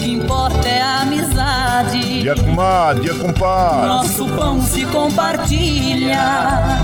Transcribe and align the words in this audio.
que 0.00 0.12
importa 0.12 0.66
é 0.66 0.80
a 0.80 1.02
amizade. 1.02 2.22
Dia 2.22 2.34
comadre, 2.34 3.02
dia 3.02 3.14
compadre. 3.14 3.86
Nosso 3.86 4.26
pão 4.28 4.60
se 4.62 4.84
compartilha. 4.86 6.80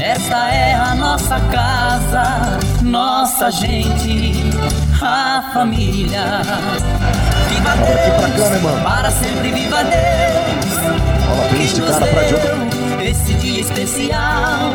Esta 0.00 0.48
é 0.48 0.74
a 0.74 0.94
nossa 0.94 1.38
casa, 1.38 2.58
nossa 2.82 3.50
gente, 3.50 4.32
a 5.00 5.50
família. 5.54 6.42
Viva 7.48 7.76
Deus, 7.76 8.36
cá, 8.36 8.48
né, 8.48 8.82
para 8.82 9.10
sempre 9.10 9.52
viva 9.52 9.84
Deus. 9.84 11.52
Bem 11.52 11.64
esse 11.64 11.80
cara 11.80 12.06
pra 12.06 13.04
Esse 13.04 13.34
dia 13.34 13.60
especial, 13.60 14.74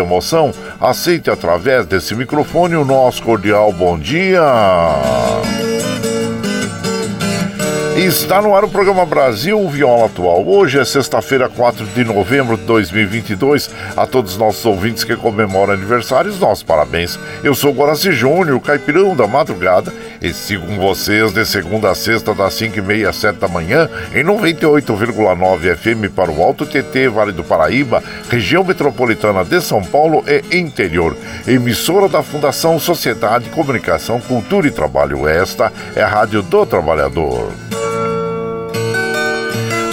emoção, 0.01 0.51
aceite 0.79 1.29
através 1.29 1.85
desse 1.85 2.13
microfone 2.15 2.75
o 2.75 2.85
nosso 2.85 3.23
cordial 3.23 3.71
bom 3.71 3.97
dia. 3.97 5.70
Está 7.97 8.41
no 8.41 8.55
ar 8.55 8.63
o 8.63 8.69
programa 8.69 9.05
Brasil 9.05 9.67
Viola 9.67 10.05
Atual. 10.05 10.47
Hoje 10.47 10.79
é 10.79 10.85
sexta-feira, 10.85 11.49
4 11.49 11.85
de 11.87 12.05
novembro 12.05 12.55
de 12.55 12.63
2022. 12.63 13.69
A 13.97 14.07
todos 14.07 14.31
os 14.31 14.37
nossos 14.37 14.65
ouvintes 14.65 15.03
que 15.03 15.15
comemoram 15.17 15.73
aniversários, 15.73 16.39
nossos 16.39 16.63
parabéns. 16.63 17.19
Eu 17.43 17.53
sou 17.53 17.73
Guaraci 17.73 18.13
Júnior, 18.13 18.59
caipirão 18.61 19.13
da 19.13 19.27
madrugada, 19.27 19.93
e 20.21 20.33
sigo 20.33 20.65
com 20.65 20.77
vocês 20.77 21.33
de 21.33 21.45
segunda 21.45 21.91
a 21.91 21.95
sexta, 21.95 22.33
das 22.33 22.53
5 22.53 22.79
e 22.79 22.81
meia 22.81 23.09
às 23.09 23.17
7 23.17 23.37
da 23.37 23.49
manhã, 23.49 23.89
em 24.15 24.23
98,9 24.23 25.75
FM 25.75 26.15
para 26.15 26.31
o 26.31 26.41
Alto 26.41 26.65
TT, 26.65 27.09
Vale 27.09 27.33
do 27.33 27.43
Paraíba, 27.43 28.01
região 28.29 28.63
metropolitana 28.63 29.43
de 29.43 29.59
São 29.59 29.83
Paulo 29.83 30.23
e 30.25 30.57
interior. 30.57 31.15
Emissora 31.45 32.07
da 32.07 32.23
Fundação 32.23 32.79
Sociedade, 32.79 33.49
Comunicação, 33.49 34.21
Cultura 34.21 34.65
e 34.67 34.71
Trabalho. 34.71 35.27
Esta 35.27 35.73
é 35.93 36.01
a 36.01 36.07
Rádio 36.07 36.41
do 36.41 36.65
Trabalhador. 36.65 37.51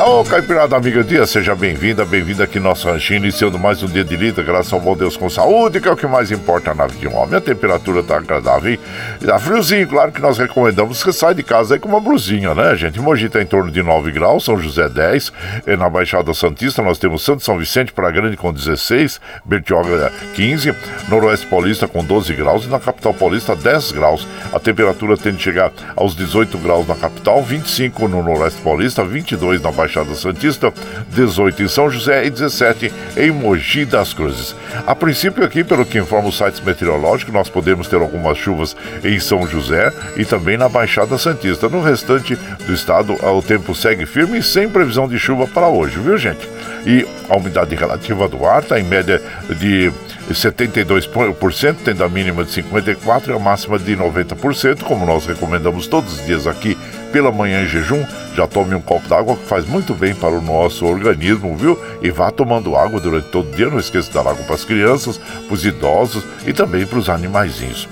Ô, 0.00 0.22
Caipirada 0.22 0.76
Amiga 0.76 1.02
Dia, 1.02 1.26
seja 1.26 1.56
bem-vinda, 1.56 2.04
bem-vinda 2.04 2.44
aqui 2.44 2.60
no 2.60 2.68
nosso 2.68 2.88
ranchinho, 2.88 3.18
iniciando 3.18 3.58
mais 3.58 3.82
um 3.82 3.88
dia 3.88 4.04
de 4.04 4.16
lida, 4.16 4.42
graças 4.44 4.72
ao 4.72 4.78
bom 4.78 4.96
Deus 4.96 5.16
com 5.16 5.28
saúde, 5.28 5.80
que 5.80 5.88
é 5.88 5.90
o 5.90 5.96
que 5.96 6.06
mais 6.06 6.30
importa 6.30 6.72
na 6.72 6.86
vida 6.86 7.00
de 7.00 7.08
um 7.08 7.16
homem. 7.16 7.34
A 7.34 7.40
temperatura 7.40 8.00
tá 8.04 8.16
agradável 8.16 8.74
e 8.74 9.26
tá 9.26 9.38
friozinho, 9.40 9.88
claro 9.88 10.12
que 10.12 10.20
nós 10.20 10.38
recomendamos 10.38 11.02
que 11.02 11.12
saia 11.12 11.34
de 11.34 11.42
casa 11.42 11.74
aí 11.74 11.80
com 11.80 11.88
uma 11.88 11.98
blusinha, 11.98 12.54
né, 12.54 12.76
gente? 12.76 13.00
Mogi 13.00 13.28
tá 13.28 13.42
em 13.42 13.46
torno 13.46 13.72
de 13.72 13.82
9 13.82 14.12
graus, 14.12 14.44
São 14.44 14.56
José 14.56 14.88
10, 14.88 15.32
e 15.66 15.76
na 15.76 15.90
Baixada 15.90 16.32
Santista 16.32 16.80
nós 16.80 16.98
temos 16.98 17.24
Santo 17.24 17.42
São 17.42 17.58
Vicente 17.58 17.92
para 17.92 18.08
Grande 18.12 18.36
com 18.36 18.52
16, 18.52 19.20
Bertioga 19.44 20.12
15, 20.34 20.76
Noroeste 21.08 21.46
Paulista 21.48 21.88
com 21.88 22.04
12 22.04 22.34
graus 22.34 22.64
e 22.66 22.68
na 22.68 22.78
Capital 22.78 23.12
Paulista 23.12 23.56
10 23.56 23.92
graus. 23.92 24.28
A 24.52 24.60
temperatura 24.60 25.16
tende 25.16 25.38
a 25.38 25.40
chegar 25.40 25.72
aos 25.96 26.14
18 26.14 26.56
graus 26.58 26.86
na 26.86 26.94
capital, 26.94 27.42
25 27.42 28.06
no 28.06 28.22
Noroeste 28.22 28.60
Paulista, 28.62 29.04
22 29.04 29.60
na 29.60 29.72
Baixada 29.72 29.87
Baixada 29.88 30.14
Santista, 30.14 30.72
18 31.14 31.62
em 31.62 31.68
São 31.68 31.90
José 31.90 32.26
e 32.26 32.30
17 32.30 32.92
em 33.16 33.30
Mogi 33.30 33.86
das 33.86 34.12
Cruzes. 34.12 34.54
A 34.86 34.94
princípio, 34.94 35.42
aqui, 35.42 35.64
pelo 35.64 35.86
que 35.86 35.98
informa 35.98 36.28
os 36.28 36.36
sites 36.36 36.60
meteorológicos, 36.60 37.32
nós 37.32 37.48
podemos 37.48 37.88
ter 37.88 37.96
algumas 37.96 38.36
chuvas 38.36 38.76
em 39.02 39.18
São 39.18 39.46
José 39.46 39.90
e 40.14 40.26
também 40.26 40.58
na 40.58 40.68
Baixada 40.68 41.16
Santista. 41.16 41.70
No 41.70 41.80
restante 41.80 42.36
do 42.36 42.74
estado, 42.74 43.14
o 43.14 43.40
tempo 43.40 43.74
segue 43.74 44.04
firme 44.04 44.38
e 44.38 44.42
sem 44.42 44.68
previsão 44.68 45.08
de 45.08 45.18
chuva 45.18 45.46
para 45.46 45.68
hoje, 45.68 45.98
viu, 45.98 46.18
gente? 46.18 46.46
E 46.84 47.06
a 47.26 47.36
umidade 47.38 47.74
relativa 47.74 48.28
do 48.28 48.44
ar 48.44 48.62
está 48.62 48.78
em 48.78 48.84
média 48.84 49.22
de 49.58 49.90
72%, 50.34 51.76
tendo 51.84 52.04
a 52.04 52.08
mínima 52.08 52.44
de 52.44 52.62
54% 52.62 53.28
e 53.28 53.32
a 53.32 53.38
máxima 53.38 53.78
de 53.78 53.96
90%, 53.96 54.82
como 54.82 55.06
nós 55.06 55.26
recomendamos 55.26 55.86
todos 55.86 56.20
os 56.20 56.26
dias 56.26 56.46
aqui 56.46 56.76
pela 57.12 57.32
manhã 57.32 57.62
em 57.62 57.66
jejum. 57.66 58.04
Já 58.34 58.46
tome 58.46 58.74
um 58.74 58.80
copo 58.80 59.08
d'água 59.08 59.36
que 59.36 59.46
faz 59.46 59.66
muito 59.66 59.94
bem 59.94 60.14
para 60.14 60.30
o 60.30 60.40
nosso 60.40 60.86
organismo, 60.86 61.56
viu? 61.56 61.78
E 62.02 62.10
vá 62.10 62.30
tomando 62.30 62.76
água 62.76 63.00
durante 63.00 63.28
todo 63.28 63.50
o 63.50 63.56
dia. 63.56 63.70
Não 63.70 63.78
esqueça 63.78 64.08
de 64.08 64.14
dar 64.14 64.20
água 64.20 64.44
para 64.44 64.54
as 64.54 64.64
crianças, 64.64 65.18
para 65.18 65.54
os 65.54 65.64
idosos 65.64 66.24
e 66.46 66.52
também 66.52 66.86
para 66.86 66.98
os 66.98 67.08
animaizinhos. 67.08 67.88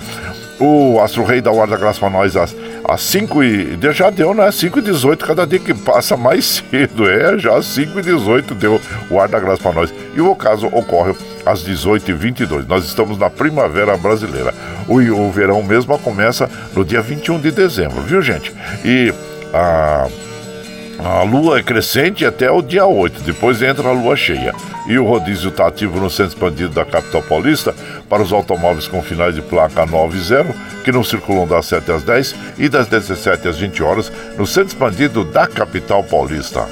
O 0.59 0.99
Astro 0.99 1.23
Rei 1.23 1.39
da 1.39 1.51
Guarda 1.51 1.77
Graça 1.77 1.99
para 1.99 2.09
nós 2.09 2.35
às, 2.35 2.55
às 2.83 3.01
5 3.01 3.43
e. 3.43 3.77
Já 3.93 4.09
deu, 4.09 4.33
né? 4.33 4.51
5 4.51 4.79
e 4.79 4.81
18, 4.81 5.25
cada 5.25 5.45
dia 5.45 5.59
que 5.59 5.73
passa 5.73 6.17
mais 6.17 6.63
cedo. 6.71 7.07
É, 7.07 7.37
já 7.37 7.55
às 7.55 7.65
5 7.65 7.99
e 7.99 8.01
18 8.01 8.55
deu 8.55 8.75
o 8.75 8.81
Guarda 9.07 9.39
Graça 9.39 9.61
para 9.61 9.73
nós. 9.73 9.93
E 10.15 10.21
o 10.21 10.35
caso 10.35 10.67
ocorre 10.67 11.13
às 11.45 11.63
18h22. 11.63 12.67
Nós 12.67 12.85
estamos 12.85 13.17
na 13.17 13.29
primavera 13.29 13.95
brasileira. 13.97 14.53
O, 14.87 14.95
o 14.95 15.31
verão 15.31 15.61
mesmo 15.61 15.97
começa 15.99 16.49
no 16.73 16.83
dia 16.83 17.01
21 17.01 17.39
de 17.39 17.51
dezembro, 17.51 18.01
viu, 18.01 18.21
gente? 18.21 18.53
E 18.83 19.13
a. 19.53 20.07
A 20.99 21.21
lua 21.23 21.59
é 21.59 21.63
crescente 21.63 22.25
até 22.25 22.49
o 22.49 22.61
dia 22.61 22.85
8, 22.85 23.21
depois 23.21 23.61
entra 23.61 23.89
a 23.89 23.91
lua 23.91 24.15
cheia. 24.15 24.53
E 24.87 24.97
o 24.97 25.05
rodízio 25.05 25.49
está 25.49 25.67
ativo 25.67 25.99
no 25.99 26.09
centro 26.09 26.33
expandido 26.33 26.69
da 26.69 26.85
capital 26.85 27.21
paulista 27.21 27.75
para 28.09 28.23
os 28.23 28.33
automóveis 28.33 28.87
com 28.87 29.01
finais 29.01 29.35
de 29.35 29.41
placa 29.41 29.85
9 29.85 30.17
e 30.17 30.21
0, 30.21 30.55
que 30.83 30.91
não 30.91 31.03
circulam 31.03 31.47
das 31.47 31.65
7 31.67 31.91
às 31.91 32.03
10 32.03 32.35
e 32.57 32.69
das 32.69 32.87
17 32.87 33.47
às 33.47 33.57
20 33.57 33.83
horas 33.83 34.11
no 34.37 34.47
centro 34.47 34.69
expandido 34.69 35.23
da 35.23 35.45
capital 35.45 36.03
paulista. 36.03 36.65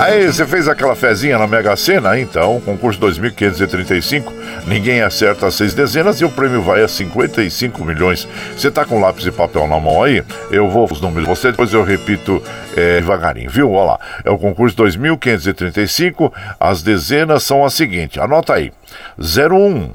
Aí, 0.00 0.26
você 0.26 0.46
fez 0.46 0.66
aquela 0.66 0.96
fezinha 0.96 1.38
na 1.38 1.46
Mega 1.46 1.76
Sena? 1.76 2.18
Então, 2.18 2.58
concurso 2.62 2.98
2535, 3.00 4.32
ninguém 4.66 5.02
acerta 5.02 5.46
as 5.46 5.54
seis 5.54 5.74
dezenas 5.74 6.18
e 6.22 6.24
o 6.24 6.30
prêmio 6.30 6.62
vai 6.62 6.82
a 6.82 6.88
55 6.88 7.84
milhões. 7.84 8.26
Você 8.56 8.70
tá 8.70 8.86
com 8.86 8.98
lápis 8.98 9.26
e 9.26 9.30
papel 9.30 9.68
na 9.68 9.78
mão 9.78 10.02
aí? 10.02 10.24
Eu 10.50 10.70
vou 10.70 10.90
os 10.90 11.02
números 11.02 11.28
você, 11.28 11.50
depois 11.50 11.74
eu 11.74 11.84
repito 11.84 12.42
é, 12.74 12.94
devagarinho, 12.94 13.50
viu? 13.50 13.72
Olha 13.72 13.90
lá, 13.90 14.00
é 14.24 14.30
o 14.30 14.38
concurso 14.38 14.74
2535, 14.74 16.32
as 16.58 16.82
dezenas 16.82 17.42
são 17.42 17.62
as 17.62 17.74
seguintes, 17.74 18.22
anota 18.22 18.54
aí, 18.54 18.72
01, 19.18 19.92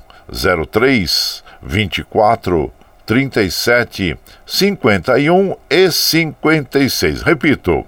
03, 0.69 1.43
24, 1.63 2.71
37, 3.07 4.15
51 4.45 5.55
e 5.67 5.91
56. 5.91 7.23
Repito, 7.23 7.83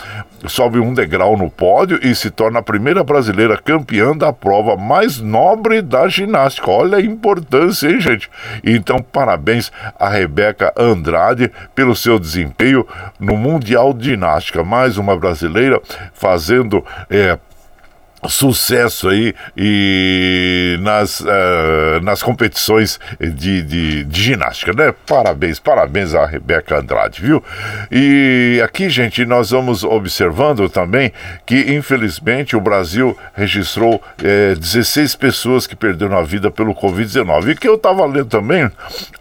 sobe 0.47 0.80
um 0.80 0.94
degrau 0.94 1.38
no 1.38 1.50
pódio 1.50 2.00
e 2.01 2.15
se 2.15 2.30
torna 2.30 2.59
a 2.59 2.63
primeira 2.63 3.03
brasileira 3.03 3.57
campeã 3.57 4.15
da 4.15 4.31
prova 4.31 4.75
mais 4.75 5.19
nobre 5.19 5.81
da 5.81 6.07
ginástica. 6.07 6.71
Olha 6.71 6.97
a 6.97 7.01
importância, 7.01 7.89
hein, 7.89 8.00
gente? 8.00 8.30
Então, 8.63 9.00
parabéns 9.01 9.71
a 10.00 10.09
Rebeca 10.09 10.74
Andrade 10.77 11.51
pelo 11.75 11.95
seu 11.95 12.19
desempenho 12.19 12.86
no 13.19 13.36
Mundial 13.36 13.94
de 13.94 14.09
Ginástica. 14.12 14.63
Mais 14.63 14.97
uma 14.97 15.18
brasileira 15.18 15.81
fazendo. 16.13 16.83
É, 17.09 17.38
sucesso 18.27 19.07
aí 19.10 19.33
e 19.56 20.77
nas, 20.81 21.21
uh, 21.21 22.01
nas 22.01 22.21
competições 22.21 23.00
de, 23.19 23.62
de, 23.62 24.04
de, 24.04 24.21
ginástica, 24.21 24.74
né? 24.74 24.94
Parabéns, 25.06 25.60
parabéns 25.60 26.13
a 26.13 26.25
Rebeca 26.25 26.80
Andrade, 26.80 27.21
viu? 27.21 27.44
E 27.92 28.62
aqui, 28.63 28.89
gente, 28.89 29.25
nós 29.25 29.51
vamos 29.51 29.83
observando 29.83 30.68
também 30.69 31.13
que, 31.45 31.74
infelizmente, 31.74 32.56
o 32.56 32.62
Brasil 32.62 33.18
registrou 33.33 34.01
é, 34.24 34.56
16 34.56 35.15
pessoas 35.15 35.65
que 35.65 35.75
perderam 35.75 36.18
a 36.18 36.24
vida 36.24 36.51
pelo 36.51 36.75
Covid-19. 36.75 37.50
E 37.50 37.56
que 37.56 37.68
eu 37.68 37.77
tava 37.77 38.06
lendo 38.06 38.25
também, 38.25 38.69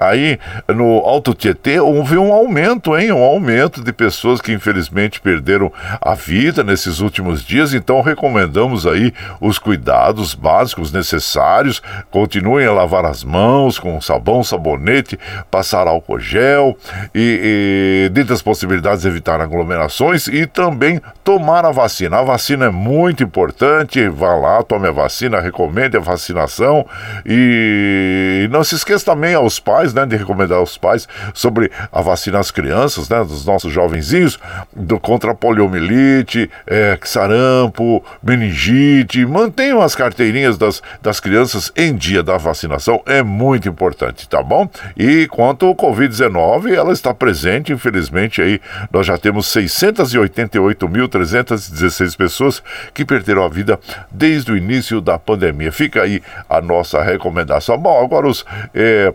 aí 0.00 0.38
no 0.68 0.98
Alto 0.98 1.34
Tietê, 1.34 1.78
houve 1.78 2.16
um 2.16 2.32
aumento, 2.32 2.96
hein? 2.96 3.12
Um 3.12 3.22
aumento 3.22 3.82
de 3.82 3.92
pessoas 3.92 4.40
que, 4.40 4.52
infelizmente, 4.52 5.20
perderam 5.20 5.72
a 6.00 6.14
vida 6.14 6.64
nesses 6.64 7.00
últimos 7.00 7.44
dias. 7.44 7.74
Então, 7.74 8.00
recomendamos 8.00 8.87
aí 8.88 9.12
os 9.40 9.58
cuidados 9.58 10.34
básicos 10.34 10.92
necessários. 10.92 11.82
Continuem 12.10 12.66
a 12.66 12.72
lavar 12.72 13.04
as 13.04 13.24
mãos 13.24 13.78
com 13.78 14.00
sabão, 14.00 14.42
sabonete, 14.44 15.18
passar 15.50 15.86
álcool 15.86 16.20
gel 16.20 16.76
e, 17.14 18.06
e 18.06 18.08
dentre 18.10 18.34
as 18.34 18.42
possibilidades 18.42 19.04
evitar 19.04 19.40
aglomerações 19.40 20.28
e 20.28 20.46
também 20.46 21.00
tomar 21.24 21.64
a 21.64 21.70
vacina. 21.70 22.18
A 22.18 22.22
vacina 22.22 22.66
é 22.66 22.70
muito 22.70 23.22
importante. 23.22 24.08
Vá 24.08 24.34
lá, 24.34 24.62
tome 24.62 24.88
a 24.88 24.92
vacina, 24.92 25.40
recomende 25.40 25.96
a 25.96 26.00
vacinação 26.00 26.86
e 27.24 28.37
não 28.48 28.64
se 28.64 28.74
esqueça 28.74 29.04
também 29.04 29.34
aos 29.34 29.60
pais, 29.60 29.94
né, 29.94 30.04
de 30.06 30.16
recomendar 30.16 30.58
aos 30.58 30.76
pais 30.76 31.06
sobre 31.34 31.70
a 31.92 32.00
vacina 32.00 32.38
às 32.38 32.50
crianças, 32.50 33.08
né, 33.08 33.22
dos 33.24 33.44
nossos 33.44 33.72
jovenzinhos, 33.72 34.38
do 34.74 34.98
contra 34.98 35.34
poliomielite, 35.34 36.50
é, 36.66 36.98
sarampo, 37.02 38.04
meningite 38.22 39.24
mantenham 39.26 39.80
as 39.80 39.94
carteirinhas 39.94 40.58
das, 40.58 40.82
das 41.02 41.20
crianças 41.20 41.70
em 41.76 41.94
dia 41.94 42.22
da 42.22 42.36
vacinação, 42.36 43.00
é 43.06 43.22
muito 43.22 43.68
importante, 43.68 44.28
tá 44.28 44.42
bom? 44.42 44.68
E 44.96 45.28
quanto 45.28 45.66
ao 45.66 45.74
Covid-19, 45.74 46.72
ela 46.72 46.92
está 46.92 47.14
presente, 47.14 47.72
infelizmente, 47.72 48.42
aí 48.42 48.60
nós 48.90 49.06
já 49.06 49.18
temos 49.18 49.46
688.316 49.46 52.16
pessoas 52.16 52.60
que 52.92 53.04
perderam 53.04 53.44
a 53.44 53.48
vida 53.48 53.78
desde 54.10 54.50
o 54.52 54.56
início 54.56 55.00
da 55.00 55.18
pandemia. 55.18 55.72
Fica 55.72 56.02
aí 56.02 56.22
a 56.48 56.60
nossa 56.60 57.02
recomendação. 57.02 57.78
Bom, 57.78 58.02
agora 58.02 58.26
os. 58.26 58.37
É, 58.74 59.12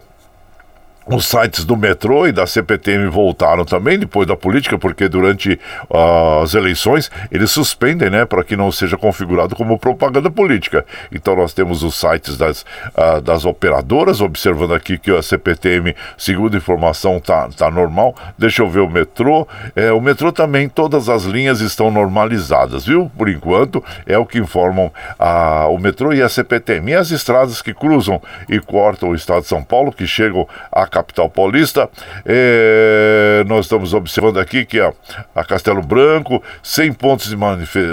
os 1.06 1.26
sites 1.26 1.66
do 1.66 1.76
metrô 1.76 2.28
e 2.28 2.32
da 2.32 2.48
CPTM 2.48 3.10
voltaram 3.10 3.66
também 3.66 4.00
depois 4.00 4.28
da 4.28 4.36
política, 4.36 4.78
porque 4.78 5.10
durante 5.10 5.60
uh, 5.90 6.42
as 6.44 6.54
eleições 6.54 7.12
eles 7.32 7.52
suspendem, 7.52 8.10
né, 8.10 8.26
para 8.26 8.44
que 8.44 8.56
não 8.56 8.72
seja 8.72 8.98
configurado 8.98 9.56
como 9.56 9.78
propaganda 9.78 10.32
política. 10.32 10.86
Então 11.12 11.36
nós 11.36 11.54
temos 11.54 11.84
os 11.84 11.96
sites 11.96 12.38
das, 12.38 12.62
uh, 12.96 13.22
das 13.22 13.46
operadoras, 13.46 14.22
observando 14.22 14.74
aqui 14.74 14.98
que 14.98 15.12
a 15.12 15.22
CPTM, 15.22 15.96
segundo 16.18 16.56
informação, 16.56 17.20
tá, 17.20 17.50
tá 17.50 17.70
normal. 17.70 18.16
Deixa 18.38 18.62
eu 18.62 18.70
ver 18.70 18.80
o 18.80 18.90
metrô. 18.90 19.48
É, 19.76 19.92
o 19.92 20.00
metrô 20.00 20.32
também, 20.32 20.70
todas 20.70 21.10
as 21.10 21.24
linhas 21.24 21.60
estão 21.60 21.92
normalizadas, 21.92 22.86
viu? 22.86 23.12
Por 23.18 23.30
enquanto, 23.30 23.84
é 24.06 24.18
o 24.18 24.26
que 24.26 24.40
informam 24.40 24.92
a, 25.20 25.68
o 25.68 25.78
metrô 25.78 26.14
e 26.14 26.22
a 26.22 26.30
CPTM. 26.30 26.92
E 26.92 26.96
as 26.96 27.12
estradas 27.12 27.62
que 27.62 27.74
cruzam 27.74 28.22
e 28.48 28.60
cortam 28.60 29.10
o 29.10 29.16
estado 29.16 29.42
de 29.42 29.48
São 29.48 29.64
Paulo, 29.64 29.92
que 29.92 30.08
chegam 30.08 30.48
a 30.72 30.86
capital 30.94 31.30
paulista. 31.30 31.90
É, 32.26 33.44
nós 33.48 33.66
estamos 33.66 33.94
observando 33.94 34.40
aqui 34.40 34.64
que 34.64 34.80
a, 34.80 34.94
a 35.36 35.44
Castelo 35.44 35.82
Branco, 35.82 36.42
100 36.62 36.94
pontos 36.94 37.30
de 37.30 37.36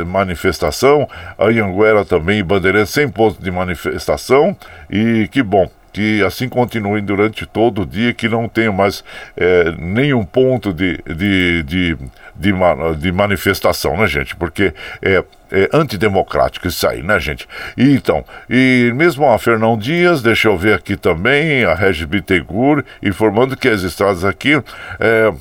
manifestação, 0.04 1.08
a 1.38 1.46
Anhanguera 1.46 2.04
também, 2.04 2.44
Bandeirantes, 2.44 2.92
100 2.92 3.08
pontos 3.08 3.42
de 3.42 3.50
manifestação. 3.50 4.54
E 4.90 5.28
que 5.28 5.42
bom, 5.42 5.68
que 5.92 6.22
assim 6.22 6.48
continuem 6.48 7.02
durante 7.04 7.46
todo 7.46 7.82
o 7.82 7.86
dia, 7.86 8.12
que 8.12 8.28
não 8.28 8.48
tenham 8.48 8.72
mais 8.72 9.02
é, 9.36 9.72
nenhum 9.78 10.24
ponto 10.24 10.72
de, 10.72 10.98
de, 11.06 11.62
de, 11.62 11.96
de, 12.40 12.52
de, 12.98 13.12
manifestação, 13.12 13.96
né, 13.96 14.06
gente? 14.06 14.34
Porque 14.34 14.72
é, 15.02 15.22
é 15.52 15.68
antidemocrático 15.72 16.66
isso 16.66 16.88
aí, 16.88 17.02
né, 17.02 17.20
gente? 17.20 17.46
E, 17.76 17.92
então, 17.92 18.24
e 18.48 18.90
mesmo 18.96 19.26
a 19.26 19.38
Fernão 19.38 19.76
Dias, 19.76 20.22
deixa 20.22 20.48
eu 20.48 20.56
ver 20.56 20.74
aqui 20.74 20.96
também, 20.96 21.64
a 21.64 21.74
Regis 21.74 22.06
Bittencourt, 22.06 22.84
informando 23.02 23.56
que 23.56 23.68
as 23.68 23.82
estradas 23.82 24.24
aqui. 24.24 24.54
É, 24.98 25.32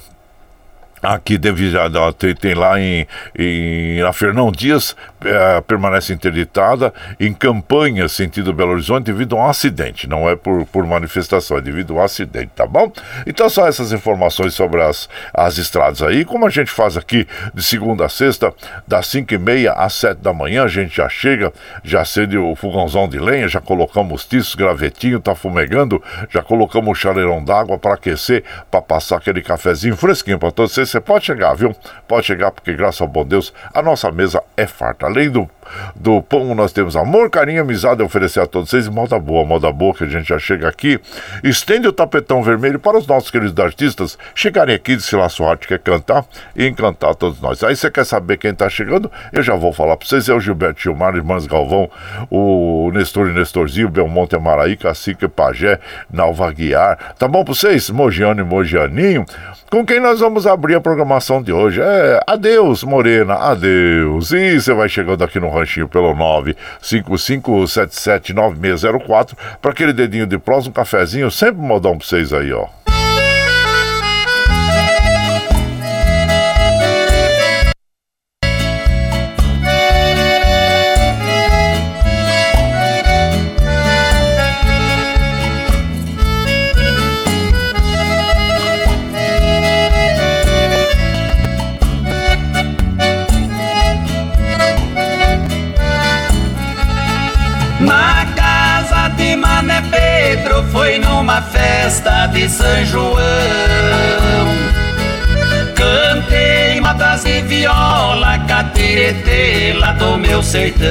Aqui 1.02 1.38
deve, 1.38 1.72
tem, 2.18 2.36
tem 2.36 2.54
lá 2.54 2.80
em, 2.80 3.08
em 3.38 4.00
Fernão 4.14 4.52
Dias 4.52 4.96
é, 5.24 5.62
permanece 5.62 6.12
interditada 6.14 6.94
em 7.20 7.34
campanha 7.34 8.08
sentido 8.10 8.54
Belo 8.54 8.72
Horizonte 8.72 9.06
devido 9.06 9.38
a 9.38 9.40
um 9.40 9.50
acidente, 9.50 10.08
não 10.08 10.30
é 10.30 10.36
por, 10.36 10.66
por 10.66 10.86
manifestação, 10.86 11.58
é 11.58 11.62
devido 11.62 11.94
a 11.94 12.02
um 12.02 12.04
acidente, 12.04 12.52
tá 12.56 12.66
bom? 12.66 12.92
Então 13.26 13.50
só 13.50 13.68
essas 13.68 13.94
informações 13.94 14.54
sobre 14.54 14.82
as, 14.82 15.08
as 15.34 15.58
estradas 15.58 16.02
aí, 16.02 16.26
como 16.26 16.46
a 16.46 16.50
gente 16.50 16.70
faz 16.70 16.98
aqui 16.98 17.26
de 17.54 17.64
segunda 17.64 18.06
a 18.06 18.10
sexta, 18.10 18.54
das 18.88 19.08
5 19.08 19.34
e 19.34 19.38
meia 19.38 19.74
às 19.74 19.94
7 19.94 20.20
da 20.20 20.34
manhã, 20.34 20.64
a 20.64 20.68
gente 20.68 20.98
já 20.98 21.08
chega, 21.08 21.54
já 21.84 22.02
acende 22.02 22.38
o 22.38 22.56
fogãozão 22.56 23.08
de 23.08 23.20
lenha, 23.20 23.48
já 23.48 23.62
colocamos 23.62 24.26
tiços, 24.26 24.56
gravetinho, 24.56 25.20
tá 25.20 25.34
fumegando, 25.34 26.02
já 26.30 26.42
colocamos 26.42 26.90
o 26.90 26.96
chaleirão 26.96 27.44
d'água 27.44 27.78
para 27.78 27.94
aquecer, 27.94 28.44
para 28.70 28.82
passar 28.82 29.18
aquele 29.18 29.42
cafezinho 29.42 29.96
fresquinho 29.96 30.40
para 30.40 30.52
todos 30.52 30.74
vocês 30.74 30.89
você 30.90 31.00
pode 31.00 31.26
chegar, 31.26 31.54
viu? 31.54 31.76
Pode 32.08 32.26
chegar, 32.26 32.52
porque 32.52 32.74
graças 32.74 33.02
ao 33.02 33.08
bom 33.08 33.26
Deus, 33.26 33.54
a 33.74 33.82
nossa 33.82 34.12
mesa 34.12 34.44
é 34.58 34.66
farta. 34.66 35.06
Além 35.06 35.30
do, 35.30 35.50
do 35.96 36.22
pão, 36.22 36.54
nós 36.56 36.72
temos 36.72 36.96
amor, 36.96 37.30
carinho, 37.30 37.62
amizade 37.62 38.02
a 38.02 38.06
oferecer 38.06 38.40
a 38.40 38.46
todos 38.46 38.70
vocês. 38.70 38.88
Moda 38.88 39.20
boa, 39.20 39.46
moda 39.46 39.72
boa, 39.72 39.94
que 39.94 40.04
a 40.04 40.08
gente 40.08 40.28
já 40.28 40.40
chega 40.40 40.68
aqui. 40.68 41.00
Estende 41.44 41.88
o 41.88 41.94
tapetão 41.94 42.44
vermelho 42.44 42.80
para 42.80 42.98
os 42.98 43.08
nossos 43.08 43.30
queridos 43.30 43.58
artistas 43.60 44.18
chegarem 44.34 44.76
aqui 44.76 44.96
de 44.96 45.04
se 45.04 45.16
lá 45.16 45.28
sua 45.30 45.52
arte 45.52 45.68
quer 45.68 45.80
cantar 45.80 46.26
e 46.56 46.68
encantar 46.68 47.16
todos 47.16 47.42
nós. 47.42 47.64
Aí 47.64 47.76
você 47.76 47.90
quer 47.90 48.06
saber 48.06 48.38
quem 48.38 48.52
está 48.52 48.70
chegando? 48.70 49.12
Eu 49.32 49.44
já 49.44 49.56
vou 49.56 49.74
falar 49.74 49.98
para 49.98 50.08
vocês. 50.08 50.30
É 50.30 50.34
o 50.34 50.40
Gilberto 50.40 50.82
Gilmar, 50.82 51.16
Irmãs 51.16 51.46
Galvão, 51.46 51.90
o 52.30 52.92
Nestor 52.94 53.30
e 53.30 53.34
Nestorzinho, 53.34 53.90
Belmonte 53.90 54.36
Amaraí, 54.36 54.78
Cacique 54.78 55.28
Pajé, 55.28 55.80
Nalva 56.12 56.52
Guiar. 56.52 57.16
Tá 57.18 57.28
bom 57.28 57.44
para 57.44 57.54
vocês? 57.54 57.90
Mogiano 57.90 58.42
e 58.42 58.44
Mogianinho 58.44 59.26
com 59.70 59.86
quem 59.86 60.00
nós 60.00 60.20
vamos 60.20 60.48
abrir 60.48 60.74
a 60.76 60.82
programação 60.82 61.44
de 61.44 61.54
hoje. 61.54 61.80
É, 61.80 62.20
adeus, 62.26 62.84
Morena, 62.84 63.36
adeus. 63.36 64.32
E 64.32 64.60
você 64.60 64.74
vai 64.74 64.90
chegando 64.90 65.24
aqui 65.24 65.40
no 65.40 65.48
ranchinho 65.60 65.88
pelo 65.88 66.14
955779604 66.82 69.38
para 69.62 69.72
aquele 69.72 69.94
dedinho 69.94 70.28
de 70.28 70.38
prós, 70.38 70.68
um 70.68 70.72
cafezinho, 70.72 71.32
sempre 71.32 71.62
modão 71.62 71.98
para 71.98 72.08
vocês 72.08 72.34
aí, 72.34 72.52
ó. 72.52 72.68
Festa 101.90 102.28
de 102.28 102.48
São 102.48 102.86
João. 102.86 103.18
Cantei 105.76 106.80
matas 106.80 107.26
e 107.26 107.42
viola, 107.42 108.38
cateretê 108.48 109.74
lá 109.74 109.94
do 109.94 110.16
meu 110.18 110.44
sertão. 110.44 110.88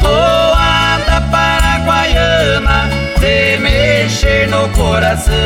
Toada 0.00 1.20
paraguaiana, 1.30 2.88
de 3.20 3.58
mexer 3.58 4.48
no 4.48 4.66
coração. 4.70 5.36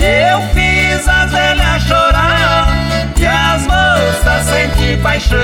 Eu 0.00 0.40
fiz 0.54 1.06
as 1.06 1.30
velhas 1.30 1.82
chorar 1.84 2.68
e 3.16 3.26
as 3.26 3.62
moças 3.62 4.44
sentir 4.46 4.98
paixão. 4.98 5.38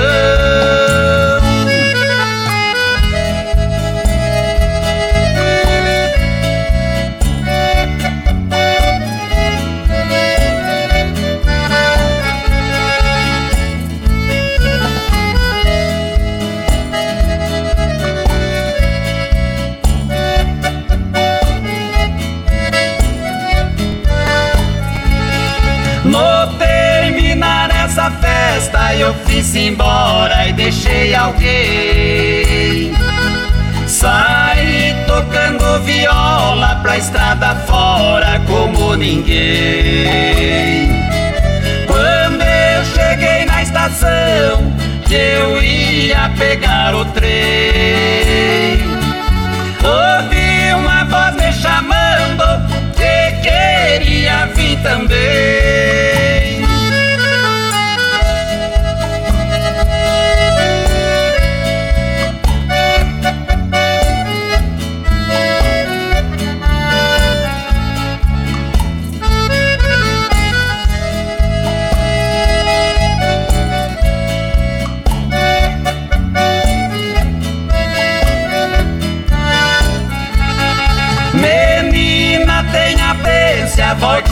Fiz 29.35 29.55
embora 29.55 30.47
e 30.47 30.53
deixei 30.53 31.13
alguém. 31.13 32.93
Saí 33.85 34.95
tocando 35.05 35.81
viola 35.83 36.79
pra 36.81 36.97
estrada 36.97 37.55
fora 37.67 38.41
como 38.47 38.95
ninguém. 38.95 40.89
Quando 41.85 42.41
eu 42.41 42.85
cheguei 42.85 43.45
na 43.45 43.61
estação, 43.61 44.73
que 45.05 45.15
eu 45.15 45.61
ia 45.61 46.31
pegar 46.37 46.95
o 46.95 47.03
trem. 47.05 48.79
Ouvi 49.83 50.73
uma 50.73 51.03
voz 51.05 51.35
me 51.35 51.51
chamando, 51.51 52.45
que 52.95 53.31
queria 53.43 54.45
vir 54.55 54.77
também. 54.81 56.34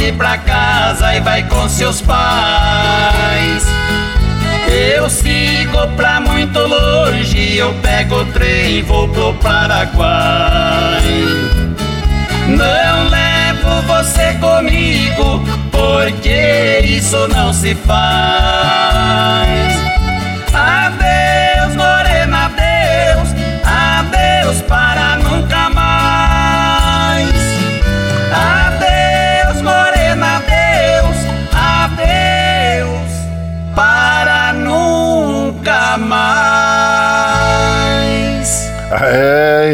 Volte 0.04 0.12
pra 0.14 0.38
casa 0.38 1.16
e 1.16 1.22
vai 1.22 1.44
com 1.44 1.70
seus 1.70 2.02
pais. 2.02 3.66
Eu 4.68 5.10
sigo 5.10 5.88
pra 5.96 6.20
muito 6.20 6.60
longe, 6.60 7.58
eu 7.58 7.74
pego 7.76 8.16
o 8.16 8.26
trem 8.26 8.80
e 8.80 8.82
vou 8.82 9.08
pro 9.08 9.34
Paraguai. 9.36 11.02
Não 12.48 13.10
levo 13.10 13.82
você 13.88 14.34
comigo, 14.40 15.42
porque 15.72 16.82
isso 16.84 17.28
não 17.30 17.54
se 17.54 17.76
faz. 17.76 19.14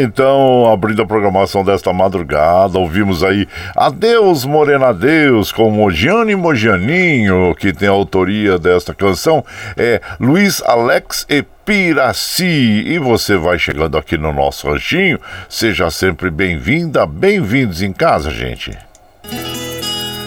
Então, 0.00 0.72
abrindo 0.72 1.02
a 1.02 1.06
programação 1.06 1.62
desta 1.62 1.92
madrugada, 1.92 2.78
ouvimos 2.78 3.22
aí 3.22 3.46
Adeus 3.76 4.44
Morena 4.44 4.88
Adeus 4.88 5.52
com 5.52 5.70
Mogiane 5.70 6.34
Mogianinho, 6.34 7.54
que 7.54 7.72
tem 7.72 7.88
a 7.88 7.92
autoria 7.92 8.58
desta 8.58 8.94
canção, 8.94 9.44
é 9.76 10.00
Luiz 10.18 10.62
Alex 10.62 11.26
e 11.28 11.42
Piraci. 11.42 12.44
E 12.44 12.98
você 12.98 13.36
vai 13.36 13.58
chegando 13.58 13.98
aqui 13.98 14.16
no 14.16 14.32
nosso 14.32 14.70
ranchinho, 14.70 15.20
seja 15.48 15.90
sempre 15.90 16.30
bem-vinda, 16.30 17.04
bem-vindos 17.04 17.82
em 17.82 17.92
casa, 17.92 18.30
gente. 18.30 18.76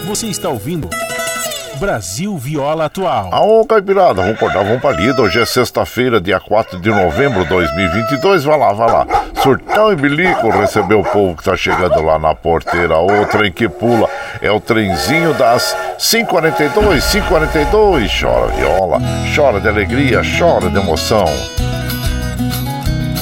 Você 0.06 0.26
está 0.28 0.48
ouvindo 0.48 0.88
Brasil 1.80 2.38
Viola 2.38 2.84
Atual. 2.84 3.30
Ô, 3.32 3.66
Caipirada, 3.66 4.22
vamos 4.22 4.36
acordar, 4.36 4.62
vamos 4.62 4.80
pra 4.80 4.92
lida. 4.92 5.20
Hoje 5.20 5.40
é 5.40 5.44
sexta-feira, 5.44 6.20
dia 6.20 6.38
4 6.38 6.78
de 6.80 6.90
novembro 6.90 7.42
de 7.42 7.48
2022. 7.48 8.44
Vai 8.44 8.58
lá, 8.58 8.72
vai 8.72 8.90
lá. 8.90 9.06
Surtão 9.44 9.92
e 9.92 9.96
Bilico 9.96 10.48
recebeu 10.48 11.00
o 11.00 11.04
povo 11.04 11.36
que 11.36 11.44
tá 11.44 11.54
chegando 11.54 12.00
lá 12.00 12.18
na 12.18 12.34
porteira. 12.34 12.98
O 12.98 13.26
trem 13.26 13.52
que 13.52 13.68
pula 13.68 14.08
é 14.40 14.50
o 14.50 14.58
trenzinho 14.58 15.34
das 15.34 15.76
5h42, 15.98 16.72
5h42. 17.02 18.22
Chora 18.22 18.46
viola, 18.52 18.98
chora 19.36 19.60
de 19.60 19.68
alegria, 19.68 20.22
chora 20.38 20.70
de 20.70 20.78
emoção. 20.78 21.26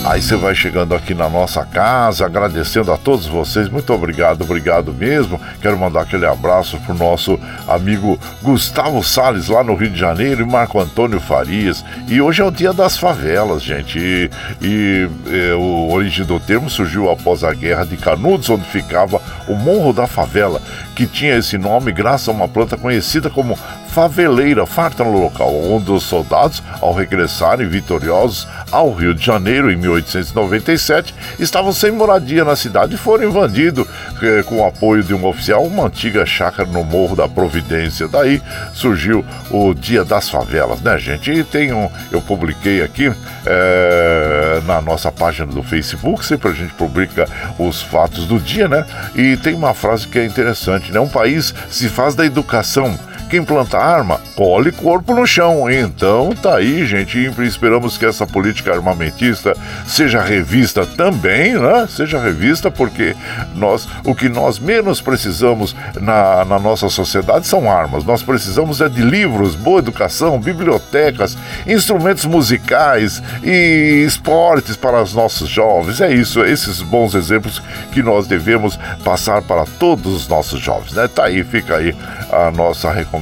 Aí 0.05 0.21
você 0.21 0.35
vai 0.35 0.53
chegando 0.53 0.97
aqui 0.97 1.15
na 1.15 1.29
nossa 1.29 1.65
casa, 1.65 2.27
agradecendo 2.27 2.91
a 2.91 2.97
todos 2.97 3.25
vocês. 3.25 3.69
Muito 3.69 3.93
obrigado, 3.93 4.43
obrigado 4.43 4.93
mesmo. 4.93 5.41
Quero 5.61 5.79
mandar 5.79 6.03
aquele 6.03 6.27
abraço 6.27 6.77
pro 6.81 6.93
nosso 6.93 7.39
amigo 7.69 8.19
Gustavo 8.43 9.01
Sales 9.05 9.47
lá 9.47 9.63
no 9.63 9.77
Rio 9.77 9.91
de 9.91 9.99
Janeiro 9.99 10.43
e 10.43 10.45
Marco 10.45 10.81
Antônio 10.81 11.21
Farias. 11.21 11.85
E 12.09 12.21
hoje 12.21 12.43
é 12.43 12.45
o 12.45 12.51
dia 12.51 12.73
das 12.73 12.99
favelas, 12.99 13.63
gente. 13.63 13.97
E, 13.97 14.31
e, 14.61 15.09
e 15.29 15.53
o 15.53 15.93
origem 15.93 16.27
do 16.27 16.41
termo 16.41 16.69
surgiu 16.69 17.09
após 17.09 17.45
a 17.45 17.55
guerra 17.55 17.85
de 17.85 17.97
Canudos, 17.97 18.51
onde 18.51 18.65
ficava 18.65 19.23
o 19.47 19.55
Morro 19.55 19.93
da 19.93 20.09
Favela, 20.09 20.61
que 20.97 21.07
tinha 21.07 21.37
esse 21.37 21.57
nome 21.57 21.93
graças 21.93 22.29
a 22.29 22.33
uma 22.33 22.49
planta 22.49 22.77
conhecida 22.77 23.31
como 23.31 23.57
faveleira 23.93 24.65
farta 24.65 25.05
no 25.05 25.21
local, 25.21 25.55
onde 25.71 25.93
os 25.93 26.03
soldados, 26.05 26.63
ao 26.81 26.95
regressarem 26.95 27.69
vitoriosos 27.69 28.49
ao 28.71 28.91
Rio 28.91 29.15
de 29.15 29.25
Janeiro 29.25 29.71
em 29.71 29.77
1897, 29.77 31.15
estavam 31.39 31.73
sem 31.73 31.91
moradia 31.91 32.43
na 32.43 32.57
cidade 32.57 32.95
e 32.95 32.99
foram 32.99 33.29
invadidos 33.29 33.87
eh, 34.23 34.43
com 34.45 34.61
o 34.61 34.67
apoio 34.67 35.03
de 35.03 35.13
um 35.13 35.27
oficial 35.27 35.63
uma 35.65 35.87
antiga 35.87 36.25
chácara 36.25 36.67
no 36.67 36.83
Morro 36.83 37.15
da 37.15 37.29
Providência. 37.29 38.09
Daí 38.09 38.41
surgiu 38.73 39.23
o 39.51 39.75
Dia 39.75 40.05
das 40.05 40.31
Favelas, 40.31 40.81
né, 40.81 40.97
gente? 40.99 41.31
E 41.31 41.45
tem 41.45 41.75
um, 41.75 41.91
eu 42.11 42.23
publiquei 42.23 42.83
aqui 42.83 43.13
eh, 43.45 44.63
na 44.67 44.81
nossa 44.81 45.13
página 45.13 45.53
do 45.53 45.63
Facebook, 45.63 46.25
sempre 46.25 46.49
a 46.49 46.55
gente 46.55 46.73
publica 46.73 47.29
os 47.59 47.83
fatos 47.83 48.27
do 48.27 48.41
dia, 48.41 48.69
né? 48.69 48.87
E 49.15 49.37
tem 49.37 49.53
uma 49.53 49.75
frase 49.75 50.09
que 50.09 50.19
é 50.19 50.25
interessante, 50.25 50.91
né? 50.91 50.99
Um 50.99 51.09
país 51.09 51.55
se 51.69 51.91
faz 51.91 52.15
da 52.15 52.25
educação 52.25 52.99
quem 53.33 53.43
planta 53.43 53.79
arma, 53.79 54.21
colhe 54.37 54.71
corpo 54.71 55.15
no 55.15 55.27
chão. 55.27 55.71
Então 55.71 56.35
tá 56.35 56.57
aí, 56.57 56.85
gente. 56.85 57.33
Esperamos 57.43 57.97
que 57.97 58.05
essa 58.05 58.27
política 58.27 58.75
armamentista 58.75 59.57
seja 59.87 60.21
revista 60.21 60.85
também, 60.85 61.55
né? 61.55 61.87
Seja 61.89 62.21
revista, 62.21 62.71
porque 62.71 63.17
nós, 63.55 63.89
o 64.05 64.15
que 64.15 64.29
nós 64.29 64.59
menos 64.59 65.01
precisamos 65.01 65.75
na, 65.99 66.45
na 66.45 66.59
nossa 66.59 66.91
sociedade 66.91 67.47
são 67.47 67.73
armas. 67.73 68.05
Nós 68.05 68.23
precisamos 68.23 68.83
é 68.83 68.89
de 68.91 69.01
livros, 69.01 69.55
boa 69.55 69.79
educação, 69.79 70.39
bibliotecas, 70.39 71.35
instrumentos 71.67 72.27
musicais 72.27 73.23
e 73.43 74.05
esportes 74.07 74.77
para 74.77 75.01
os 75.01 75.15
nossos 75.15 75.49
jovens. 75.49 76.03
É 76.03 76.13
isso, 76.13 76.45
esses 76.45 76.83
bons 76.83 77.15
exemplos 77.15 77.63
que 77.93 78.03
nós 78.03 78.27
devemos 78.27 78.79
passar 79.03 79.41
para 79.41 79.65
todos 79.79 80.13
os 80.13 80.29
nossos 80.29 80.61
jovens, 80.61 80.93
né? 80.93 81.09
Tá 81.09 81.25
aí, 81.25 81.43
fica 81.43 81.77
aí 81.77 81.97
a 82.31 82.51
nossa 82.51 82.93
recomendação. 82.93 83.22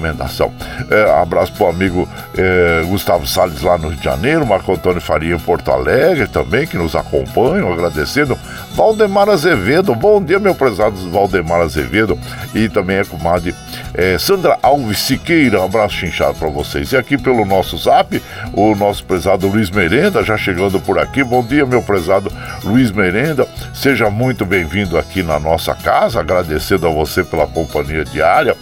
É, 0.91 1.21
abraço 1.21 1.53
pro 1.53 1.69
amigo 1.69 2.09
é, 2.37 2.83
Gustavo 2.87 3.27
Salles 3.27 3.63
lá 3.63 3.79
no 3.79 3.89
Rio 3.89 3.99
de 3.99 4.05
Janeiro, 4.05 4.47
Marco 4.47 4.73
Antônio 4.73 5.01
Faria 5.01 5.35
em 5.35 5.39
Porto 5.39 5.71
Alegre 5.71 6.27
também, 6.27 6.67
que 6.67 6.77
nos 6.77 6.95
acompanham, 6.95 7.73
agradecendo. 7.73 8.39
Valdemar 8.75 9.29
Azevedo, 9.29 9.95
bom 9.95 10.23
dia, 10.23 10.39
meu 10.39 10.55
prezado 10.55 10.97
Valdemar 11.11 11.61
Azevedo, 11.61 12.19
e 12.55 12.69
também 12.69 12.99
a 12.99 13.05
comadre 13.05 13.55
é, 13.95 14.17
Sandra 14.19 14.59
Alves 14.63 14.99
Siqueira, 14.99 15.61
um 15.61 15.65
abraço 15.65 15.97
chinchado 15.97 16.35
para 16.35 16.49
vocês. 16.49 16.93
E 16.93 16.97
aqui 16.97 17.19
pelo 17.19 17.45
nosso 17.45 17.77
zap, 17.77 18.23
o 18.53 18.75
nosso 18.75 19.05
prezado 19.05 19.49
Luiz 19.49 19.71
Merenda, 19.71 20.23
já 20.23 20.37
chegando 20.37 20.81
por 20.81 20.99
aqui. 20.99 21.23
Bom 21.25 21.43
dia, 21.43 21.67
meu 21.67 21.83
prezado 21.83 22.33
Luiz 22.65 22.91
Merenda, 22.91 23.47
seja 23.75 24.09
muito 24.09 24.47
bem-vindo 24.47 24.97
aqui 24.97 25.23
na 25.23 25.39
nossa 25.39 25.75
casa, 25.75 26.21
agradecendo 26.21 26.87
a 26.87 26.91
você 26.91 27.25
pela 27.25 27.47
companhia 27.47 28.05
diária 28.05 28.57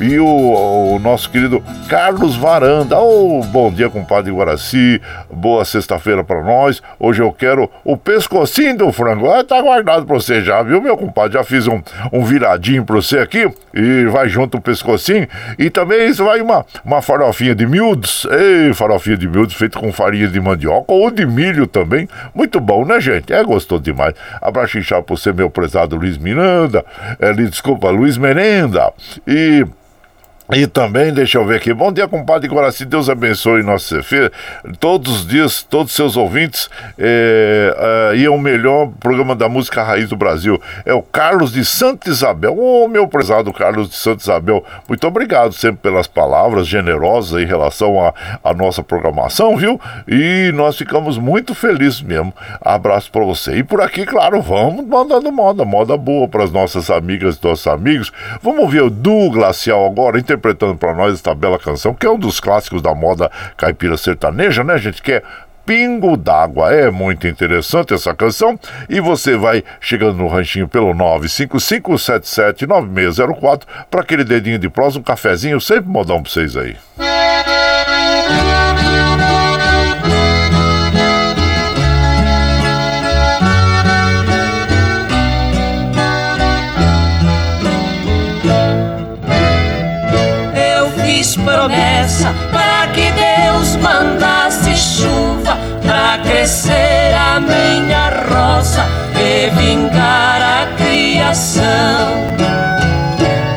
e 0.00 0.18
o, 0.18 0.26
o 0.26 0.83
nosso 0.98 1.30
querido 1.30 1.62
Carlos 1.88 2.36
Varanda. 2.36 2.98
Oh, 2.98 3.42
bom 3.44 3.70
dia, 3.70 3.88
compadre 3.88 4.32
Guaraci. 4.32 5.00
Boa 5.30 5.64
sexta-feira 5.64 6.22
para 6.22 6.42
nós. 6.42 6.82
Hoje 6.98 7.22
eu 7.22 7.32
quero 7.32 7.70
o 7.84 7.96
pescocinho 7.96 8.76
do 8.76 8.92
frango. 8.92 9.30
Ah, 9.30 9.42
tá 9.42 9.60
guardado 9.60 10.06
para 10.06 10.14
você 10.14 10.42
já, 10.42 10.62
viu, 10.62 10.80
meu 10.80 10.96
compadre? 10.96 11.34
Já 11.34 11.44
fiz 11.44 11.66
um, 11.66 11.80
um 12.12 12.24
viradinho 12.24 12.84
para 12.84 12.96
você 12.96 13.18
aqui 13.18 13.50
e 13.72 14.04
vai 14.06 14.28
junto 14.28 14.58
o 14.58 14.60
pescocinho. 14.60 15.26
E 15.58 15.70
também 15.70 16.08
isso 16.08 16.24
vai 16.24 16.40
uma, 16.40 16.64
uma 16.84 17.02
farofinha 17.02 17.54
de 17.54 17.66
miúdos. 17.66 18.26
Ei, 18.30 18.72
farofinha 18.74 19.16
de 19.16 19.28
miúdos 19.28 19.54
feita 19.54 19.78
com 19.78 19.92
farinha 19.92 20.28
de 20.28 20.40
mandioca 20.40 20.92
ou 20.92 21.10
de 21.10 21.26
milho 21.26 21.66
também. 21.66 22.08
Muito 22.34 22.60
bom, 22.60 22.84
né, 22.84 23.00
gente? 23.00 23.32
É 23.32 23.42
gostoso 23.42 23.82
demais. 23.82 24.14
Abraço 24.40 24.78
inchado 24.78 25.02
para 25.02 25.16
você, 25.16 25.32
meu 25.32 25.50
prezado 25.50 25.96
Luiz 25.96 26.18
Miranda. 26.18 26.84
É, 27.18 27.32
desculpa, 27.32 27.90
Luiz 27.90 28.16
Merenda. 28.16 28.92
E 29.26 29.66
e 30.52 30.66
também, 30.66 31.10
deixa 31.12 31.38
eu 31.38 31.46
ver 31.46 31.56
aqui. 31.56 31.72
Bom 31.72 31.90
dia, 31.90 32.06
compadre 32.06 32.48
Guaraci. 32.48 32.84
Deus 32.84 33.08
abençoe 33.08 33.62
nossa 33.62 34.02
feira. 34.02 34.30
Todos 34.78 35.20
os 35.20 35.26
dias, 35.26 35.62
todos 35.62 35.90
os 35.90 35.96
seus 35.96 36.18
ouvintes. 36.18 36.68
É, 36.98 38.10
é, 38.12 38.16
e 38.16 38.26
é 38.26 38.30
o 38.30 38.38
melhor 38.38 38.90
programa 39.00 39.34
da 39.34 39.48
música 39.48 39.82
raiz 39.82 40.10
do 40.10 40.16
Brasil. 40.16 40.60
É 40.84 40.92
o 40.92 41.00
Carlos 41.00 41.50
de 41.50 41.64
Santa 41.64 42.10
Isabel. 42.10 42.58
Ô, 42.58 42.84
oh, 42.84 42.88
meu 42.88 43.08
prezado 43.08 43.54
Carlos 43.54 43.88
de 43.88 43.96
Santa 43.96 44.22
Isabel. 44.22 44.62
Muito 44.86 45.06
obrigado 45.06 45.54
sempre 45.54 45.78
pelas 45.78 46.06
palavras 46.06 46.66
generosas 46.66 47.40
em 47.40 47.46
relação 47.46 48.12
à 48.44 48.52
nossa 48.52 48.82
programação, 48.82 49.56
viu? 49.56 49.80
E 50.06 50.52
nós 50.54 50.76
ficamos 50.76 51.16
muito 51.16 51.54
felizes 51.54 52.02
mesmo. 52.02 52.34
Abraço 52.60 53.10
para 53.10 53.24
você. 53.24 53.56
E 53.56 53.64
por 53.64 53.80
aqui, 53.80 54.04
claro, 54.04 54.42
vamos 54.42 54.86
mandando 54.86 55.32
moda. 55.32 55.64
Moda 55.64 55.96
boa 55.96 56.28
para 56.28 56.44
as 56.44 56.52
nossas 56.52 56.90
amigas 56.90 57.36
e 57.36 57.46
nossos 57.46 57.66
amigos. 57.66 58.12
Vamos 58.42 58.70
ver 58.70 58.82
o 58.82 58.90
Du 58.90 59.30
Glacial 59.30 59.86
agora 59.86 60.18
interpretando 60.34 60.76
para 60.76 60.94
nós 60.94 61.14
esta 61.14 61.34
bela 61.34 61.58
canção, 61.58 61.94
que 61.94 62.06
é 62.06 62.10
um 62.10 62.18
dos 62.18 62.38
clássicos 62.40 62.82
da 62.82 62.94
moda 62.94 63.30
caipira 63.56 63.96
sertaneja, 63.96 64.62
né, 64.62 64.76
gente? 64.78 65.00
Que 65.00 65.12
é 65.12 65.22
Pingo 65.64 66.14
d'Água. 66.16 66.74
É 66.74 66.90
muito 66.90 67.24
interessante 67.26 67.94
essa 67.94 68.14
canção. 68.14 68.60
E 68.88 69.00
você 69.00 69.36
vai 69.36 69.64
chegando 69.80 70.18
no 70.18 70.28
ranchinho 70.28 70.68
pelo 70.68 70.94
955779604 70.94 73.62
para 73.90 74.02
aquele 74.02 74.22
dedinho 74.24 74.58
de 74.58 74.68
prosa, 74.68 74.98
um 74.98 75.02
cafezinho, 75.02 75.58
sempre 75.60 75.90
modão 75.90 76.22
para 76.22 76.30
vocês 76.30 76.56
aí. 76.56 76.76
Promessa 91.64 92.34
para 92.52 92.88
que 92.88 93.10
Deus 93.12 93.76
mandasse 93.76 94.76
chuva 94.76 95.56
para 95.82 96.18
crescer 96.18 97.14
a 97.14 97.40
minha 97.40 98.10
roça 98.28 98.86
e 99.18 99.50
vingar 99.50 100.42
a 100.42 100.66
criação. 100.76 101.64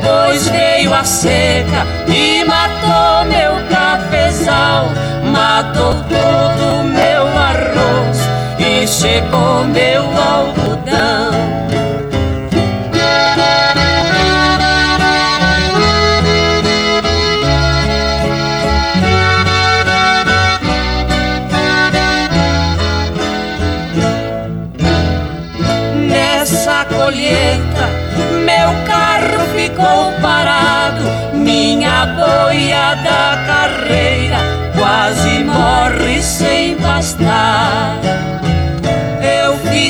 Pois 0.02 0.48
veio 0.48 0.93
a 0.93 1.04
seca 1.04 1.86
e 2.08 2.46
matou 2.46 3.26
meu 3.26 3.54
cafezal, 3.70 4.89
matou 5.24 5.93
todo 6.04 6.84
meu 6.86 7.28
arroz 7.38 8.20
e 8.58 8.88
chegou 8.88 9.65
meu 9.65 10.04
algodão. 10.04 10.57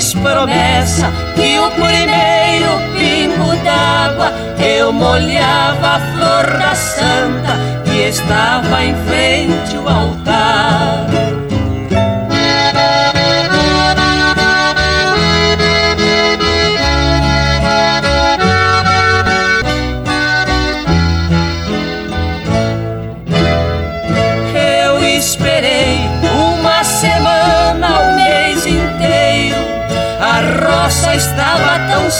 Fiz 0.07 0.13
promessa 0.13 1.11
que 1.35 1.59
o 1.59 1.69
primeiro 1.71 2.69
pingo 2.95 3.55
d'água 3.63 4.31
eu 4.57 4.93
molhava 4.93 5.95
a 5.95 5.99
flor 5.99 6.59
da 6.59 6.75
santa 6.75 7.57
que 7.83 8.03
estava 8.03 8.83
em 8.83 8.95
frente 9.05 9.75
ao 9.75 9.87
altar. 9.89 10.76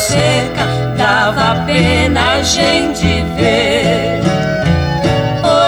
Seca, 0.08 0.65
dava 0.98 1.65
pena 1.65 2.38
a 2.38 2.43
gente 2.43 3.24
ver. 3.36 4.22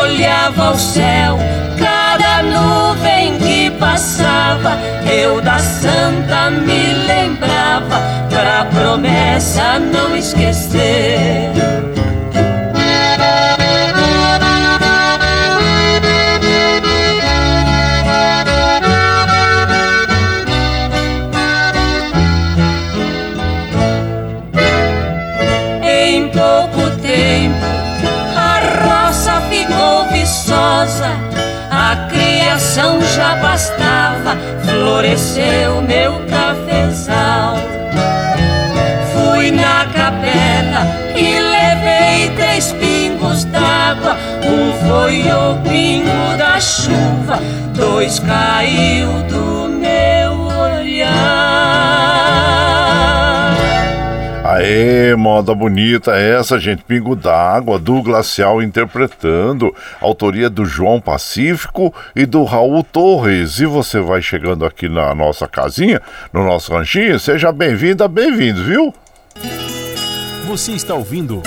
Olhava 0.02 0.71
o 0.71 0.78
céu, 0.78 1.38
cada 1.78 2.43
nuvem 2.43 3.38
que 3.38 3.71
passava, 3.71 4.78
eu 5.12 5.41
da 5.41 5.60
santa 5.60 6.49
me 6.52 6.93
lembrava, 6.93 7.99
pra 8.30 8.65
promessa 8.65 9.78
não 9.80 10.15
esquecer. 10.15 11.68
Já 32.60 33.36
bastava, 33.36 34.38
floresceu 34.63 35.82
meu 35.82 36.13
cafezal. 36.30 37.56
Fui 39.13 39.52
na 39.52 39.86
capela 39.86 40.86
e 41.15 41.39
levei 41.39 42.36
três 42.36 42.72
pingos 42.74 43.45
d'água. 43.45 44.17
Um 44.43 44.88
foi 44.88 45.22
o 45.32 45.56
pingo 45.63 46.38
da 46.38 46.60
chuva, 46.60 47.39
dois 47.74 48.19
caiu 48.19 49.08
do 49.30 49.59
Aê, 54.60 55.15
moda 55.15 55.56
bonita 55.56 56.17
essa, 56.17 56.60
gente. 56.60 56.84
Pingo 56.84 57.15
d'Água, 57.15 57.80
do 57.80 58.02
Glacial 58.02 58.62
interpretando. 58.62 59.74
Autoria 60.02 60.50
do 60.50 60.65
João 60.65 61.00
Pacífico 61.00 61.93
e 62.13 62.26
do 62.26 62.43
Raul 62.43 62.84
Torres. 62.84 63.62
E 63.62 63.65
você 63.65 64.02
vai 64.02 64.22
chegando 64.22 64.65
aqui 64.65 64.89
na 64.89 65.15
nossa 65.15 65.48
casinha, 65.48 66.02
no 66.34 66.43
nosso 66.43 66.74
ranchinho. 66.74 67.17
Seja 67.17 67.54
bem-vinda, 67.54 68.06
bem-vindo, 68.10 68.62
viu? 68.65 68.93
Você 70.45 70.74
está 70.74 70.93
ouvindo. 70.93 71.41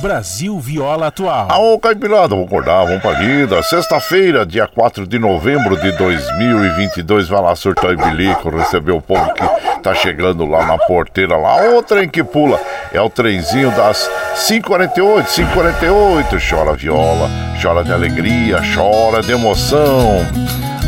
Brasil 0.00 0.58
Viola 0.58 1.08
Atual. 1.08 1.48
Aô, 1.50 1.78
Caipirada, 1.78 2.28
vamos 2.28 2.46
acordar, 2.46 2.84
vamos 2.84 3.02
pra 3.02 3.18
lida. 3.18 3.62
Sexta-feira, 3.62 4.46
dia 4.46 4.66
4 4.66 5.06
de 5.06 5.18
novembro 5.18 5.76
de 5.76 5.92
2022, 5.92 7.28
vai 7.28 7.42
lá 7.42 7.54
surtar 7.56 7.92
e 7.92 7.96
bilico, 7.96 8.48
receber 8.48 8.92
o 8.92 9.00
povo 9.00 9.32
que 9.34 9.42
tá 9.82 9.94
chegando 9.94 10.46
lá 10.46 10.66
na 10.66 10.78
porteira 10.78 11.36
lá. 11.36 11.56
O 11.76 11.82
trem 11.82 12.08
que 12.08 12.22
pula 12.22 12.60
é 12.92 13.00
o 13.00 13.10
trenzinho 13.10 13.70
das 13.72 14.08
5h48, 14.36 15.26
5h48. 15.26 16.48
Chora 16.48 16.72
viola, 16.74 17.28
chora 17.60 17.82
de 17.82 17.92
alegria, 17.92 18.60
chora 18.74 19.20
de 19.20 19.32
emoção. 19.32 20.26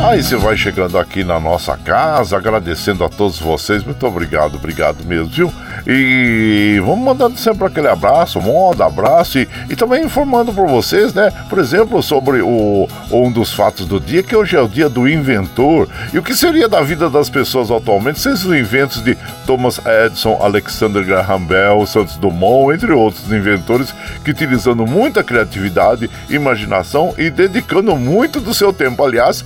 Aí 0.02 0.22
você 0.22 0.34
vai 0.34 0.56
chegando 0.56 0.98
aqui 0.98 1.22
na 1.22 1.38
nossa 1.38 1.76
casa, 1.76 2.34
agradecendo 2.34 3.04
a 3.04 3.08
todos 3.08 3.38
vocês. 3.38 3.84
Muito 3.84 4.04
obrigado, 4.06 4.54
obrigado 4.54 5.04
mesmo, 5.04 5.26
viu? 5.26 5.52
E 5.86 6.80
vamos 6.80 7.04
mandando 7.04 7.38
sempre 7.38 7.66
aquele 7.66 7.86
abraço, 7.86 8.40
moda, 8.40 8.86
abraço 8.86 9.38
e, 9.38 9.46
e 9.68 9.76
também 9.76 10.02
informando 10.02 10.54
para 10.54 10.66
vocês, 10.66 11.12
né? 11.12 11.30
Por 11.50 11.58
exemplo, 11.58 12.02
sobre 12.02 12.40
o, 12.40 12.88
um 13.12 13.30
dos 13.30 13.52
fatos 13.52 13.86
do 13.86 14.00
dia, 14.00 14.22
que 14.22 14.34
hoje 14.34 14.56
é 14.56 14.60
o 14.60 14.66
dia 14.66 14.88
do 14.88 15.06
inventor. 15.06 15.86
E 16.14 16.18
o 16.18 16.22
que 16.22 16.34
seria 16.34 16.66
da 16.66 16.80
vida 16.80 17.10
das 17.10 17.28
pessoas 17.28 17.70
atualmente 17.70 18.20
sem 18.20 18.32
os 18.32 18.44
inventos 18.46 19.02
de 19.02 19.16
Thomas 19.46 19.80
Edison, 20.06 20.38
Alexander 20.40 21.04
Graham 21.04 21.42
Bell, 21.42 21.86
Santos 21.86 22.16
Dumont, 22.16 22.74
entre 22.74 22.90
outros 22.92 23.30
inventores 23.30 23.94
que 24.24 24.30
utilizando 24.30 24.86
muita 24.86 25.22
criatividade, 25.22 26.10
imaginação 26.30 27.14
e 27.18 27.28
dedicando 27.28 27.94
muito 27.96 28.40
do 28.40 28.54
seu 28.54 28.72
tempo, 28.72 29.04
aliás, 29.04 29.44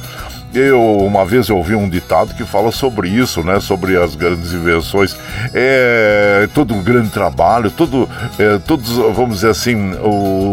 eu 0.54 0.80
uma 0.98 1.24
vez 1.24 1.48
eu 1.48 1.56
ouvi 1.56 1.74
um 1.74 1.88
ditado 1.88 2.34
que 2.34 2.44
fala 2.44 2.70
sobre 2.70 3.08
isso, 3.08 3.42
né? 3.42 3.60
Sobre 3.60 3.96
as 3.96 4.14
grandes 4.14 4.52
invenções. 4.52 5.16
É 5.52 6.48
todo 6.54 6.74
um 6.74 6.82
grande 6.82 7.10
trabalho, 7.10 7.70
todo, 7.70 8.08
é, 8.38 8.58
todos, 8.58 8.96
vamos 8.96 9.36
dizer 9.36 9.50
assim, 9.50 9.92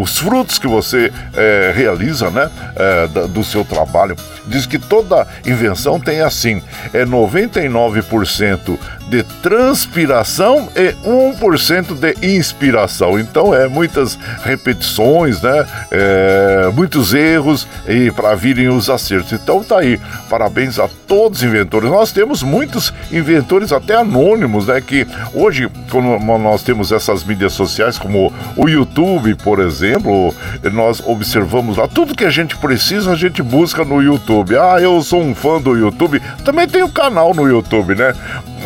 os 0.01 0.17
frutos 0.17 0.57
que 0.57 0.67
você 0.67 1.11
é, 1.35 1.71
realiza, 1.75 2.29
né? 2.29 2.49
É, 2.75 3.27
do 3.27 3.43
seu 3.43 3.63
trabalho. 3.63 4.15
Diz 4.47 4.65
que 4.65 4.79
toda 4.79 5.27
invenção 5.45 5.99
tem 5.99 6.21
assim, 6.21 6.61
é 6.93 7.05
99% 7.05 8.77
de 9.11 9.23
transpiração 9.23 10.69
e 10.73 10.93
1% 11.05 11.95
de 11.95 12.37
inspiração. 12.37 13.19
Então 13.19 13.53
é 13.53 13.67
muitas 13.67 14.17
repetições, 14.41 15.41
né? 15.41 15.67
É, 15.91 16.71
muitos 16.73 17.13
erros 17.13 17.67
e 17.85 18.09
para 18.11 18.33
virem 18.35 18.69
os 18.69 18.89
acertos. 18.89 19.33
Então 19.33 19.61
tá 19.61 19.79
aí. 19.79 19.99
Parabéns 20.29 20.79
a 20.79 20.87
todos 21.07 21.39
os 21.39 21.43
inventores. 21.43 21.89
Nós 21.89 22.13
temos 22.13 22.41
muitos 22.41 22.93
inventores 23.11 23.73
até 23.73 23.95
anônimos, 23.95 24.67
né? 24.67 24.79
Que 24.79 25.05
hoje, 25.33 25.69
quando 25.91 26.17
nós 26.39 26.63
temos 26.63 26.93
essas 26.93 27.25
mídias 27.25 27.51
sociais, 27.51 27.99
como 27.99 28.31
o 28.55 28.69
YouTube, 28.69 29.35
por 29.35 29.59
exemplo, 29.59 30.33
nós 30.71 31.03
observamos 31.05 31.75
lá 31.75 31.85
tudo 31.85 32.15
que 32.15 32.23
a 32.23 32.29
gente 32.29 32.55
precisa, 32.55 33.11
a 33.11 33.15
gente 33.15 33.43
busca 33.43 33.83
no 33.83 34.01
YouTube. 34.01 34.55
Ah, 34.57 34.77
eu 34.79 35.01
sou 35.01 35.21
um 35.21 35.35
fã 35.35 35.59
do 35.59 35.75
YouTube. 35.75 36.21
Também 36.45 36.65
tem 36.65 36.81
um 36.81 36.89
canal 36.89 37.33
no 37.33 37.45
YouTube, 37.45 37.93
né? 37.93 38.13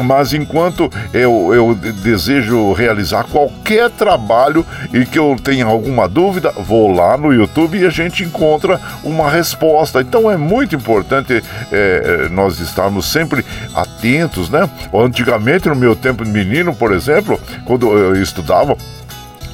Mas 0.03 0.33
enquanto 0.33 0.91
eu, 1.13 1.51
eu 1.53 1.75
desejo 1.75 2.73
realizar 2.73 3.23
qualquer 3.25 3.89
trabalho 3.89 4.65
e 4.93 5.05
que 5.05 5.17
eu 5.17 5.35
tenha 5.41 5.65
alguma 5.65 6.07
dúvida, 6.07 6.51
vou 6.51 6.91
lá 6.91 7.17
no 7.17 7.33
YouTube 7.33 7.77
e 7.77 7.85
a 7.85 7.89
gente 7.89 8.23
encontra 8.23 8.79
uma 9.03 9.29
resposta. 9.29 10.01
Então 10.01 10.29
é 10.29 10.37
muito 10.37 10.75
importante 10.75 11.43
é, 11.71 12.27
nós 12.31 12.59
estarmos 12.59 13.11
sempre 13.11 13.45
atentos, 13.73 14.49
né? 14.49 14.69
Antigamente, 14.93 15.69
no 15.69 15.75
meu 15.75 15.95
tempo 15.95 16.23
de 16.23 16.31
menino, 16.31 16.73
por 16.73 16.91
exemplo, 16.91 17.39
quando 17.65 17.91
eu 17.91 18.21
estudava, 18.21 18.77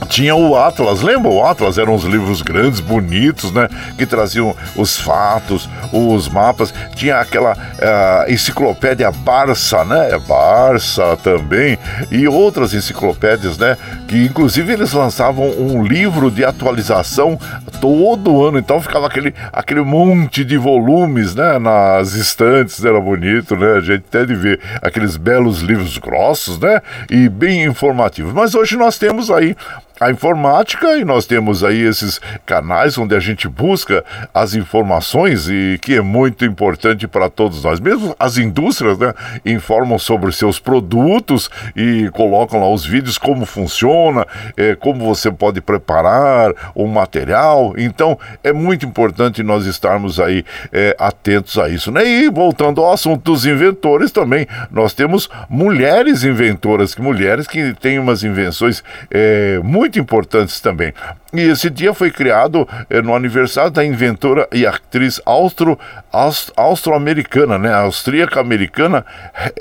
tinha 0.08 0.36
o 0.36 0.56
Atlas, 0.56 1.02
lembra 1.02 1.30
o 1.30 1.44
Atlas? 1.46 1.78
Eram 1.78 1.96
uns 1.96 2.04
livros 2.04 2.42
grandes, 2.42 2.80
bonitos, 2.80 3.52
né? 3.52 3.68
Que 3.98 4.06
traziam 4.06 4.56
os 4.76 4.98
fatos, 4.98 5.70
os 5.92 6.28
mapas. 6.28 6.74
Tinha 6.96 7.20
aquela 7.20 7.54
uh, 7.54 8.32
enciclopédia 8.32 9.12
Barça, 9.12 9.86
né? 9.86 10.18
Barça 10.28 11.18
também. 11.24 11.78
E 12.10 12.28
outras 12.28 12.74
enciclopédias, 12.74 13.58
né? 13.58 13.78
Que 14.08 14.26
inclusive 14.26 14.74
eles 14.74 14.92
lançavam 14.92 15.50
um 15.50 15.84
livro 15.84 16.32
de 16.32 16.44
atualização 16.44 17.40
todo 17.80 18.44
ano. 18.44 18.58
Então 18.58 18.82
ficava 18.82 19.08
aquele, 19.08 19.34
aquele 19.54 19.82
monte 19.82 20.44
de 20.44 20.58
volumes, 20.58 21.36
né? 21.36 21.60
Nas 21.60 22.14
estantes, 22.14 22.84
era 22.84 23.00
bonito, 23.00 23.56
né? 23.56 23.74
A 23.78 23.82
gente 23.82 24.04
até 24.08 24.26
de 24.26 24.36
ver 24.36 24.60
aqueles 24.82 25.16
belos 25.16 25.62
livros 25.62 25.98
grossos, 25.98 26.60
né? 26.60 26.82
E 27.10 27.30
bem 27.30 27.64
informativos. 27.64 28.34
Mas 28.34 28.56
hoje 28.56 28.76
nós 28.76 28.98
temos 28.98 29.30
aí 29.30 29.56
a 30.02 30.10
informática 30.10 30.98
e 30.98 31.06
nós 31.06 31.28
temos 31.28 31.64
aí 31.64 31.80
esses 31.84 32.20
canais 32.44 32.98
onde 32.98 33.16
a 33.16 33.20
gente 33.20 33.48
busca 33.48 34.04
as 34.34 34.56
informações 34.56 35.48
e 35.48 35.78
que 35.80 35.94
é 35.94 36.02
muito 36.02 36.44
importante 36.44 37.08
para 37.08 37.30
todos 37.30 37.64
nós. 37.64 37.80
Mesmo 37.80 38.16
as 38.20 38.36
indústrias 38.36 38.98
né, 38.98 39.14
informam 39.46 40.00
sobre 40.00 40.32
seus 40.32 40.58
produtos 40.58 41.52
e 41.76 42.10
colocam 42.14 42.60
lá 42.62 42.68
os 42.68 42.84
vídeos 42.84 43.20
como 43.20 43.46
funciona, 43.46 44.26
é, 44.58 44.74
como 44.74 45.06
você 45.06 45.30
pode 45.30 45.62
preparar 45.62 46.52
o 46.74 46.88
material. 46.88 47.76
Então 47.78 48.18
é 48.44 48.52
muito 48.52 48.88
importante 48.88 49.44
nós 49.44 49.68
estarmos 49.68 50.20
aí 50.20 50.44
é, 50.74 50.96
atentos 50.98 51.60
a 51.60 51.70
isso. 51.70 51.92
Né? 51.92 52.04
E 52.08 52.30
voltando 52.32 52.82
ao 52.82 52.92
assunto 52.92 53.32
dos 53.32 53.46
inventores 53.46 54.12
também, 54.12 54.48
nós 54.72 54.96
temos 54.96 55.30
mulheres 55.48 56.24
inventoras, 56.24 56.96
mulheres 56.96 57.46
que 57.46 57.76
têm 57.76 58.00
umas 58.00 58.24
invenções 58.24 58.84
é, 59.12 59.60
muito 59.64 59.91
muito 59.92 60.00
importantes 60.00 60.62
também. 60.62 60.94
E 61.34 61.42
esse 61.42 61.70
dia 61.70 61.94
foi 61.94 62.12
criado 62.12 62.68
eh, 62.90 63.02
no 63.02 63.14
aniversário 63.14 63.72
da 63.72 63.86
inventora 63.86 64.48
e 64.52 64.66
atriz 64.66 65.22
austro, 65.26 65.78
austro-americana, 66.56 67.58
né, 67.58 67.74
austríaca-americana 67.74 69.06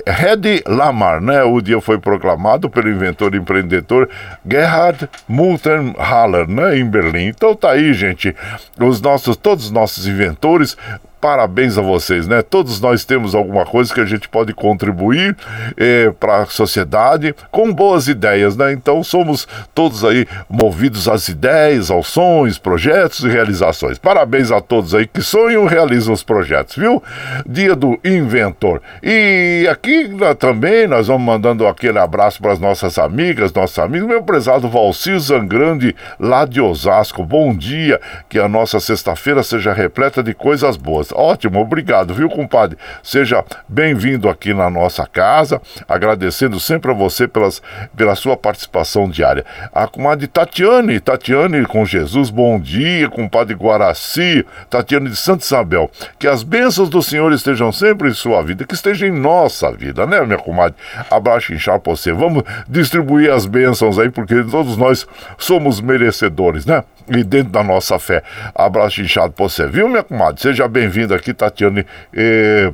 Hedy 0.05 0.63
Lamar, 0.67 1.21
né? 1.21 1.43
O 1.43 1.61
dia 1.61 1.79
foi 1.81 1.97
proclamado 1.97 2.69
pelo 2.69 2.89
inventor 2.89 3.33
e 3.33 3.37
empreendedor 3.37 4.09
Gerhard 4.49 5.09
Multenhaler, 5.27 6.47
né, 6.47 6.77
em 6.77 6.85
Berlim. 6.85 7.27
Então 7.27 7.55
tá 7.55 7.71
aí, 7.71 7.93
gente, 7.93 8.35
os 8.79 9.01
nossos 9.01 9.35
todos 9.35 9.65
os 9.65 9.71
nossos 9.71 10.07
inventores 10.07 10.77
parabéns 11.21 11.77
a 11.77 11.81
vocês, 11.81 12.27
né? 12.27 12.41
Todos 12.41 12.81
nós 12.81 13.05
temos 13.05 13.35
alguma 13.35 13.63
coisa 13.63 13.93
que 13.93 14.01
a 14.01 14.05
gente 14.05 14.27
pode 14.27 14.53
contribuir 14.55 15.37
eh, 15.77 16.11
para 16.19 16.37
a 16.37 16.45
sociedade 16.47 17.35
com 17.51 17.71
boas 17.71 18.07
ideias, 18.07 18.57
né? 18.57 18.73
Então 18.73 19.03
somos 19.03 19.47
todos 19.75 20.03
aí 20.03 20.25
movidos 20.49 21.07
às 21.07 21.29
ideias, 21.29 21.91
aos 21.91 22.07
sonhos, 22.07 22.57
projetos 22.57 23.19
e 23.23 23.29
realizações. 23.29 23.99
Parabéns 23.99 24.51
a 24.51 24.59
todos 24.59 24.95
aí 24.95 25.05
que 25.05 25.21
sonham 25.21 25.65
e 25.65 25.69
realizam 25.69 26.11
os 26.11 26.23
projetos, 26.23 26.75
viu? 26.75 27.01
Dia 27.45 27.75
do 27.75 27.99
Inventor. 28.03 28.81
E 29.03 29.67
aqui 29.69 30.07
né, 30.07 30.33
também 30.33 30.87
nós 30.87 31.05
vamos 31.05 31.21
mandando 31.21 31.67
aquele 31.67 31.99
abraço 31.99 32.41
para 32.41 32.51
as 32.51 32.59
nossas 32.59 32.97
amigas, 32.97 33.53
nossos 33.53 33.77
amigos, 33.77 34.07
meu 34.07 34.23
prezado 34.23 34.67
Valcir 34.67 35.19
Zangrande, 35.19 35.95
lá 36.19 36.45
de 36.45 36.59
Osasco. 36.59 37.23
Bom 37.23 37.55
dia, 37.55 38.01
que 38.27 38.39
a 38.39 38.47
nossa 38.47 38.79
sexta-feira 38.79 39.43
seja 39.43 39.71
repleta 39.71 40.23
de 40.23 40.33
coisas 40.33 40.75
boas. 40.77 41.10
Ótimo, 41.13 41.59
obrigado, 41.59 42.13
viu, 42.13 42.29
compadre? 42.29 42.77
Seja 43.03 43.43
bem-vindo 43.67 44.29
aqui 44.29 44.53
na 44.53 44.69
nossa 44.69 45.05
casa, 45.05 45.61
agradecendo 45.87 46.59
sempre 46.59 46.91
a 46.91 46.93
você 46.93 47.27
pelas, 47.27 47.61
pela 47.95 48.15
sua 48.15 48.37
participação 48.37 49.09
diária. 49.09 49.45
A 49.73 49.87
comadre 49.87 50.27
Tatiane, 50.27 50.99
Tatiane 50.99 51.65
com 51.65 51.85
Jesus, 51.85 52.29
bom 52.29 52.59
dia, 52.59 53.09
compadre 53.09 53.55
Guaraci, 53.55 54.45
Tatiane 54.69 55.09
de 55.09 55.15
Santa 55.15 55.43
Isabel. 55.43 55.89
Que 56.17 56.27
as 56.27 56.43
bênçãos 56.43 56.89
do 56.89 57.01
Senhor 57.01 57.31
estejam 57.33 57.71
sempre 57.71 58.09
em 58.09 58.13
sua 58.13 58.41
vida, 58.41 58.65
que 58.65 58.73
esteja 58.73 59.07
em 59.07 59.11
nossa 59.11 59.71
vida, 59.71 60.05
né, 60.05 60.21
minha 60.21 60.37
comadre? 60.37 60.75
Abraço 61.09 61.53
inchado 61.53 61.81
pra 61.81 61.95
você. 61.95 62.11
Vamos 62.11 62.43
distribuir 62.67 63.31
as 63.31 63.45
bênçãos 63.45 63.99
aí, 63.99 64.09
porque 64.09 64.43
todos 64.43 64.77
nós 64.77 65.07
somos 65.37 65.81
merecedores, 65.81 66.65
né? 66.65 66.83
E 67.09 67.23
dentro 67.23 67.51
da 67.51 67.63
nossa 67.63 67.99
fé. 67.99 68.23
Abraço 68.53 69.01
inchado 69.01 69.33
pra 69.33 69.43
você, 69.43 69.67
viu, 69.67 69.87
minha 69.87 70.03
comadre? 70.03 70.41
Seja 70.41 70.67
bem-vindo 70.67 71.00
bem-vindo 71.01 71.13
aqui, 71.13 71.33
Tatiane. 71.33 71.85
Eh, 72.13 72.71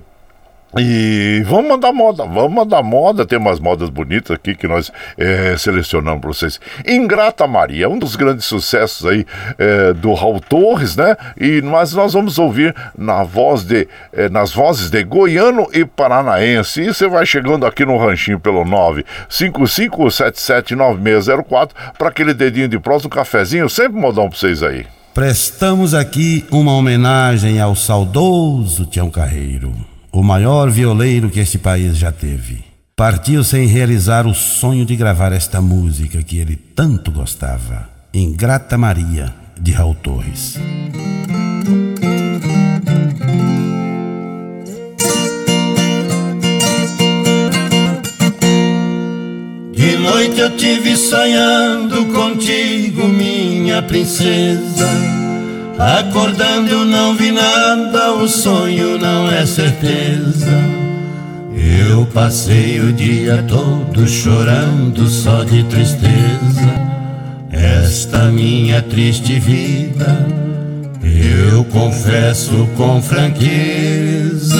e 0.77 1.41
vamos 1.45 1.69
mandar 1.69 1.93
moda, 1.93 2.25
vamos 2.25 2.53
mandar 2.53 2.83
moda, 2.83 3.25
tem 3.25 3.39
umas 3.39 3.57
modas 3.57 3.89
bonitas 3.89 4.31
aqui 4.31 4.53
que 4.53 4.67
nós 4.67 4.91
é, 5.17 5.55
selecionamos 5.57 6.19
para 6.19 6.27
vocês. 6.27 6.59
Ingrata 6.85 7.47
Maria, 7.47 7.87
um 7.87 7.97
dos 7.97 8.17
grandes 8.17 8.43
sucessos 8.45 9.07
aí 9.07 9.25
é, 9.57 9.93
do 9.93 10.13
Raul 10.13 10.41
Torres, 10.41 10.97
né? 10.97 11.15
E, 11.39 11.61
mas 11.61 11.93
nós 11.93 12.11
vamos 12.11 12.37
ouvir 12.37 12.75
na 12.97 13.23
voz 13.23 13.63
de, 13.63 13.87
é, 14.11 14.27
nas 14.27 14.53
vozes 14.53 14.89
de 14.89 15.01
Goiano 15.05 15.69
e 15.73 15.85
Paranaense. 15.85 16.81
E 16.81 16.93
você 16.93 17.07
vai 17.07 17.25
chegando 17.25 17.65
aqui 17.65 17.85
no 17.85 17.97
ranchinho 17.97 18.39
pelo 18.39 18.65
955779604 19.29 21.69
para 21.97 22.09
aquele 22.09 22.33
dedinho 22.33 22.67
de 22.67 22.77
próximo, 22.77 23.07
um 23.07 23.15
cafezinho, 23.15 23.69
sempre 23.69 23.97
modão 23.97 24.29
para 24.29 24.37
vocês 24.37 24.61
aí. 24.61 24.85
Prestamos 25.17 25.95
aqui 25.95 26.45
uma 26.51 26.73
homenagem 26.73 27.59
ao 27.59 27.75
saudoso 27.75 28.85
Tião 28.85 29.09
Carreiro, 29.09 29.73
o 30.11 30.21
maior 30.21 30.69
violeiro 30.69 31.27
que 31.31 31.39
este 31.39 31.57
país 31.57 31.97
já 31.97 32.11
teve. 32.11 32.63
Partiu 32.95 33.43
sem 33.43 33.65
realizar 33.65 34.27
o 34.27 34.35
sonho 34.35 34.85
de 34.85 34.95
gravar 34.95 35.33
esta 35.33 35.59
música 35.59 36.21
que 36.21 36.37
ele 36.37 36.55
tanto 36.55 37.09
gostava, 37.09 37.89
Ingrata 38.13 38.77
Maria, 38.77 39.33
de 39.59 39.71
Raul 39.71 39.95
Torres. 39.95 40.59
De 49.73 49.97
noite 49.97 50.39
eu 50.39 50.55
tive 50.55 50.95
sonhando 50.95 52.05
contigo, 52.13 53.07
minha 53.07 53.46
princesa. 53.81 54.87
Acordando 55.77 56.71
eu 56.71 56.85
não 56.85 57.15
vi 57.15 57.31
nada, 57.31 58.13
o 58.13 58.27
sonho 58.27 58.97
não 58.97 59.29
é 59.29 59.45
certeza. 59.45 60.51
Eu 61.89 62.05
passei 62.07 62.79
o 62.79 62.91
dia 62.91 63.43
todo 63.47 64.07
chorando 64.07 65.07
só 65.07 65.43
de 65.43 65.63
tristeza. 65.65 66.87
Esta 67.51 68.25
minha 68.25 68.81
triste 68.81 69.39
vida, 69.39 70.25
eu 71.03 71.63
confesso 71.65 72.67
com 72.75 73.01
franqueza 73.01 74.57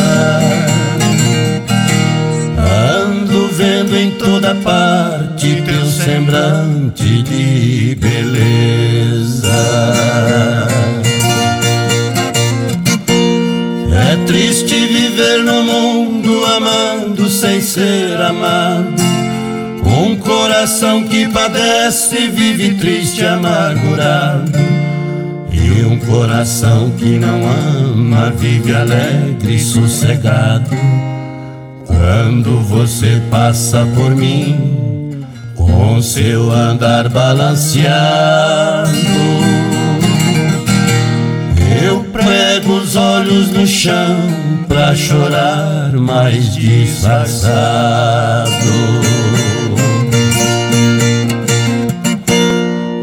em 3.95 4.11
toda 4.11 4.55
parte 4.55 5.61
teu 5.61 5.85
semblante 5.85 7.23
de 7.23 7.95
beleza. 7.95 9.47
É 13.93 14.25
triste 14.25 14.75
viver 14.75 15.43
no 15.43 15.63
mundo 15.63 16.45
amando 16.45 17.29
sem 17.29 17.61
ser 17.61 18.19
amado. 18.21 19.01
Um 19.85 20.15
coração 20.17 21.03
que 21.07 21.27
padece 21.29 22.27
vive 22.27 22.75
triste, 22.75 23.25
amargurado. 23.25 24.51
E 25.51 25.83
um 25.83 25.97
coração 25.99 26.91
que 26.91 27.17
não 27.17 27.47
ama 27.47 28.31
vive 28.31 28.75
alegre 28.75 29.55
e 29.55 29.59
sossegado. 29.59 30.69
Quando 31.97 32.59
você 32.61 33.19
passa 33.31 33.85
por 33.95 34.15
mim 34.15 35.25
com 35.55 35.99
seu 35.99 36.51
andar 36.51 37.09
balanceado, 37.09 38.91
eu 41.83 42.03
prego 42.13 42.73
os 42.73 42.95
olhos 42.95 43.49
no 43.49 43.65
chão 43.65 44.15
pra 44.67 44.93
chorar 44.95 45.91
mais 45.93 46.53
disfarçado. 46.53 47.47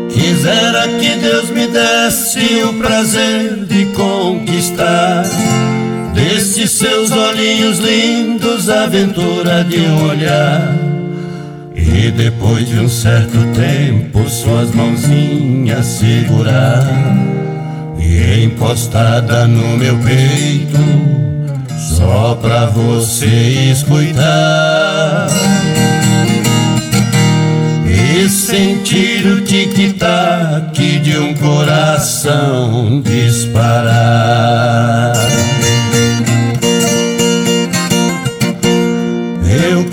Quisera 0.09 0.87
que 1.01 1.17
Deus 1.17 1.51
me 1.51 1.67
desse 1.67 2.63
o 2.63 2.75
prazer 2.75 3.65
de 3.67 3.87
conquistar 3.87 5.25
Destes 6.15 6.71
seus 6.71 7.11
olhinhos 7.11 7.79
lindos, 7.81 8.71
a 8.71 8.85
aventura 8.85 9.65
de 9.65 9.81
um 9.81 10.09
olhar. 10.09 10.75
E 11.75 12.11
depois 12.11 12.69
de 12.69 12.79
um 12.79 12.89
certo 12.89 13.37
tempo, 13.55 14.29
suas 14.29 14.73
mãozinhas 14.73 15.85
segurar. 15.85 16.87
E 17.99 18.45
encostada 18.45 19.49
no 19.49 19.77
meu 19.77 19.99
peito, 19.99 20.79
só 21.77 22.35
pra 22.41 22.67
você 22.67 23.73
escutar. 23.73 25.27
E 27.87 28.29
sentir 28.29 29.27
o 29.27 29.41
tic-tac 29.41 30.79
de 31.01 31.19
um 31.19 31.35
coração 31.35 33.03
disparar. 33.03 33.95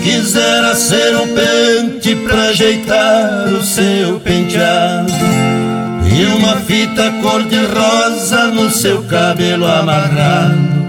Quisera 0.02 0.74
ser 0.74 1.16
um 1.16 1.28
pente 1.28 2.14
pra 2.16 2.48
ajeitar 2.48 3.48
o 3.52 3.62
seu 3.62 4.20
penteado. 4.20 5.12
E 6.14 6.24
uma 6.26 6.56
fita 6.56 7.10
cor-de-rosa 7.22 8.48
no 8.48 8.70
seu 8.70 9.02
cabelo 9.04 9.66
amarrado. 9.66 10.82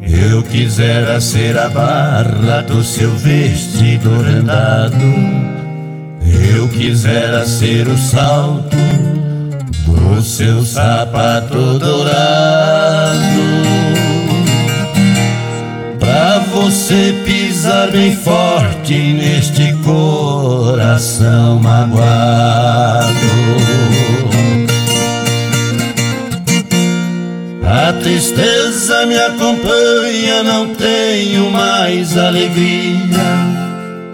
Eu 0.00 0.42
quisera 0.42 1.20
ser 1.20 1.58
a 1.58 1.68
barra 1.68 2.62
do 2.62 2.82
seu 2.82 3.10
vestido 3.10 4.22
rendado. 4.22 4.96
Eu 6.54 6.68
quisera 6.68 7.44
ser 7.44 7.88
o 7.88 7.98
salto 7.98 8.76
do 9.86 10.22
seu 10.22 10.64
sapato 10.64 11.78
dourado 11.78 13.61
você 16.52 17.14
pisar 17.24 17.90
bem 17.90 18.14
forte 18.14 18.94
neste 18.94 19.72
coração 19.84 21.58
magoado. 21.58 23.08
A 27.64 27.92
tristeza 27.94 29.06
me 29.06 29.16
acompanha, 29.16 30.42
não 30.42 30.74
tenho 30.74 31.50
mais 31.50 32.18
alegria. 32.18 33.00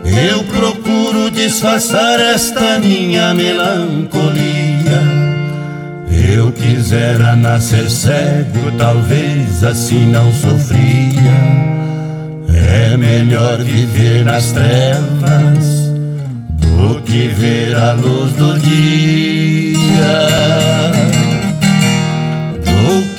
eu 0.05 0.45
procuro 0.45 1.31
disfarçar 1.31 2.21
esta 2.21 2.79
minha 2.79 3.35
melancolia. 3.35 4.39
Eu 6.31 6.53
quisera 6.53 7.35
nascer 7.35 7.91
cego, 7.91 8.71
talvez 8.79 9.65
assim 9.65 10.07
não 10.07 10.33
sofria. 10.33 11.88
É 12.69 12.97
melhor 12.97 13.59
viver 13.59 14.25
nas 14.25 14.53
trevas 14.53 15.89
do 16.61 17.01
que 17.03 17.29
ver 17.29 17.75
a 17.77 17.93
luz 17.93 18.33
do 18.35 18.59
dia 18.59 19.99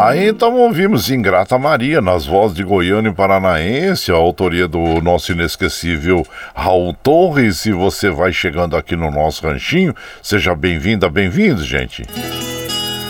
Aí 0.00 0.28
então 0.28 0.54
ouvimos 0.54 1.10
Ingrata 1.10 1.58
Maria 1.58 2.00
nas 2.00 2.24
vozes 2.24 2.56
de 2.56 2.62
Goiânia 2.62 3.08
e 3.08 3.12
Paranaense, 3.12 4.12
a 4.12 4.14
autoria 4.14 4.68
do 4.68 5.00
nosso 5.00 5.32
inesquecível 5.32 6.24
Raul 6.54 6.94
Torres. 6.94 7.66
E 7.66 7.72
você 7.72 8.08
vai 8.08 8.32
chegando 8.32 8.76
aqui 8.76 8.94
no 8.94 9.10
nosso 9.10 9.44
ranchinho, 9.44 9.92
seja 10.22 10.54
bem-vinda, 10.54 11.08
bem-vindo, 11.08 11.64
gente. 11.64 12.04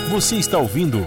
Você 0.09 0.37
está 0.37 0.57
ouvindo 0.57 1.05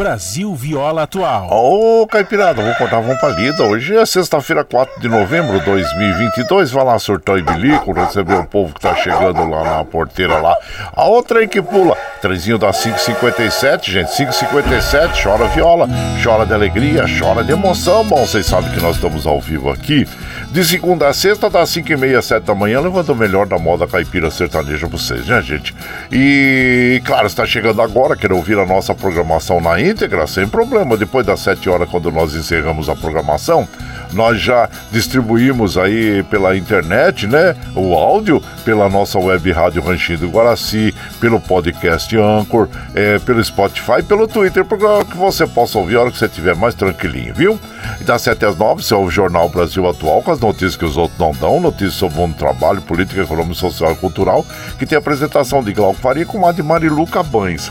Brasil 0.00 0.54
Viola 0.54 1.02
Atual. 1.02 1.46
Ô, 1.50 2.06
Caipirada, 2.06 2.62
vou 2.62 2.74
contar 2.76 3.00
uma 3.00 3.14
palida. 3.16 3.62
Hoje 3.64 3.94
é 3.94 4.06
sexta-feira, 4.06 4.64
4 4.64 4.98
de 4.98 5.10
novembro 5.10 5.58
de 5.58 5.66
2022. 5.66 6.70
Vai 6.70 6.84
lá, 6.86 6.98
surtou 6.98 7.36
e 7.36 7.42
bilico, 7.42 7.92
receber 7.92 8.36
o 8.36 8.46
povo 8.46 8.72
que 8.72 8.80
tá 8.80 8.94
chegando 8.94 9.46
lá 9.46 9.62
na 9.62 9.84
porteira 9.84 10.38
lá. 10.38 10.56
A 10.94 11.04
outra 11.04 11.40
aí 11.40 11.48
que 11.48 11.60
pula. 11.60 11.98
Trezinho 12.22 12.56
da 12.56 12.72
557, 12.72 13.92
gente. 13.92 14.16
557, 14.16 15.22
chora 15.22 15.46
viola, 15.48 15.86
chora 16.24 16.46
de 16.46 16.54
alegria, 16.54 17.04
chora 17.18 17.44
de 17.44 17.52
emoção. 17.52 18.02
Bom, 18.02 18.24
vocês 18.24 18.46
sabem 18.46 18.70
que 18.72 18.80
nós 18.80 18.96
estamos 18.96 19.26
ao 19.26 19.38
vivo 19.38 19.70
aqui. 19.70 20.08
De 20.50 20.64
segunda 20.64 21.08
a 21.08 21.12
sexta, 21.12 21.48
das 21.48 21.68
5 21.70 21.92
e 21.92 21.96
meia, 21.96 22.20
7 22.20 22.42
da 22.42 22.54
manhã, 22.54 22.80
levando 22.80 23.10
o 23.10 23.14
melhor 23.14 23.46
da 23.46 23.58
moda 23.58 23.86
caipira 23.86 24.30
sertaneja 24.30 24.88
pra 24.88 24.98
vocês, 24.98 25.26
né, 25.26 25.40
gente? 25.42 25.74
E, 26.10 27.00
claro, 27.04 27.26
está 27.26 27.46
chegando 27.46 27.80
agora, 27.80 28.16
quer 28.16 28.32
ouvir 28.32 28.58
a 28.58 28.66
nossa 28.66 28.92
programação 28.92 29.60
na 29.60 29.80
íntegra, 29.90 30.26
sem 30.26 30.46
problema. 30.46 30.96
Depois 30.96 31.26
das 31.26 31.40
7 31.40 31.68
horas, 31.68 31.88
quando 31.88 32.10
nós 32.10 32.34
encerramos 32.34 32.88
a 32.88 32.96
programação, 32.96 33.68
nós 34.12 34.40
já 34.40 34.68
distribuímos 34.90 35.76
aí 35.76 36.22
pela 36.24 36.56
internet, 36.56 37.26
né? 37.26 37.54
O 37.74 37.94
áudio, 37.94 38.42
pela 38.64 38.88
nossa 38.88 39.18
web 39.18 39.50
rádio 39.52 39.82
Ranchinho 39.82 40.18
do 40.18 40.28
Guaraci, 40.28 40.94
pelo 41.20 41.40
podcast 41.40 42.16
Anchor, 42.16 42.68
é, 42.94 43.18
pelo 43.18 43.42
Spotify, 43.42 44.02
pelo 44.02 44.26
Twitter, 44.26 44.64
para 44.64 45.04
que 45.04 45.16
você 45.16 45.46
possa 45.46 45.78
ouvir 45.78 45.96
a 45.96 46.02
hora 46.02 46.10
que 46.10 46.18
você 46.18 46.26
estiver 46.26 46.56
mais 46.56 46.74
tranquilinho, 46.74 47.34
viu? 47.34 47.58
E 48.00 48.04
das 48.04 48.22
7 48.22 48.44
às 48.44 48.56
9, 48.56 48.82
você 48.82 48.94
ouve 48.94 49.08
o 49.08 49.10
Jornal 49.10 49.48
Brasil 49.48 49.88
Atual, 49.88 50.22
com 50.22 50.32
as 50.32 50.40
notícias 50.40 50.76
que 50.76 50.84
os 50.84 50.96
outros 50.96 51.18
não 51.18 51.32
dão, 51.32 51.60
notícias 51.60 51.94
sobre 51.94 52.18
o 52.18 52.20
mundo 52.22 52.34
do 52.34 52.38
trabalho, 52.38 52.82
política, 52.82 53.22
econômica, 53.22 53.54
social 53.54 53.92
e 53.92 53.96
cultural, 53.96 54.44
que 54.78 54.86
tem 54.86 54.96
a 54.96 54.98
apresentação 54.98 55.62
de 55.62 55.72
Glauco 55.72 56.00
Faria 56.00 56.26
com 56.26 56.46
a 56.46 56.52
de 56.52 56.62
Marilu 56.62 57.06
Cabanes. 57.06 57.70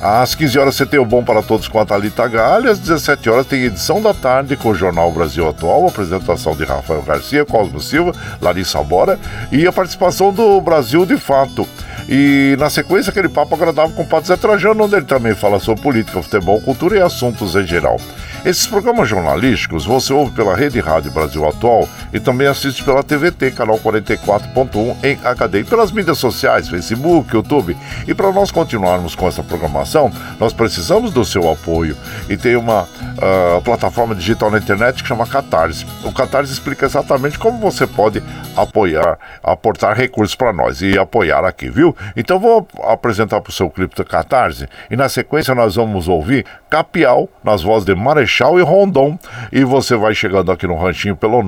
Às 0.00 0.34
15 0.34 0.58
horas 0.58 0.76
você 0.76 0.86
tem 0.86 0.98
o 0.98 1.04
Bom 1.04 1.22
para 1.22 1.42
Todos 1.42 1.68
com 1.68 1.80
a 1.80 1.86
Thalita 1.86 2.26
Galha. 2.28 2.70
Às 2.70 2.78
17 2.78 3.28
horas 3.30 3.46
tem 3.46 3.64
edição 3.64 4.00
da 4.00 4.14
tarde 4.14 4.56
com 4.56 4.70
o 4.70 4.74
Jornal 4.74 5.10
Brasil 5.12 5.48
Atual, 5.48 5.86
apresentação 5.86 6.54
de 6.54 6.64
Rafael 6.64 7.02
Garcia, 7.02 7.44
Cosmo 7.44 7.80
Silva, 7.80 8.12
Larissa 8.40 8.82
Bora 8.82 9.18
e 9.50 9.66
a 9.66 9.72
participação 9.72 10.32
do 10.32 10.60
Brasil 10.60 11.04
de 11.04 11.16
Fato. 11.16 11.66
E 12.08 12.56
na 12.58 12.70
sequência, 12.70 13.10
aquele 13.10 13.28
papo 13.28 13.54
agradável 13.54 13.94
com 13.94 14.02
o 14.02 14.06
Pato 14.06 14.28
Zé 14.28 14.36
Trajano, 14.36 14.84
onde 14.84 14.96
ele 14.96 15.04
também 15.04 15.34
fala 15.34 15.60
sobre 15.60 15.82
política, 15.82 16.22
futebol, 16.22 16.60
cultura 16.60 16.96
e 16.96 17.02
assuntos 17.02 17.54
em 17.54 17.66
geral. 17.66 18.00
Esses 18.44 18.68
programas 18.68 19.08
jornalísticos 19.08 19.84
você 19.84 20.12
ouve 20.12 20.30
pela 20.30 20.56
Rede 20.56 20.78
Rádio 20.78 21.10
Brasil 21.10 21.46
Atual 21.46 21.88
e 22.12 22.20
também 22.20 22.46
assiste 22.46 22.84
pela 22.84 23.02
TVT, 23.02 23.50
canal 23.50 23.78
44.1 23.80 24.96
em 25.02 25.18
HD 25.24 25.60
e 25.60 25.64
pelas 25.64 25.90
mídias 25.90 26.18
sociais, 26.18 26.68
Facebook, 26.68 27.34
YouTube. 27.34 27.76
E 28.06 28.14
para 28.14 28.30
nós 28.30 28.52
continuarmos 28.52 29.16
com 29.16 29.26
essa 29.26 29.42
programação, 29.42 30.12
nós 30.38 30.52
precisamos 30.52 31.12
do 31.12 31.24
seu 31.24 31.50
apoio. 31.50 31.96
E 32.28 32.36
tem 32.36 32.54
uma 32.54 32.82
uh, 32.84 33.60
plataforma 33.64 34.14
digital 34.14 34.52
na 34.52 34.58
internet 34.58 35.02
que 35.02 35.08
chama 35.08 35.26
Catarse. 35.26 35.84
O 36.04 36.12
Catarse 36.12 36.52
explica 36.52 36.86
exatamente 36.86 37.38
como 37.38 37.58
você 37.58 37.88
pode 37.88 38.22
apoiar, 38.56 39.18
aportar 39.42 39.96
recursos 39.96 40.36
para 40.36 40.52
nós 40.52 40.80
e 40.80 40.96
apoiar 40.96 41.44
aqui, 41.44 41.68
viu? 41.68 41.94
Então 42.16 42.38
vou 42.38 42.66
apresentar 42.84 43.40
para 43.40 43.50
o 43.50 43.54
seu 43.54 43.68
clipe 43.68 43.96
do 43.96 44.04
Catarse 44.04 44.68
e 44.88 44.96
na 44.96 45.08
sequência 45.08 45.54
nós 45.56 45.74
vamos 45.74 46.06
ouvir 46.06 46.46
Capial 46.70 47.28
nas 47.42 47.62
vozes 47.62 47.84
de 47.84 47.94
Marechal 47.94 48.27
Marechal 48.28 48.60
e 48.60 48.62
Rondon. 48.62 49.18
E 49.50 49.64
você 49.64 49.96
vai 49.96 50.14
chegando 50.14 50.52
aqui 50.52 50.66
no 50.66 50.76
ranchinho 50.76 51.16
pelo 51.16 51.42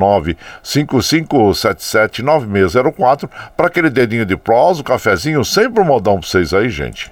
955779604 0.65 3.29
para 3.55 3.67
aquele 3.67 3.91
dedinho 3.91 4.25
de 4.25 4.35
prós, 4.37 4.81
o 4.81 4.85
cafezinho, 4.85 5.45
sempre 5.45 5.83
um 5.83 5.85
modão 5.85 6.19
para 6.19 6.27
vocês 6.27 6.55
aí, 6.55 6.71
gente. 6.71 7.11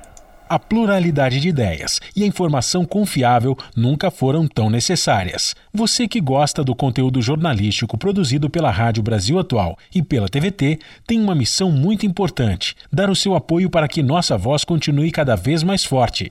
A 0.48 0.58
pluralidade 0.58 1.38
de 1.40 1.48
ideias 1.50 2.00
e 2.16 2.24
a 2.24 2.26
informação 2.26 2.86
confiável 2.86 3.54
nunca 3.76 4.10
foram 4.10 4.48
tão 4.48 4.70
necessárias. 4.70 5.54
Você 5.74 6.08
que 6.08 6.22
gosta 6.22 6.64
do 6.64 6.74
conteúdo 6.74 7.20
jornalístico 7.20 7.98
produzido 7.98 8.48
pela 8.48 8.70
Rádio 8.70 9.02
Brasil 9.02 9.38
Atual 9.38 9.76
e 9.94 10.02
pela 10.02 10.26
TVT 10.26 10.78
tem 11.06 11.20
uma 11.20 11.34
missão 11.34 11.70
muito 11.70 12.06
importante: 12.06 12.74
dar 12.90 13.10
o 13.10 13.16
seu 13.16 13.34
apoio 13.34 13.68
para 13.68 13.86
que 13.86 14.02
nossa 14.02 14.38
voz 14.38 14.64
continue 14.64 15.10
cada 15.10 15.36
vez 15.36 15.62
mais 15.62 15.84
forte. 15.84 16.30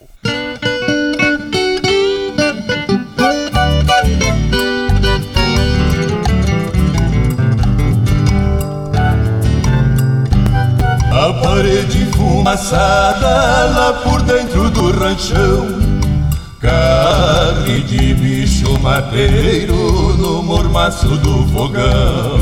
A 11.31 11.33
parede 11.33 12.07
fumaçada 12.07 13.25
lá 13.73 14.01
por 14.03 14.21
dentro 14.23 14.69
do 14.69 14.91
ranchão. 14.91 15.65
Carne 16.59 17.79
de 17.83 18.13
bicho 18.15 18.77
mateiro 18.81 20.17
no 20.17 20.43
mormaço 20.43 21.07
do 21.07 21.47
fogão. 21.53 22.37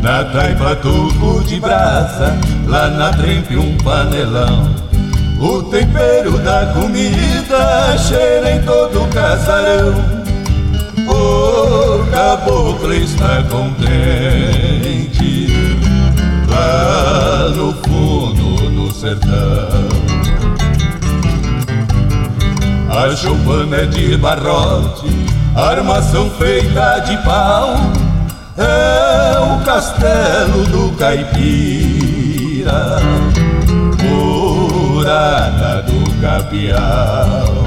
Na 0.00 0.24
taipa 0.24 0.76
tubo 0.76 1.44
de 1.44 1.60
brasa, 1.60 2.40
lá 2.66 2.88
na 2.88 3.12
trempe 3.12 3.58
um 3.58 3.76
panelão. 3.76 4.74
O 5.38 5.62
tempero 5.64 6.38
da 6.38 6.72
comida 6.72 7.98
cheira 7.98 8.52
em 8.52 8.62
todo 8.62 9.02
o 9.02 9.08
casarão. 9.08 9.94
O 11.06 12.10
caboclo 12.10 12.94
está 12.94 13.42
contente 13.50 15.06
lá 16.56 17.48
no 17.50 17.72
fundo 17.74 18.70
do 18.70 18.92
sertão. 18.92 19.86
A 22.88 23.14
choupana 23.14 23.76
é 23.76 23.86
de 23.86 24.16
barrote, 24.16 25.06
armação 25.54 26.30
feita 26.30 27.00
de 27.00 27.16
pau, 27.18 27.76
é 28.56 29.38
o 29.38 29.64
castelo 29.64 30.64
do 30.66 30.96
caipira, 30.96 32.98
morada 34.02 35.82
do 35.82 36.20
capial. 36.22 37.65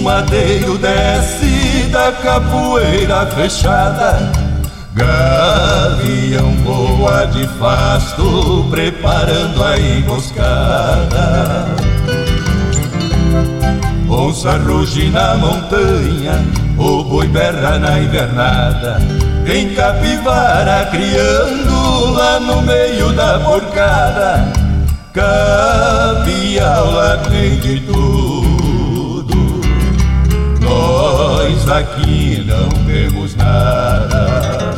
Madeiro 0.00 0.78
desce 0.78 1.88
da 1.90 2.12
capoeira 2.12 3.26
fechada 3.26 4.32
Gavião 4.94 6.52
voa 6.64 7.26
de 7.26 7.46
fasto 7.58 8.66
preparando 8.70 9.62
a 9.62 9.78
emboscada 9.78 11.66
Onça 14.10 14.58
ruge 14.58 15.08
na 15.08 15.36
montanha, 15.36 16.44
o 16.76 17.04
boi 17.04 17.28
berra 17.28 17.78
na 17.78 18.00
invernada. 18.00 19.00
Tem 19.46 19.72
capivara 19.72 20.86
criando 20.90 22.12
lá 22.12 22.40
no 22.40 22.60
meio 22.62 23.12
da 23.12 23.38
porcada. 23.38 24.52
Lá 26.92 27.16
tem 27.30 27.60
de 27.60 27.80
tudo. 27.80 28.49
Nós 31.00 31.66
aqui 31.66 32.44
não 32.46 32.68
temos 32.84 33.34
nada. 33.34 34.74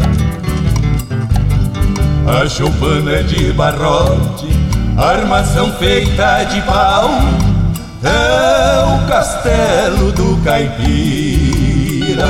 A 2.28 2.48
choupana 2.48 3.10
é 3.10 3.22
de 3.24 3.52
barrote, 3.52 4.46
armação 4.96 5.72
feita 5.72 6.44
de 6.44 6.62
pau. 6.62 7.10
É 8.04 8.84
o 8.84 9.04
castelo 9.08 10.12
do 10.12 10.40
caipira, 10.44 12.24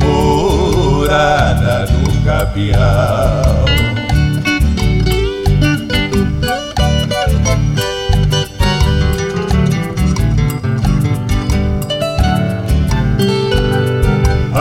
morada 0.00 1.86
do 1.86 2.24
capial. 2.24 3.64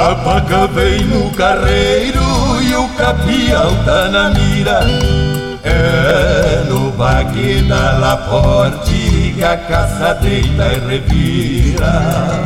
A 0.04 0.16
paca 0.16 0.68
vem 0.68 1.06
no 1.06 1.30
carreiro 1.30 2.22
e 2.62 2.76
o 2.76 2.90
capial 2.90 3.72
tá 3.86 4.10
na 4.10 4.32
mira. 4.32 4.82
É 5.64 6.66
no 6.68 6.92
baque 6.92 7.62
da 7.70 8.00
Laporte 8.00 9.32
que 9.34 9.42
a 9.42 9.56
caça 9.56 10.16
deita 10.16 10.74
e 10.74 10.90
revira. 10.90 12.44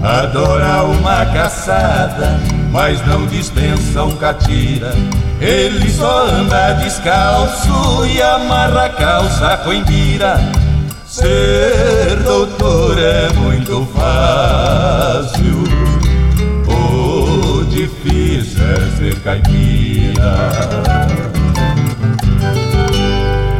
Adora 0.00 0.84
uma 0.84 1.26
caçada, 1.26 2.38
mas 2.70 3.04
não 3.04 3.26
dispensa 3.26 4.04
um 4.04 4.14
catira. 4.14 4.92
Ele 5.40 5.90
só 5.90 6.26
anda 6.26 6.74
descalço 6.74 8.06
e 8.06 8.22
amarra 8.22 8.84
a 8.84 8.88
calça 8.90 9.56
com 9.64 9.72
embira. 9.72 10.38
Ser 11.04 12.16
doutor 12.22 12.96
é 12.98 13.25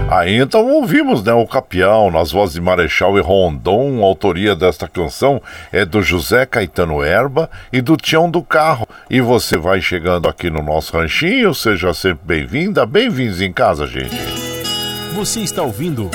Aí 0.08 0.38
então 0.40 0.66
ouvimos, 0.66 1.22
né, 1.22 1.32
o 1.34 1.46
Capial, 1.46 2.10
nas 2.10 2.32
vozes 2.32 2.54
de 2.54 2.60
Marechal 2.60 3.18
e 3.18 3.20
Rondon, 3.20 4.02
a 4.02 4.06
autoria 4.06 4.56
desta 4.56 4.88
canção 4.88 5.42
é 5.70 5.84
do 5.84 6.00
José 6.00 6.46
Caetano 6.46 7.02
Erba 7.02 7.50
e 7.72 7.82
do 7.82 7.96
Tião 7.96 8.30
do 8.30 8.42
Carro. 8.42 8.88
E 9.10 9.20
você 9.20 9.58
vai 9.58 9.80
chegando 9.80 10.28
aqui 10.28 10.48
no 10.48 10.62
nosso 10.62 10.96
ranchinho, 10.96 11.52
seja 11.54 11.92
sempre 11.92 12.20
bem-vinda, 12.24 12.86
bem-vindos 12.86 13.42
em 13.42 13.52
casa, 13.52 13.86
gente. 13.86 14.16
Você 15.14 15.40
está 15.40 15.62
ouvindo 15.62 16.10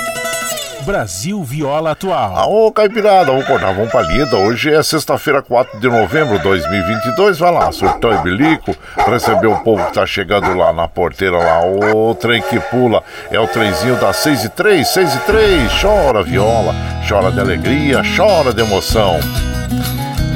Brasil 0.82 1.44
Viola 1.44 1.92
Atual. 1.92 2.50
Ô, 2.52 2.72
Caipirada, 2.72 3.26
vamos 3.26 3.44
acordar, 3.44 3.74
vamos 3.74 3.92
pra 3.92 4.02
lida. 4.02 4.36
Hoje 4.36 4.74
é 4.74 4.82
sexta-feira, 4.82 5.42
4 5.42 5.80
de 5.80 5.88
novembro 5.88 6.38
de 6.38 6.44
2022. 6.44 7.40
Vai 7.40 7.52
lá, 7.52 7.72
surtão 7.72 8.14
e 8.14 8.18
bilico, 8.18 8.76
receber 9.08 9.48
o 9.48 9.60
povo 9.60 9.86
que 9.86 9.94
tá 9.94 10.06
chegando 10.06 10.54
lá 10.56 10.74
na 10.74 10.88
porteira 10.88 11.38
lá. 11.38 11.66
O 11.66 12.16
trem 12.16 12.42
que 12.42 12.60
pula 12.60 13.04
é 13.30 13.40
o 13.40 13.48
trenzinho 13.48 13.96
das 13.98 14.18
6 14.18 14.46
e 14.46 14.50
3, 14.50 14.88
6 14.88 15.16
e 15.16 15.20
3. 15.20 15.82
Chora 15.82 16.24
viola, 16.24 16.74
chora 17.08 17.32
de 17.32 17.40
alegria, 17.40 18.02
chora 18.16 18.54
de 18.54 18.62
emoção. 18.62 19.20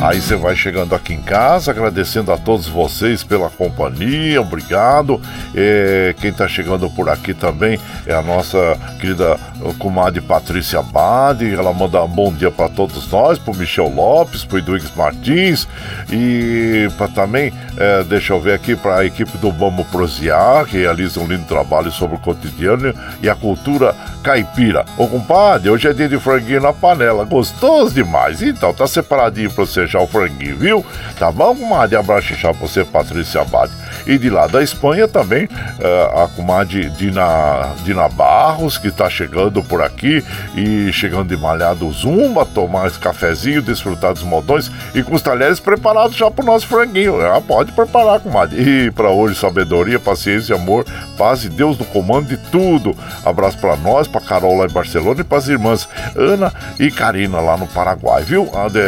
Aí 0.02 0.22
você 0.22 0.36
vai 0.36 0.56
chegando 0.56 0.94
aqui 0.94 1.14
em 1.14 1.22
casa, 1.22 1.72
agradecendo 1.72 2.32
a 2.32 2.38
todos 2.38 2.68
vocês 2.68 3.24
pela 3.24 3.50
companhia, 3.50 4.42
obrigado. 4.42 5.20
É, 5.56 6.14
quem 6.20 6.30
está 6.30 6.48
chegando 6.48 6.90
por 6.92 7.10
aqui 7.10 7.34
também 7.34 7.80
é 8.06 8.14
a 8.14 8.22
nossa 8.22 8.78
querida 9.00 9.40
comadre 9.80 10.22
Patrícia 10.22 10.82
Bade. 10.84 11.52
Ela 11.54 11.74
manda 11.74 12.04
um 12.04 12.10
bom 12.10 12.32
dia 12.32 12.52
para 12.52 12.70
todos 12.70 13.10
nós, 13.10 13.40
para 13.40 13.54
Michel 13.56 13.90
Lopes, 13.90 14.44
para 14.44 14.60
Eduígues 14.60 14.92
Martins 14.96 15.68
e 16.12 16.88
para 16.98 17.08
também, 17.08 17.52
é, 17.78 18.04
deixa 18.04 18.34
eu 18.34 18.42
ver 18.42 18.54
aqui, 18.54 18.76
para 18.76 18.98
a 18.98 19.06
equipe 19.06 19.38
do 19.38 19.52
Vamos 19.52 19.88
Prosear, 19.88 20.66
que 20.66 20.78
realiza 20.78 21.20
um 21.20 21.26
lindo 21.26 21.46
trabalho 21.46 21.92
sobre 21.92 22.18
o 22.18 22.20
cotidiano 22.20 22.94
e 23.24 23.30
a 23.30 23.36
cultura 23.36 23.96
caipira. 24.22 24.86
Ô 24.98 25.08
compadre, 25.08 25.70
hoje 25.70 25.88
é 25.88 25.94
dia 25.94 26.10
de 26.10 26.20
franguinho 26.20 26.62
na 26.62 26.74
panela, 26.74 27.24
gostoso 27.24 27.96
demais. 27.96 28.42
Então 28.42 28.74
tá 28.74 28.86
separadinho 28.86 29.50
para 29.50 29.66
você 29.66 29.85
já 29.88 30.00
o 30.00 30.08
franguinho, 30.08 30.58
viu? 30.58 30.86
Tá 31.18 31.32
bom, 31.32 31.56
comadre? 31.56 31.96
Abraço 31.96 32.36
pra 32.36 32.52
você, 32.52 32.84
Patrícia 32.84 33.42
Abade. 33.42 33.72
E 34.06 34.18
de 34.18 34.30
lá 34.30 34.48
da 34.48 34.62
Espanha 34.62 35.08
também, 35.08 35.46
uh, 35.46 36.24
a 36.24 36.28
comadre 36.28 36.90
Dina, 36.92 37.74
Dina 37.84 38.08
Barros, 38.08 38.78
que 38.78 38.92
tá 38.92 39.10
chegando 39.10 39.64
por 39.64 39.82
aqui 39.82 40.24
e 40.56 40.92
chegando 40.94 41.30
de 41.30 41.38
malhado 41.38 41.90
zumba, 41.92 42.46
tomar 42.46 42.88
esse 42.88 43.00
cafezinho, 43.00 43.62
desfrutar 43.62 44.14
dos 44.14 44.24
modões 44.24 44.72
e 44.94 45.02
com 45.02 45.16
os 45.16 45.22
talheres 45.22 45.60
preparados 45.60 46.16
já 46.16 46.30
pro 46.30 46.46
nosso 46.46 46.68
franguinho. 46.68 47.20
Já 47.20 47.42
pode 47.42 47.72
preparar, 47.72 48.20
comadre. 48.20 48.62
E 48.62 48.92
para 48.92 49.10
hoje, 49.10 49.40
sabedoria, 49.40 50.00
paciência, 50.00 50.56
amor, 50.56 50.86
paz 51.18 51.44
e 51.44 51.50
Deus 51.50 51.78
no 51.78 51.86
comando 51.86 52.28
de 52.28 52.38
tudo. 52.38 52.96
Abraço 53.26 53.58
para 53.58 53.76
nós, 53.76 54.08
pra 54.08 54.22
Carol 54.22 54.58
lá 54.58 54.66
em 54.66 54.70
Barcelona 54.70 55.22
e 55.22 55.24
pras 55.24 55.48
irmãs 55.48 55.88
Ana 56.16 56.54
e 56.80 56.92
Karina 56.92 57.40
lá 57.40 57.58
no 57.58 57.68
Paraguai, 57.68 58.24
viu? 58.24 58.50
A 58.54 58.68
de, 58.68 58.80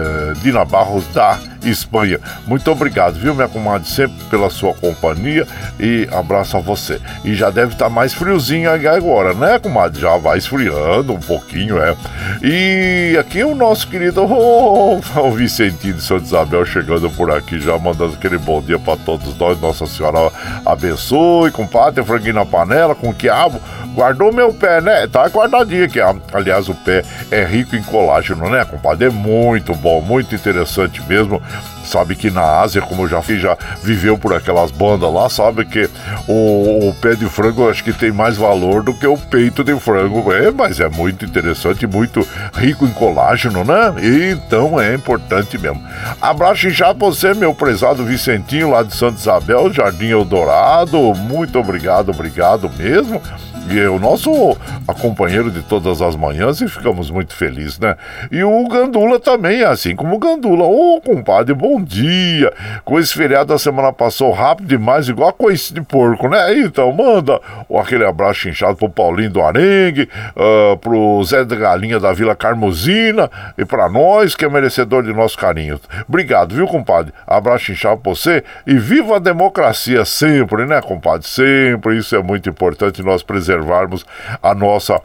é, 0.00 0.32
Dina 0.42 0.64
Barros 0.64 1.06
da 1.08 1.38
Espanha. 1.64 2.18
Muito 2.46 2.70
obrigado, 2.70 3.14
viu, 3.14 3.34
minha 3.34 3.48
comadre, 3.48 3.88
sempre 3.88 4.16
pela 4.30 4.48
sua 4.48 4.72
companhia 4.74 5.46
e 5.78 6.08
abraço 6.12 6.56
a 6.56 6.60
você. 6.60 7.00
E 7.24 7.34
já 7.34 7.50
deve 7.50 7.72
estar 7.72 7.86
tá 7.86 7.90
mais 7.90 8.14
friozinho 8.14 8.70
agora, 8.70 9.34
né, 9.34 9.58
comadre? 9.58 10.00
Já 10.00 10.16
vai 10.16 10.38
esfriando 10.38 11.12
um 11.12 11.20
pouquinho, 11.20 11.78
é. 11.78 11.94
E 12.42 13.16
aqui 13.18 13.42
o 13.44 13.54
nosso 13.54 13.88
querido 13.88 14.22
oh, 14.24 15.00
o 15.16 15.32
Vicentinho 15.32 15.94
de 15.94 16.14
Isabel 16.22 16.64
chegando 16.64 17.10
por 17.10 17.30
aqui, 17.30 17.60
já 17.60 17.78
mandando 17.78 18.14
aquele 18.14 18.38
bom 18.38 18.60
dia 18.62 18.78
para 18.78 18.96
todos 18.96 19.36
nós. 19.36 19.60
Nossa 19.60 19.86
Senhora 19.86 20.32
abençoe, 20.64 21.50
compadre, 21.50 22.04
franguinho 22.04 22.34
na 22.34 22.46
panela 22.46 22.94
com 22.94 23.12
quiabo. 23.12 23.60
Guardou 23.94 24.32
meu 24.32 24.54
pé, 24.54 24.80
né? 24.80 25.06
Tá 25.08 25.26
guardadinho 25.26 25.84
aqui. 25.84 25.98
Aliás, 26.32 26.68
o 26.68 26.74
pé 26.74 27.02
é 27.30 27.44
rico 27.44 27.74
em 27.74 27.82
colágeno, 27.82 28.48
né, 28.48 28.64
compadre? 28.64 29.06
É 29.06 29.10
muito 29.10 29.74
bom, 29.74 29.89
muito 30.00 30.34
interessante 30.34 31.02
mesmo. 31.08 31.42
Sabe 31.84 32.14
que 32.14 32.30
na 32.30 32.60
Ásia, 32.60 32.82
como 32.82 33.02
eu 33.02 33.08
já 33.08 33.22
fiz, 33.22 33.40
já 33.40 33.56
viveu 33.82 34.16
por 34.16 34.34
aquelas 34.34 34.70
bandas 34.70 35.12
lá, 35.12 35.28
sabe 35.28 35.64
que 35.64 35.88
o, 36.28 36.88
o 36.88 36.94
pé 37.00 37.14
de 37.14 37.26
frango 37.26 37.68
acho 37.68 37.82
que 37.82 37.92
tem 37.92 38.12
mais 38.12 38.36
valor 38.36 38.82
do 38.82 38.94
que 38.94 39.06
o 39.06 39.16
peito 39.16 39.64
de 39.64 39.74
frango. 39.80 40.32
É, 40.32 40.50
mas 40.50 40.78
é 40.78 40.88
muito 40.88 41.24
interessante, 41.24 41.86
muito 41.86 42.26
rico 42.54 42.84
em 42.84 42.92
colágeno, 42.92 43.64
né? 43.64 43.94
Então 44.30 44.78
é 44.80 44.94
importante 44.94 45.58
mesmo. 45.58 45.82
Abraço 46.20 46.68
pra 46.76 46.92
você, 46.92 47.34
meu 47.34 47.54
prezado 47.54 48.04
Vicentinho, 48.04 48.70
lá 48.70 48.82
de 48.82 48.94
Santa 48.94 49.18
Isabel, 49.18 49.72
Jardim 49.72 50.10
Eldorado. 50.10 51.14
Muito 51.14 51.58
obrigado, 51.58 52.10
obrigado 52.10 52.70
mesmo 52.76 53.20
e 53.68 53.78
é 53.78 53.88
o 53.88 53.98
nosso 53.98 54.56
companheiro 55.00 55.50
de 55.50 55.62
todas 55.62 56.02
as 56.02 56.16
manhãs 56.16 56.60
e 56.60 56.68
ficamos 56.68 57.10
muito 57.10 57.34
felizes, 57.34 57.78
né? 57.78 57.96
E 58.30 58.42
o 58.42 58.66
Gandula 58.68 59.20
também, 59.20 59.62
assim 59.62 59.94
como 59.94 60.16
o 60.16 60.18
Gandula. 60.18 60.64
Ô, 60.64 60.96
oh, 60.96 61.00
compadre, 61.00 61.54
bom 61.54 61.80
dia! 61.80 62.52
Com 62.84 62.98
esse 62.98 63.14
feriado 63.14 63.52
da 63.52 63.58
semana 63.58 63.92
passou 63.92 64.32
rápido 64.32 64.66
demais, 64.66 65.08
igual 65.08 65.28
a 65.28 65.32
coice 65.32 65.72
de 65.72 65.80
porco, 65.80 66.28
né? 66.28 66.58
Então, 66.58 66.90
manda 66.92 67.40
aquele 67.78 68.04
abraço 68.04 68.48
inchado 68.48 68.76
pro 68.76 68.90
Paulinho 68.90 69.30
do 69.30 69.42
Arengue, 69.42 70.08
uh, 70.36 70.76
pro 70.78 71.22
Zé 71.24 71.44
da 71.44 71.54
Galinha 71.54 72.00
da 72.00 72.12
Vila 72.12 72.34
Carmosina 72.34 73.30
e 73.56 73.64
para 73.64 73.88
nós, 73.88 74.34
que 74.34 74.44
é 74.44 74.48
merecedor 74.48 75.04
de 75.04 75.12
nosso 75.12 75.38
carinho. 75.38 75.80
Obrigado, 76.08 76.54
viu, 76.54 76.66
compadre? 76.66 77.12
Abraço 77.26 77.70
inchado 77.70 78.00
pra 78.00 78.10
você 78.10 78.42
e 78.66 78.76
viva 78.76 79.16
a 79.16 79.18
democracia 79.20 80.04
sempre, 80.04 80.66
né, 80.66 80.80
compadre? 80.80 81.28
Sempre, 81.28 81.98
isso 81.98 82.16
é 82.16 82.22
muito 82.22 82.48
importante 82.48 83.02
nós 83.02 83.22
preservarmos 83.22 83.49
preservarmos 83.50 84.06
a 84.42 84.54
nossa 84.54 85.00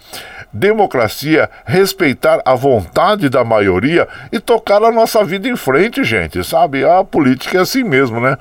democracia, 0.53 1.49
respeitar 1.65 2.41
a 2.45 2.53
vontade 2.53 3.27
da 3.27 3.43
maioria 3.43 4.07
e 4.31 4.39
tocar 4.39 4.81
a 4.83 4.91
nossa 4.91 5.23
vida 5.23 5.49
em 5.49 5.55
frente, 5.55 6.03
gente, 6.03 6.43
sabe? 6.43 6.85
A 6.85 7.03
política 7.03 7.57
é 7.57 7.61
assim 7.61 7.83
mesmo, 7.83 8.21
né? 8.21 8.37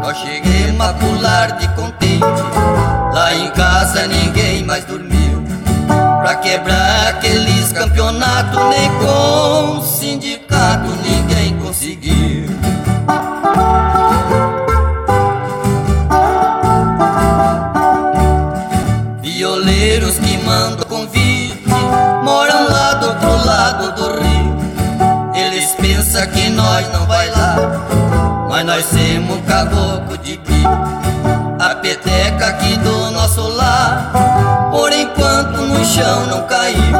Nós 0.00 0.16
cheguei 0.16 0.72
macular 0.72 1.58
de 1.58 1.68
contente. 1.74 2.81
Lá 3.12 3.34
em 3.34 3.50
casa 3.50 4.06
ninguém 4.06 4.64
mais 4.64 4.86
dormiu. 4.86 5.44
Pra 6.22 6.34
quebrar 6.36 7.08
aqueles 7.08 7.70
campeonatos, 7.70 8.58
nem 8.70 8.90
com 9.00 9.82
sindicato 9.82 10.88
ninguém 11.02 11.58
conseguiu. 11.58 12.46
Violeiros 19.20 20.18
que 20.18 20.38
mandam 20.38 20.86
convite 20.88 21.62
moram 22.24 22.66
lá 22.66 22.94
do 22.94 23.08
outro 23.08 23.46
lado 23.46 23.92
do 23.92 24.22
rio. 24.22 25.34
Eles 25.34 25.72
pensam 25.72 26.26
que 26.28 26.48
nós 26.48 26.90
não 26.94 27.04
vai 27.06 27.28
lá, 27.28 27.56
mas 28.48 28.64
nós 28.64 28.86
temos 28.86 29.36
um 29.36 29.42
caboclo 29.42 30.16
de 30.16 30.38
bico 30.38 31.12
a 31.62 31.76
peteca 31.76 32.48
aqui 32.48 32.76
do 32.78 32.91
nosso 33.22 33.48
lar. 33.50 34.10
Por 34.72 34.92
enquanto 34.92 35.58
no 35.60 35.84
chão 35.84 36.26
não 36.26 36.42
caiu. 36.46 36.92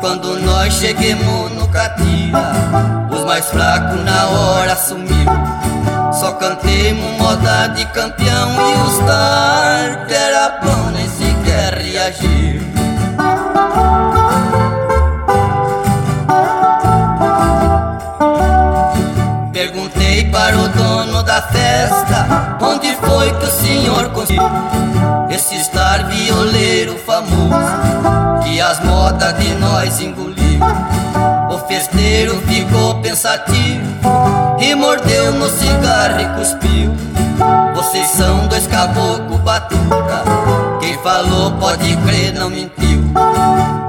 Quando 0.00 0.38
nós 0.40 0.72
cheguemos 0.74 1.52
no 1.52 1.68
catira, 1.68 2.52
os 3.10 3.24
mais 3.24 3.44
fracos 3.46 4.02
na 4.02 4.26
hora 4.28 4.74
sumiu. 4.76 5.26
Só 6.12 6.32
cantemos 6.32 7.20
moda 7.20 7.68
de 7.68 7.84
campeão 7.86 8.50
e 8.50 8.88
os 8.88 8.98
tar 9.06 10.06
que 10.06 10.14
era 10.14 10.58
bom 10.62 10.90
nem 10.92 11.08
sequer 11.10 11.74
reagiu. 11.74 12.62
Perguntei 19.52 20.30
para 20.30 20.56
o 20.56 20.68
dono 20.68 21.22
da 21.22 21.42
festa 21.42 22.56
Onde 22.60 22.94
foi 22.96 23.30
que 23.32 23.44
o 23.44 23.50
senhor 23.50 24.08
conseguiu 24.10 25.15
Esse 25.36 25.54
estar 25.56 26.08
violeiro 26.08 26.96
famoso 26.96 28.40
Que 28.42 28.58
as 28.58 28.80
modas 28.82 29.38
de 29.38 29.52
nós 29.56 30.00
engoliu. 30.00 30.60
O 31.50 31.58
festeiro 31.68 32.40
ficou 32.48 32.94
pensativo 33.02 33.84
E 34.58 34.74
mordeu 34.74 35.32
no 35.32 35.46
cigarro 35.50 36.20
e 36.22 36.38
cuspiu. 36.38 36.96
Vocês 37.74 38.08
são 38.12 38.48
dois 38.48 38.66
caboclo 38.66 39.36
batuca 39.36 40.24
Quem 40.80 40.96
falou 41.02 41.52
pode 41.52 41.94
crer 41.98 42.32
não 42.32 42.48
mentiu. 42.48 43.04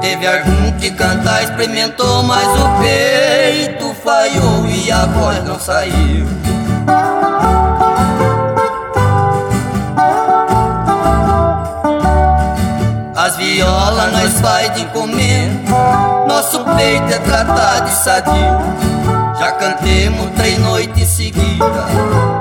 Teve 0.02 0.28
algum 0.28 0.74
que 0.74 0.92
cantar 0.92 1.44
experimentou 1.44 2.24
Mas 2.24 2.46
o 2.46 2.82
peito 2.82 3.96
falhou 4.04 4.68
e 4.68 4.92
a 4.92 5.06
voz 5.06 5.42
não 5.46 5.58
saiu 5.58 6.37
nós 14.28 14.42
faz 14.42 14.74
de 14.74 14.82
encomenda 14.82 15.72
Nosso 16.28 16.64
peito 16.76 17.14
é 17.14 17.20
tratado 17.20 17.90
de 17.90 17.96
sadio. 17.96 18.34
Já 19.40 19.52
cantemos 19.54 20.30
três 20.36 20.60
noites 20.60 21.02
em 21.02 21.06
seguida 21.06 21.86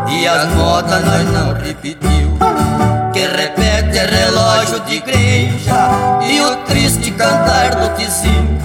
E 0.08 0.26
as 0.26 0.48
modas 0.54 1.04
nós 1.04 1.24
não 1.32 1.54
repetiu. 1.54 2.36
Que 3.12 3.20
repete 3.20 3.98
é 3.98 4.06
relógio 4.06 4.80
de 4.80 4.96
igreja. 4.96 5.88
E 6.28 6.40
o 6.40 6.56
triste 6.64 7.10
cantar 7.12 7.70
do 7.76 7.94
tizil 7.94 8.58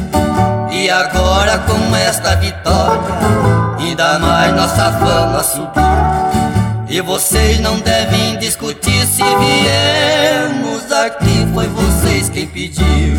E 0.72 0.90
agora 0.90 1.60
com 1.60 1.96
esta 1.96 2.36
vitória 2.38 3.02
Ainda 3.78 4.20
mais 4.20 4.56
nossa 4.56 4.92
fama 4.94 5.44
subiu. 5.44 5.82
E 6.88 7.00
vocês 7.02 7.60
não 7.60 7.80
devem 7.80 8.38
discutir 8.38 9.06
se 9.06 9.24
viemos 9.24 10.81
aqui, 10.94 11.48
foi 11.54 11.68
vocês 11.68 12.30
quem 12.30 12.48
pediu. 12.48 13.16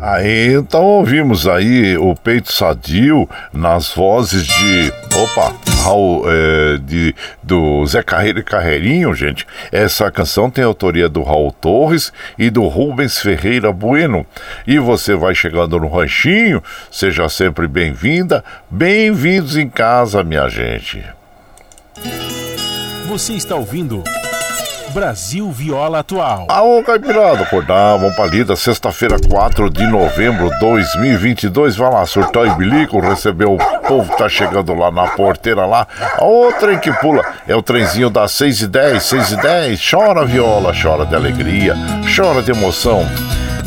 Aí, 0.00 0.54
então 0.54 0.82
ouvimos 0.82 1.46
aí 1.46 1.96
o 1.98 2.14
Peito 2.14 2.50
Sadio 2.52 3.28
nas 3.52 3.92
vozes 3.92 4.46
de. 4.46 4.92
Opa! 5.14 5.54
Raul, 5.82 6.24
é, 6.26 6.78
de, 6.78 7.14
do 7.42 7.86
Zé 7.86 8.02
Carreiro 8.02 8.38
e 8.38 8.42
Carreirinho, 8.42 9.14
gente. 9.14 9.46
Essa 9.72 10.10
canção 10.10 10.50
tem 10.50 10.64
autoria 10.64 11.08
do 11.08 11.22
Raul 11.22 11.52
Torres 11.52 12.12
e 12.38 12.50
do 12.50 12.66
Rubens 12.66 13.18
Ferreira 13.18 13.72
Bueno. 13.72 14.26
E 14.66 14.78
você 14.78 15.14
vai 15.14 15.34
chegando 15.34 15.78
no 15.78 15.88
ranchinho, 15.88 16.62
seja 16.90 17.28
sempre 17.28 17.66
bem-vinda. 17.66 18.44
Bem-vindos 18.70 19.56
em 19.56 19.68
casa, 19.68 20.22
minha 20.22 20.48
gente. 20.48 21.02
Você 23.10 23.32
está 23.32 23.56
ouvindo. 23.56 24.04
Brasil 24.90 25.50
Viola 25.50 25.98
Atual. 25.98 26.46
Aô, 26.48 26.80
Caipirada, 26.84 27.42
acordar, 27.42 27.96
vamos 27.96 28.14
pra 28.14 28.26
lida, 28.26 28.54
sexta-feira, 28.54 29.16
4 29.28 29.68
de 29.68 29.84
novembro 29.84 30.48
de 30.48 30.60
2022. 30.60 31.74
Vai 31.74 31.90
lá, 31.90 32.06
surtar 32.06 32.46
e 32.46 32.54
bilico, 32.54 33.00
recebeu 33.00 33.54
o 33.54 33.58
povo 33.80 34.12
que 34.12 34.16
tá 34.16 34.28
chegando 34.28 34.72
lá 34.74 34.92
na 34.92 35.08
porteira 35.08 35.66
lá. 35.66 35.88
Ô, 36.20 36.52
trem 36.60 36.78
que 36.78 36.92
pula, 36.92 37.24
é 37.48 37.56
o 37.56 37.60
trenzinho 37.60 38.10
das 38.10 38.30
6 38.30 38.62
e 38.62 38.68
10, 38.68 39.02
6 39.02 39.32
e 39.32 39.36
10. 39.42 39.90
Chora 39.90 40.24
viola, 40.24 40.72
chora 40.80 41.04
de 41.04 41.16
alegria, 41.16 41.74
chora 42.14 42.40
de 42.40 42.52
emoção. 42.52 43.04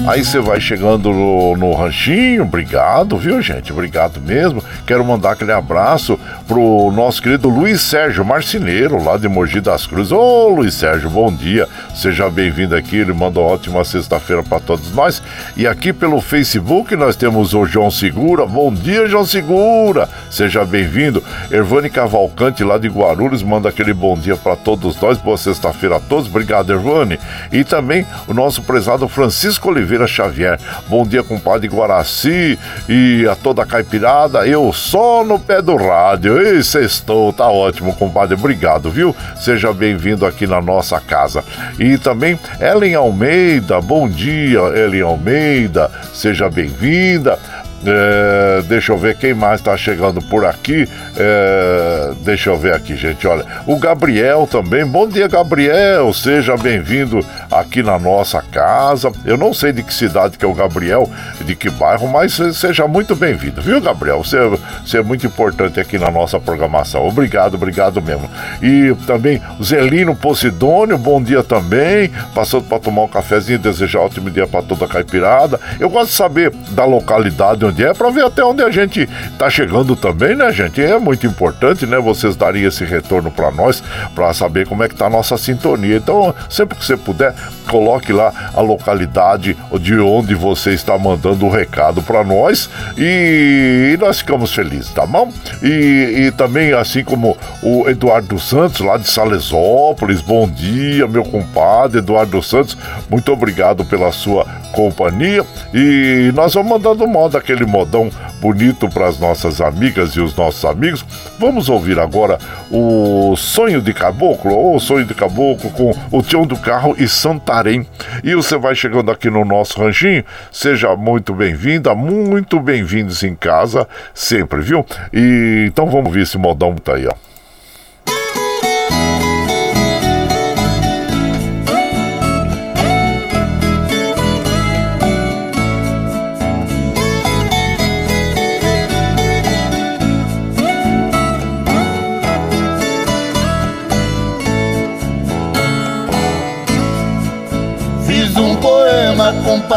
Aí 0.06 0.24
você 0.24 0.40
vai 0.40 0.60
chegando 0.60 1.12
no, 1.12 1.56
no, 1.56 1.74
ranchinho, 1.74 2.44
obrigado, 2.44 3.16
viu, 3.16 3.42
gente? 3.42 3.72
Obrigado 3.72 4.20
mesmo. 4.20 4.62
Quero 4.86 5.06
mandar 5.06 5.32
aquele 5.32 5.54
abraço 5.54 6.20
pro 6.46 6.92
nosso 6.92 7.22
querido 7.22 7.48
Luiz 7.48 7.80
Sérgio 7.82 8.26
Marceneiro, 8.26 9.02
lá 9.02 9.18
de 9.18 9.30
Mogi 9.30 9.62
das 9.62 9.88
Cruzes. 9.88 10.12
Ô 10.12 10.50
Luiz 10.50 10.74
Sérgio, 10.74 11.10
bom 11.10 11.32
dia. 11.32 11.70
Seja 11.96 12.30
bem-vindo 12.30 12.76
aqui. 12.76 12.98
Ele 12.98 13.14
manda 13.14 13.40
uma 13.40 13.48
ótima 13.50 13.84
sexta-feira 13.86 14.44
para 14.44 14.60
todos 14.60 14.94
nós. 14.94 15.24
E 15.56 15.66
aqui 15.66 15.94
pelo 15.94 16.20
Facebook 16.20 16.96
nós 16.98 17.16
temos 17.16 17.54
o 17.54 17.66
João 17.66 17.90
Segura. 17.90 18.46
Bom 18.46 18.74
dia, 18.74 19.08
João 19.08 19.26
Segura. 19.26 20.10
Seja 20.30 20.66
bem-vindo. 20.66 21.24
Ervani 21.50 21.90
Cavalcante, 21.90 22.64
lá 22.64 22.78
de 22.78 22.90
Guarulhos, 22.90 23.42
manda 23.42 23.70
aquele 23.70 23.94
bom 23.94 24.18
dia 24.18 24.36
para 24.36 24.58
todos 24.58 25.00
nós. 25.00 25.18
Boa 25.18 25.38
sexta-feira 25.38 25.96
a 25.96 26.00
todos. 26.02 26.28
Obrigado, 26.28 26.74
Ervani. 26.74 27.18
E 27.52 27.64
também 27.64 28.06
o 28.28 28.34
nosso 28.34 28.62
prezado 28.64 29.08
Francisco 29.08 29.70
Oliveira 29.70 29.83
Xavier. 30.08 30.60
Bom 30.88 31.06
dia, 31.06 31.24
compadre 31.24 31.68
Guaraci 31.68 32.58
e 32.88 33.28
a 33.30 33.36
toda 33.36 33.64
a 33.64 33.66
caipirada. 33.66 34.48
Eu 34.48 34.72
só 34.74 35.24
no 35.24 35.40
pé 35.40 35.62
do 35.62 35.76
rádio. 35.76 36.42
E 36.42 36.64
sextou, 36.64 37.32
tá 37.34 37.48
ótimo, 37.48 37.94
compadre. 37.96 38.36
Obrigado, 38.36 38.90
viu? 38.90 39.16
Seja 39.36 39.74
bem-vindo 39.74 40.26
aqui 40.26 40.48
na 40.48 40.62
nossa 40.62 41.00
casa. 41.00 41.44
E 41.80 41.98
também 41.98 42.40
Ellen 42.60 42.96
Almeida. 42.96 43.82
Bom 43.82 44.08
dia, 44.10 44.60
Ellen 44.60 45.02
Almeida. 45.02 45.92
Seja 46.14 46.50
bem-vinda. 46.50 47.40
É, 47.86 48.62
deixa 48.64 48.92
eu 48.92 48.98
ver 48.98 49.18
quem 49.18 49.34
mais 49.34 49.60
está 49.60 49.76
chegando 49.76 50.22
por 50.22 50.46
aqui. 50.46 50.88
É, 51.18 52.12
deixa 52.22 52.50
eu 52.50 52.58
ver 52.58 52.74
aqui, 52.74 52.96
gente. 52.96 53.28
Olha, 53.28 53.46
o 53.66 53.78
Gabriel 53.78 54.48
também. 54.50 54.86
Bom 54.86 55.08
dia, 55.08 55.28
Gabriel. 55.28 56.14
Seja 56.14 56.56
bem-vindo 56.56 57.26
aqui 57.52 57.84
na 57.84 58.00
nossa 58.00 58.42
casa. 58.42 59.12
Eu 59.26 59.38
não 59.38 59.54
sei 59.54 59.72
de 59.72 59.84
que 59.84 59.94
cidade 59.94 60.38
que 60.38 60.46
é 60.46 60.48
o 60.48 60.54
Gabriel, 60.54 61.10
de 61.42 61.56
que 61.56 61.70
bairro, 61.70 62.08
mas 62.08 62.34
seja 62.54 62.88
muito 62.88 63.16
bem-vindo, 63.16 63.62
viu, 63.62 63.82
Gabriel? 63.82 64.24
Você, 64.24 64.38
você 64.86 64.98
é 64.98 65.04
muito 65.04 65.26
importante 65.26 65.80
aqui 65.80 65.98
na 65.98 66.10
nossa 66.10 66.40
programação. 66.40 67.08
Obrigado, 67.08 67.56
obrigado 67.56 68.02
mesmo. 68.02 68.30
E 68.62 68.96
também 69.06 69.42
o 69.60 69.64
Zelino 69.64 70.16
Posidônio, 70.16 70.98
bom 70.98 71.22
dia 71.22 71.44
também. 71.44 72.12
Passando 72.34 72.64
para 72.64 72.80
tomar 72.80 73.04
um 73.04 73.08
cafezinho, 73.08 73.60
desejar 73.60 74.00
um 74.00 74.06
ótimo 74.06 74.30
dia 74.30 74.48
para 74.48 74.62
toda 74.62 74.86
a 74.86 74.88
caipirada. 74.88 75.60
Eu 75.80 75.90
gosto 75.90 76.10
de 76.10 76.16
saber 76.16 76.52
da 76.72 76.86
localidade 76.86 77.66
onde 77.66 77.73
é, 77.82 77.94
para 77.94 78.10
ver 78.10 78.26
até 78.26 78.44
onde 78.44 78.62
a 78.62 78.70
gente 78.70 79.08
tá 79.38 79.50
chegando 79.50 79.96
também, 79.96 80.36
né, 80.36 80.52
gente? 80.52 80.82
É 80.82 81.00
muito 81.00 81.26
importante, 81.26 81.86
né, 81.86 81.98
vocês 81.98 82.36
darem 82.36 82.64
esse 82.64 82.84
retorno 82.84 83.32
para 83.32 83.52
nós, 83.52 83.84
para 84.14 84.34
saber 84.34 84.68
como 84.68 84.84
é 84.84 84.90
que 84.90 84.96
tá 84.96 85.06
a 85.06 85.10
nossa 85.10 85.38
sintonia. 85.38 85.98
Então, 85.98 86.36
sempre 86.50 86.78
que 86.78 86.86
você 86.86 86.98
puder, 86.98 87.34
coloque 87.70 88.12
lá 88.12 88.52
a 88.54 88.62
localidade 88.62 89.58
de 89.80 90.00
onde 90.00 90.36
você 90.36 90.72
está 90.72 90.98
mandando 90.98 91.46
o 91.46 91.50
recado 91.50 92.02
para 92.02 92.24
nós 92.24 92.70
e, 92.98 93.98
nós 94.00 94.20
ficamos 94.20 94.54
felizes, 94.54 94.92
tá 94.92 95.06
bom? 95.06 95.32
E, 95.62 96.26
e, 96.28 96.32
também, 96.32 96.74
assim 96.74 97.04
como 97.04 97.38
o 97.62 97.88
Eduardo 97.90 98.38
Santos, 98.40 98.82
lá 98.82 98.98
de 98.98 99.10
Salesópolis, 99.10 100.22
bom 100.22 100.48
dia, 100.50 101.08
meu 101.08 101.24
compadre 101.24 102.00
Eduardo 102.00 102.42
Santos, 102.42 102.78
muito 103.10 103.32
obrigado 103.32 103.86
pela 103.86 104.12
sua 104.12 104.46
companhia 104.72 105.46
e 105.74 106.32
nós 106.34 106.54
vamos 106.54 106.72
mandando 106.72 107.08
moda, 107.08 107.38
aquele 107.38 107.63
modão 107.66 108.10
bonito 108.42 108.90
para 108.90 109.08
as 109.08 109.20
nossas 109.20 109.62
amigas 109.62 110.12
e 110.12 110.20
os 110.20 110.36
nossos 110.36 110.66
amigos. 110.66 111.06
Vamos 111.40 111.70
ouvir 111.70 112.00
agora 112.00 112.38
o 112.70 113.36
Sonho 113.36 113.82
de 113.82 113.94
Caboclo, 113.94 114.54
ou 114.54 114.80
Sonho 114.80 115.06
de 115.06 115.14
Caboclo 115.14 115.70
com 115.72 115.94
o 116.12 116.22
Tião 116.22 116.46
do 116.46 116.58
Carro 116.58 116.96
e 116.98 117.08
Santarém. 117.08 117.86
E 118.24 118.36
você 118.36 118.58
vai 118.58 118.76
chegando 118.76 119.12
aqui 119.12 119.30
no 119.30 119.46
nosso 119.46 119.80
ranchinho, 119.80 120.24
seja 120.52 120.96
muito 120.96 121.34
bem-vinda, 121.34 121.96
muito 121.96 122.60
bem-vindos 122.60 123.24
em 123.24 123.36
casa, 123.36 123.88
sempre, 124.14 124.62
viu? 124.62 124.86
E 125.14 125.66
então 125.68 125.90
vamos 125.90 126.14
ver 126.14 126.24
esse 126.24 126.38
modão 126.38 126.76
tá 126.76 126.96
aí, 126.96 127.08
ó. 127.08 127.33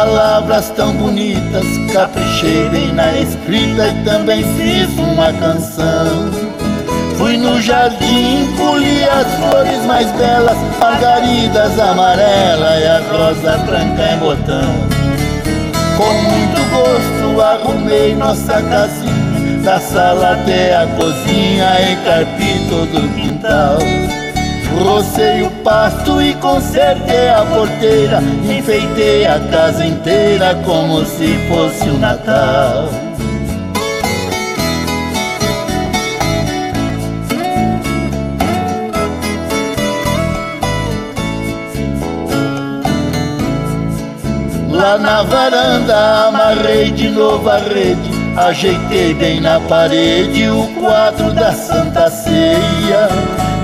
Palavras 0.07 0.71
tão 0.71 0.93
bonitas. 0.93 1.65
Caprichei 1.93 2.69
bem 2.69 2.93
na 2.93 3.13
escrita 3.19 3.89
e 3.89 4.05
também 4.05 4.45
fiz 4.55 4.89
uma 4.99 5.33
canção. 5.33 6.31
Fui 7.19 7.37
no 7.37 7.61
jardim, 7.61 8.47
colhi 8.57 9.03
as 9.05 9.27
flores 9.35 9.85
mais 9.87 10.11
belas, 10.13 10.57
margaridas 10.79 11.79
amarelas 11.79 12.83
e 12.83 12.87
a 12.87 13.01
rosa 13.11 13.59
branca 13.59 14.13
em 14.13 14.19
botão. 14.19 14.75
Com 15.97 16.13
muito 16.13 16.61
gosto 16.71 17.41
arrumei 17.41 18.15
nossa 18.15 18.63
casinha, 18.63 19.59
da 19.65 19.81
sala 19.81 20.33
até 20.33 20.77
a 20.77 20.87
cozinha, 20.87 21.91
encarpi 21.91 22.69
todo 22.69 22.99
o 22.99 23.09
quintal. 23.15 23.79
Rocei 24.83 25.43
o 25.43 25.51
pasto 25.62 26.20
e 26.20 26.35
consertei 26.35 27.29
a 27.31 27.45
porteira. 27.47 28.22
Enfeitei 28.45 29.27
a 29.27 29.41
casa 29.41 29.85
inteira 29.87 30.55
como 30.64 31.05
se 31.05 31.35
fosse 31.49 31.89
o 31.89 31.99
Natal. 31.99 32.89
Lá 44.70 44.99
na 44.99 45.22
varanda 45.22 46.27
amarrei 46.27 46.91
de 46.91 47.09
novo 47.09 47.49
a 47.49 47.57
rede 47.57 48.16
Ajeitei 48.37 49.14
bem 49.14 49.41
na 49.41 49.59
parede 49.61 50.49
o 50.49 50.66
quadro 50.80 51.32
da 51.32 51.53
Santa 51.53 52.11
Ceia 52.11 53.09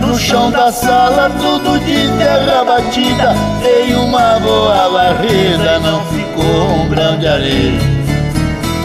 no 0.00 0.18
chão 0.18 0.50
da 0.50 0.72
sala, 0.72 1.30
tudo 1.30 1.78
de 1.80 2.08
terra 2.18 2.64
batida. 2.64 3.34
Dei 3.62 3.94
uma 3.94 4.40
boa 4.40 4.88
varrida, 4.88 5.78
não 5.78 6.04
ficou 6.06 6.70
um 6.70 6.88
grão 6.88 7.18
de 7.18 7.26
areia. 7.28 7.80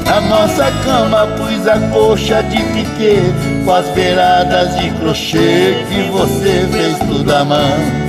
Na 0.05 0.21
nossa 0.21 0.71
cama 0.85 1.27
pus 1.35 1.67
a 1.67 1.77
coxa 1.91 2.41
de 2.43 2.63
piquê 2.63 3.19
Com 3.65 3.73
as 3.73 3.85
beiradas 3.89 4.77
de 4.77 4.89
crochê 4.91 5.85
que 5.89 6.09
você 6.09 6.65
fez 6.71 6.97
tudo 6.99 7.35
à 7.35 7.43
mão 7.43 8.06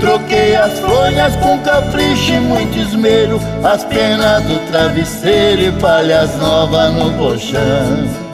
Troquei 0.00 0.54
as 0.54 0.78
fronhas 0.78 1.34
com 1.36 1.58
capricho 1.58 2.32
e 2.32 2.40
muito 2.40 2.78
esmero 2.78 3.40
As 3.64 3.84
penas 3.84 4.42
do 4.44 4.58
travesseiro 4.70 5.62
e 5.62 5.72
palhas 5.72 6.36
novas 6.36 6.92
no 6.94 7.12
colchão 7.14 8.28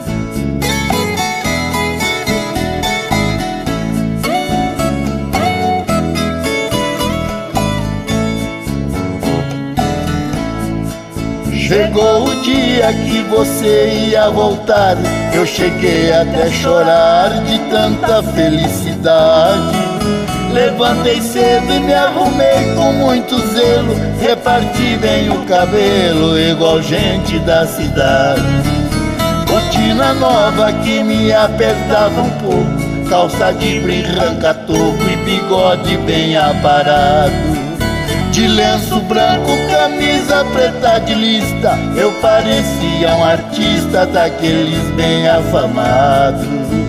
Chegou 11.67 12.25
o 12.25 12.41
dia 12.43 12.93
que 12.93 13.23
você 13.23 14.09
ia 14.11 14.29
voltar. 14.29 14.95
Eu 15.33 15.47
cheguei 15.47 16.13
até 16.13 16.47
chorar 16.51 17.43
de 17.43 17.57
tanta 17.71 18.21
felicidade. 18.21 19.84
Levantei 20.55 21.21
cedo 21.21 21.69
e 21.69 21.79
me 21.81 21.93
arrumei 21.93 22.73
com 22.75 22.93
muito 22.93 23.37
zelo. 23.51 23.93
Reparti 24.21 24.95
bem 25.01 25.29
o 25.29 25.43
cabelo, 25.43 26.39
igual 26.39 26.81
gente 26.81 27.37
da 27.39 27.67
cidade. 27.67 28.41
Botina 29.45 30.13
nova 30.13 30.71
que 30.71 31.03
me 31.03 31.33
apertava 31.33 32.21
um 32.21 32.29
pouco. 32.39 33.09
Calça 33.09 33.51
de 33.51 33.81
branca, 33.81 34.53
toco 34.53 35.03
e 35.11 35.17
bigode 35.25 35.97
bem 35.97 36.37
aparado. 36.37 37.35
De 38.31 38.47
lenço 38.47 39.01
branco, 39.01 39.51
camisa 39.69 40.45
preta 40.53 40.99
de 40.99 41.15
lista 41.15 41.77
Eu 41.95 42.11
parecia 42.21 43.15
um 43.15 43.23
artista 43.23 44.05
daqueles 44.05 44.83
bem 44.95 45.27
afamados 45.27 46.84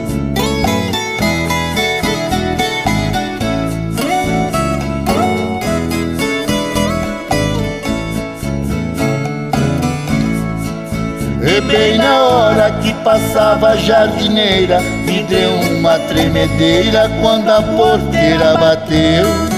E 11.46 11.60
bem 11.60 11.96
na 11.96 12.22
hora 12.22 12.70
que 12.82 12.92
passava 13.04 13.68
a 13.68 13.76
jardineira 13.76 14.80
Me 14.80 15.22
deu 15.22 15.52
uma 15.78 15.96
tremedeira 16.00 17.08
quando 17.22 17.48
a 17.48 17.62
porteira 17.62 18.56
bateu 18.58 19.56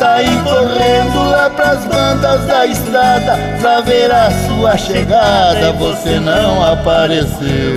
Saí 0.00 0.34
correndo 0.44 1.30
lá 1.30 1.50
pras 1.50 1.84
bandas 1.84 2.46
da 2.46 2.64
estrada 2.64 3.38
pra 3.60 3.82
ver 3.82 4.10
a 4.10 4.30
sua 4.46 4.74
chegada, 4.78 5.72
você 5.72 6.18
não 6.18 6.64
apareceu. 6.64 7.74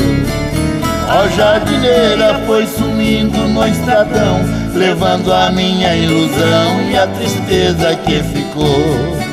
A 1.09 1.27
jardineira 1.35 2.39
foi 2.45 2.65
sumindo 2.65 3.37
no 3.39 3.67
estradão, 3.67 4.39
levando 4.73 5.33
a 5.33 5.51
minha 5.51 5.93
ilusão 5.97 6.81
e 6.89 6.97
a 6.97 7.07
tristeza 7.07 7.93
que 7.93 8.23
ficou. 8.23 9.32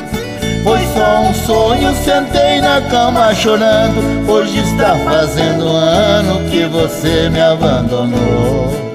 Foi 0.62 0.78
só 0.94 1.20
um 1.22 1.34
sonho, 1.34 1.94
sentei 2.04 2.60
na 2.60 2.82
cama 2.82 3.34
chorando. 3.34 4.30
Hoje 4.30 4.58
está 4.58 4.94
fazendo 4.96 5.64
um 5.64 5.76
ano 5.76 6.50
que 6.50 6.66
você 6.66 7.30
me 7.30 7.40
abandonou. 7.40 8.89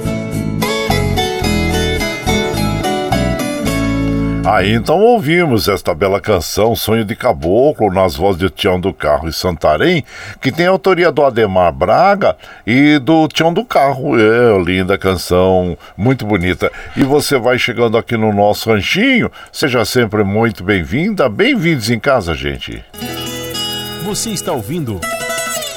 Aí 4.46 4.74
então 4.74 5.00
ouvimos 5.00 5.68
esta 5.68 5.96
bela 5.96 6.22
canção, 6.22 6.76
Sonho 6.76 7.04
de 7.04 7.16
Caboclo, 7.16 7.92
nas 7.92 8.16
vozes 8.16 8.40
de 8.40 8.50
Tião 8.52 8.80
do 8.80 8.94
Carro 8.94 9.28
e 9.28 9.34
Santarém, 9.34 10.04
que 10.40 10.52
tem 10.52 10.68
autoria 10.68 11.12
do 11.12 11.26
Ademar 11.26 11.74
Braga 11.74 12.38
e 12.66 13.00
do 13.00 13.28
Tião 13.28 13.52
do 13.52 13.66
Carro. 13.66 14.20
É, 14.20 14.56
linda 14.64 15.00
canção, 15.00 15.76
muito 15.98 16.28
bonita. 16.28 16.72
E 16.96 17.04
você 17.04 17.40
vai 17.40 17.58
chegando 17.58 17.98
aqui 17.98 18.16
no 18.16 18.32
nosso 18.32 18.70
ranchinho, 18.70 19.32
seja 19.52 19.84
sempre 19.84 20.24
muito 20.24 20.64
bem-vinda, 20.64 21.28
bem-vindos 21.28 21.90
em 21.90 22.00
casa, 22.00 22.36
gente. 22.36 22.86
Você 24.04 24.30
está 24.30 24.52
ouvindo. 24.52 25.02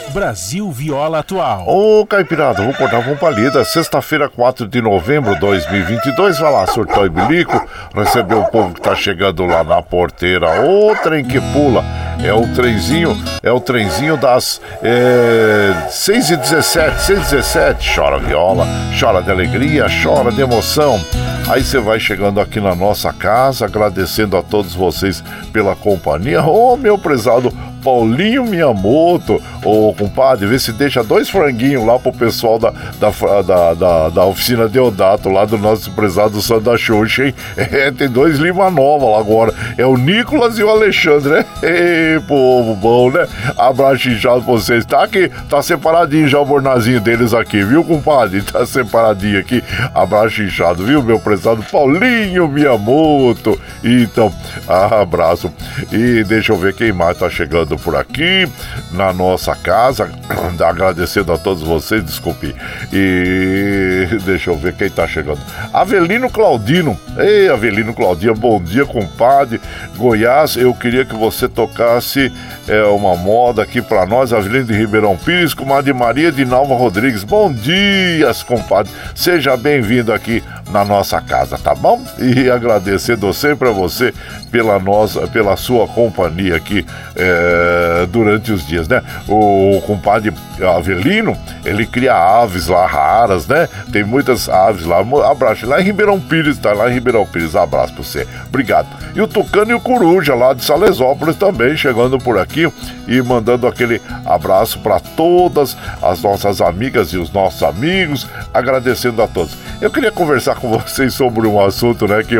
Brasil 0.09 0.71
Viola 0.71 1.21
Atual. 1.21 1.65
Ô, 1.69 2.07
Caipirada, 2.07 2.63
vou 2.63 2.75
cortar 2.75 2.99
uma 2.99 3.17
palida. 3.17 3.65
Sexta-feira, 3.65 4.29
4 4.29 4.67
de 4.67 4.81
novembro 4.81 5.35
de 5.35 5.41
2022. 5.41 6.39
Vai 6.39 6.53
lá, 6.53 6.67
surtou 6.67 7.07
e 7.07 7.09
bilico. 7.09 7.61
Recebeu 7.95 8.41
o 8.41 8.51
povo 8.51 8.75
que 8.75 8.81
tá 8.81 8.95
chegando 8.95 9.45
lá 9.47 9.63
na 9.63 9.83
porteira. 9.83 10.63
Ô, 10.63 10.95
trem 10.97 11.25
que 11.25 11.41
pula. 11.53 11.85
É 12.23 12.33
o 12.33 12.47
trenzinho, 12.53 13.17
é 13.45 13.53
o 13.53 13.61
trenzinho 13.61 14.17
das 14.17 14.61
é, 14.83 15.87
6 15.89 16.31
e 16.31 16.37
17 16.37 17.01
6 17.01 17.19
e 17.19 17.37
17 17.37 17.95
Chora 17.95 18.19
viola, 18.19 18.67
chora 18.99 19.23
de 19.23 19.31
alegria, 19.31 19.87
chora 20.03 20.33
de 20.33 20.41
emoção. 20.41 21.01
Aí 21.49 21.65
você 21.65 21.79
vai 21.79 21.99
chegando 21.99 22.41
aqui 22.41 22.61
na 22.61 22.75
nossa 22.75 23.11
casa, 23.11 23.65
agradecendo 23.65 24.37
a 24.37 24.43
todos 24.43 24.75
vocês 24.75 25.25
pela 25.51 25.75
companhia. 25.75 26.43
Ô, 26.43 26.77
meu 26.77 26.99
prezado 26.99 27.51
Paulinho 27.83 28.45
Miyamoto. 28.45 29.43
Ô, 29.65 29.95
compadre, 29.95 30.47
vê 30.47 30.59
se 30.59 30.73
deixa 30.73 31.03
dois 31.03 31.31
franguinhos 31.31 31.87
lá 31.87 31.99
pro 31.99 32.13
pessoal 32.13 32.59
da, 32.59 32.71
da, 32.71 33.11
da, 33.43 33.75
da, 33.75 34.09
da 34.11 34.25
oficina 34.27 34.69
Deodato, 34.69 35.31
lá 35.31 35.47
do 35.47 35.57
nosso 35.57 35.91
prezado 35.93 36.43
Santa 36.43 36.77
Xuxa, 36.77 37.25
hein? 37.27 37.35
É, 37.57 37.91
tem 37.91 38.09
dois 38.11 38.39
Lima 38.39 38.71
Nova 38.71 39.07
lá 39.07 39.19
agora. 39.19 39.55
É 39.79 39.87
o 39.87 39.97
Nicolas 39.97 40.59
e 40.59 40.63
o 40.63 40.69
Alexandre, 40.69 41.31
né? 41.31 41.45
Ei, 41.63 42.21
povo 42.21 42.75
bom, 42.75 43.11
né? 43.11 43.27
Abraço 43.57 44.11
inchado 44.11 44.43
pra 44.43 44.53
vocês. 44.53 44.85
Tá 44.85 45.05
aqui, 45.05 45.31
tá 45.49 45.63
separadinho 45.63 46.29
já 46.29 46.39
o 46.39 46.45
bornazinho 46.45 47.01
deles 47.01 47.33
aqui, 47.33 47.65
viu, 47.65 47.83
compadre? 47.83 48.43
Tá 48.49 48.65
separadinho 48.67 49.39
aqui. 49.39 49.63
Abraço 49.95 50.43
inchado, 50.43 50.85
viu, 50.85 51.03
meu 51.03 51.19
prezado 51.19 51.38
Paulinho 51.71 52.49
Miyamoto. 52.49 53.61
Então, 53.83 54.33
abraço. 54.67 55.53
E 55.93 56.25
deixa 56.25 56.53
eu 56.53 56.57
ver 56.57 56.75
quem 56.75 56.93
mais 56.93 57.19
tá 57.19 57.31
chegando 57.31 57.79
por 57.79 57.97
aqui 57.97 58.49
na 58.93 59.13
nossa 59.13 59.55
casa. 59.55 60.11
Agradecendo 60.65 61.33
a 61.33 61.39
todos 61.39 61.63
vocês, 61.63 62.05
desculpe. 62.05 62.55
E 62.93 64.07
deixa 64.25 64.51
eu 64.51 64.57
ver 64.57 64.75
quem 64.75 64.91
tá 64.91 65.07
chegando. 65.07 65.41
Avelino 65.73 66.31
Claudino. 66.31 66.99
Ei, 67.17 67.49
Avelino 67.49 67.95
Claudino, 67.95 68.35
bom 68.35 68.61
dia, 68.63 68.85
compadre. 68.85 69.61
Goiás, 69.97 70.57
eu 70.57 70.75
queria 70.75 71.05
que 71.05 71.15
você 71.15 71.49
tocasse 71.49 72.33
é, 72.67 72.83
uma 72.85 73.17
moda 73.17 73.63
aqui 73.63 73.81
para 73.81 74.07
nós, 74.07 74.33
Avelino 74.33 74.67
de 74.67 74.75
Ribeirão 74.75 75.17
Pires, 75.17 75.55
com 75.55 75.75
a 75.75 75.81
de 75.81 75.93
Maria 75.93 76.31
de 76.31 76.45
Nalva 76.45 76.75
Rodrigues. 76.75 77.25
Bom 77.25 77.53
dia, 77.53 78.33
compadre. 78.47 78.93
Seja 79.15 79.57
bem-vindo 79.57 80.13
aqui 80.13 80.43
na 80.71 80.85
nossa 80.85 81.21
casa, 81.29 81.59
tá 81.59 81.75
bom? 81.75 82.03
E 82.19 82.51
agradecendo 82.51 83.33
sempre 83.35 83.69
a 83.69 83.73
você 83.73 84.15
pela 84.51 84.79
nossa, 84.79 85.27
pela 85.29 85.57
sua 85.57 85.87
companhia 85.87 86.57
aqui 86.57 86.87
é, 87.15 88.07
durante 88.11 88.51
os 88.51 88.67
dias, 88.67 88.89
né? 88.89 89.03
O 89.29 89.83
compadre 89.87 90.33
Avelino, 90.77 91.37
ele 91.65 91.87
cria 91.87 92.15
aves 92.15 92.69
lá 92.69 92.87
raras, 92.87 93.47
né? 93.47 93.69
Tem 93.93 94.03
muitas 94.03 94.49
aves 94.49 94.85
lá. 94.85 94.99
Abraço 95.31 95.67
lá 95.67 95.81
em 95.81 95.85
Ribeirão 95.85 96.19
Pires, 96.19 96.59
tá 96.59 96.73
lá 96.73 96.91
em 96.91 96.95
Ribeirão 96.95 97.27
Pires. 97.27 97.55
Abraço 97.55 97.93
pra 97.93 98.03
você. 98.03 98.27
Obrigado. 98.49 98.89
E 99.15 99.21
o 99.21 99.29
Tucano 99.29 99.71
e 99.71 99.75
o 99.75 99.81
Coruja 99.81 100.35
lá 100.35 100.55
de 100.55 100.65
Salesópolis 100.65 101.37
também 101.37 101.77
chegando 101.77 102.19
por 102.19 102.39
aqui 102.39 102.71
e 103.07 103.23
mandando 103.23 103.67
aquele 103.67 104.01
abraço 104.25 104.79
para 104.81 105.01
todas 105.01 105.77
as 106.03 106.23
nossas 106.23 106.61
amigas 106.61 107.13
e 107.13 107.19
os 107.19 107.31
nossos 107.33 107.63
amigos, 107.63 108.29
agradecendo 108.53 109.23
a 109.23 109.27
todos. 109.27 109.57
Eu 109.81 109.91
queria 109.91 110.13
conversar 110.13 110.57
com 110.57 110.71
vocês 110.79 111.15
sobre 111.19 111.49
um 111.49 111.61
assunto, 111.61 112.07
né, 112.07 112.23
que 112.23 112.39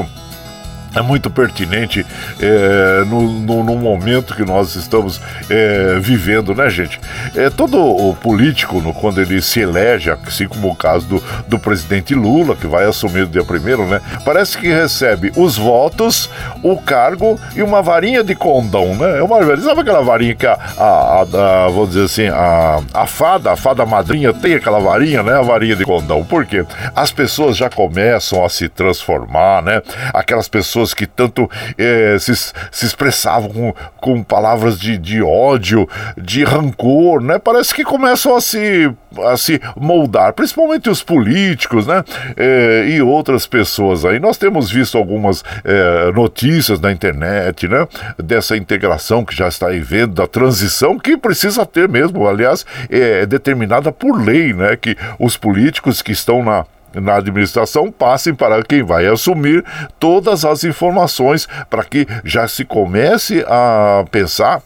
é 0.95 1.03
muito 1.03 1.31
pertinente 1.31 2.05
é, 2.41 3.05
no, 3.07 3.23
no, 3.23 3.65
no, 3.65 3.77
momento 3.77 4.35
que 4.35 4.45
nós 4.45 4.75
estamos 4.75 5.21
é, 5.49 5.99
vivendo, 6.01 6.55
né, 6.55 6.69
gente? 6.71 7.01
É, 7.35 7.51
todo 7.51 7.79
o 7.79 8.15
político, 8.15 8.81
no, 8.81 8.93
quando 8.93 9.21
ele 9.21 9.41
se 9.41 9.61
elege, 9.61 10.11
assim 10.11 10.49
como 10.49 10.71
o 10.71 10.75
caso 10.75 11.07
do, 11.07 11.25
do 11.47 11.59
presidente 11.59 12.15
Lula, 12.15 12.57
que 12.57 12.67
vai 12.67 12.85
assumir 12.85 13.21
no 13.21 13.29
dia 13.29 13.45
primeiro, 13.45 13.87
né? 13.87 14.01
Parece 14.25 14.59
que 14.59 14.69
recebe 14.69 15.33
os 15.37 15.57
votos, 15.57 16.31
o 16.63 16.77
cargo 16.77 17.39
e 17.55 17.63
uma 17.63 17.83
varinha 17.83 18.25
de 18.25 18.35
condão, 18.35 18.95
né? 18.95 19.19
É 19.19 19.23
uma, 19.23 19.39
sabe 19.59 19.83
aquela 19.83 20.03
varinha 20.03 20.35
que 20.35 20.47
a, 20.47 20.59
a, 20.77 21.21
a, 21.21 21.69
vamos 21.69 21.91
dizer 21.91 22.05
assim, 22.05 22.29
a, 22.29 22.81
a 22.93 23.07
fada, 23.07 23.53
a 23.53 23.57
fada 23.57 23.85
madrinha 23.85 24.33
tem 24.33 24.55
aquela 24.55 24.81
varinha, 24.81 25.23
né? 25.23 25.35
A 25.39 25.43
varinha 25.43 25.77
de 25.77 25.85
condão. 25.85 26.25
Por 26.25 26.47
quê? 26.47 26.65
As 26.95 27.13
pessoas 27.13 27.57
já 27.57 27.69
começam 27.71 28.45
a 28.45 28.49
se 28.49 28.69
transformar, 28.69 29.63
né? 29.63 29.83
Aquelas 30.13 30.49
pessoas 30.49 30.78
pessoas 30.79 30.95
que 30.95 31.07
tanto 31.07 31.51
é, 31.77 32.17
se, 32.19 32.35
se 32.37 32.87
expressavam 32.87 33.49
com, 33.49 33.75
com 34.01 34.23
palavras 34.23 34.79
de, 34.79 34.97
de 34.97 35.23
ódio, 35.23 35.89
de 36.17 36.45
rancor, 36.45 37.21
né? 37.21 37.39
Parece 37.39 37.75
que 37.75 37.85
começam 37.85 38.37
a 38.37 38.41
se, 38.41 38.91
a 39.25 39.37
se 39.37 39.61
moldar, 39.77 40.33
principalmente 40.33 40.89
os 40.89 41.03
políticos, 41.03 41.87
né? 41.87 42.05
É, 42.37 42.87
e 42.89 43.03
outras 43.03 43.47
pessoas 43.47 44.05
aí. 44.05 44.21
Nós 44.21 44.37
temos 44.37 44.71
visto 44.71 44.97
algumas 44.97 45.43
é, 45.65 46.13
notícias 46.13 46.81
na 46.81 46.93
internet, 46.93 47.67
né? 47.67 47.87
Dessa 48.23 48.57
integração 48.57 49.25
que 49.25 49.35
já 49.35 49.49
está 49.49 49.69
aí 49.69 49.81
vendo, 49.81 50.15
da 50.15 50.27
transição 50.27 50.99
que 50.99 51.17
precisa 51.17 51.67
ter 51.67 51.89
mesmo, 51.89 52.27
aliás, 52.27 52.65
é 52.89 53.27
determinada 53.27 53.91
por 53.91 54.21
lei, 54.21 54.53
né? 54.53 54.77
Que 54.77 54.97
os 55.19 55.37
políticos 55.37 56.03
que 56.03 56.13
estão 56.13 56.43
na 56.43 56.65
na 56.95 57.17
administração 57.17 57.91
passem 57.91 58.35
para 58.35 58.63
quem 58.63 58.83
vai 58.83 59.07
assumir 59.07 59.65
todas 59.99 60.45
as 60.45 60.65
informações 60.65 61.49
para 61.69 61.85
que 61.85 62.07
já 62.25 62.47
se 62.49 62.65
comece 62.65 63.45
a 63.47 64.05
pensar 64.11 64.63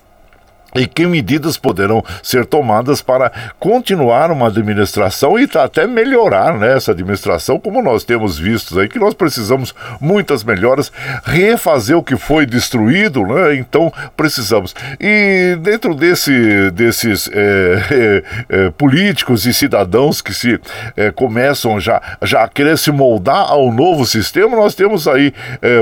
e 0.74 0.86
que 0.86 1.06
medidas 1.06 1.56
poderão 1.56 2.04
ser 2.22 2.46
tomadas 2.46 3.02
para 3.02 3.30
continuar 3.58 4.30
uma 4.30 4.48
administração 4.48 5.38
e 5.38 5.48
até 5.54 5.86
melhorar 5.86 6.58
né, 6.58 6.76
essa 6.76 6.92
administração, 6.92 7.58
como 7.58 7.82
nós 7.82 8.04
temos 8.04 8.38
visto 8.38 8.78
aí, 8.78 8.88
que 8.88 8.98
nós 8.98 9.14
precisamos 9.14 9.74
muitas 10.00 10.42
melhoras, 10.42 10.90
refazer 11.24 11.96
o 11.96 12.02
que 12.02 12.16
foi 12.16 12.46
destruído, 12.46 13.22
né, 13.26 13.56
então 13.56 13.92
precisamos. 14.16 14.74
E 14.98 15.56
dentro 15.60 15.94
desse, 15.94 16.70
desses 16.70 17.28
é, 17.32 17.82
é, 17.90 18.22
é, 18.48 18.70
políticos 18.70 19.46
e 19.46 19.52
cidadãos 19.52 20.22
que 20.22 20.32
se 20.32 20.58
começam 21.14 21.78
já, 21.80 22.00
já 22.22 22.44
a 22.44 22.48
querer 22.48 22.78
se 22.78 22.90
moldar 22.90 23.50
ao 23.50 23.72
novo 23.72 24.06
sistema, 24.06 24.56
nós 24.56 24.74
temos 24.74 25.06
aí, 25.06 25.32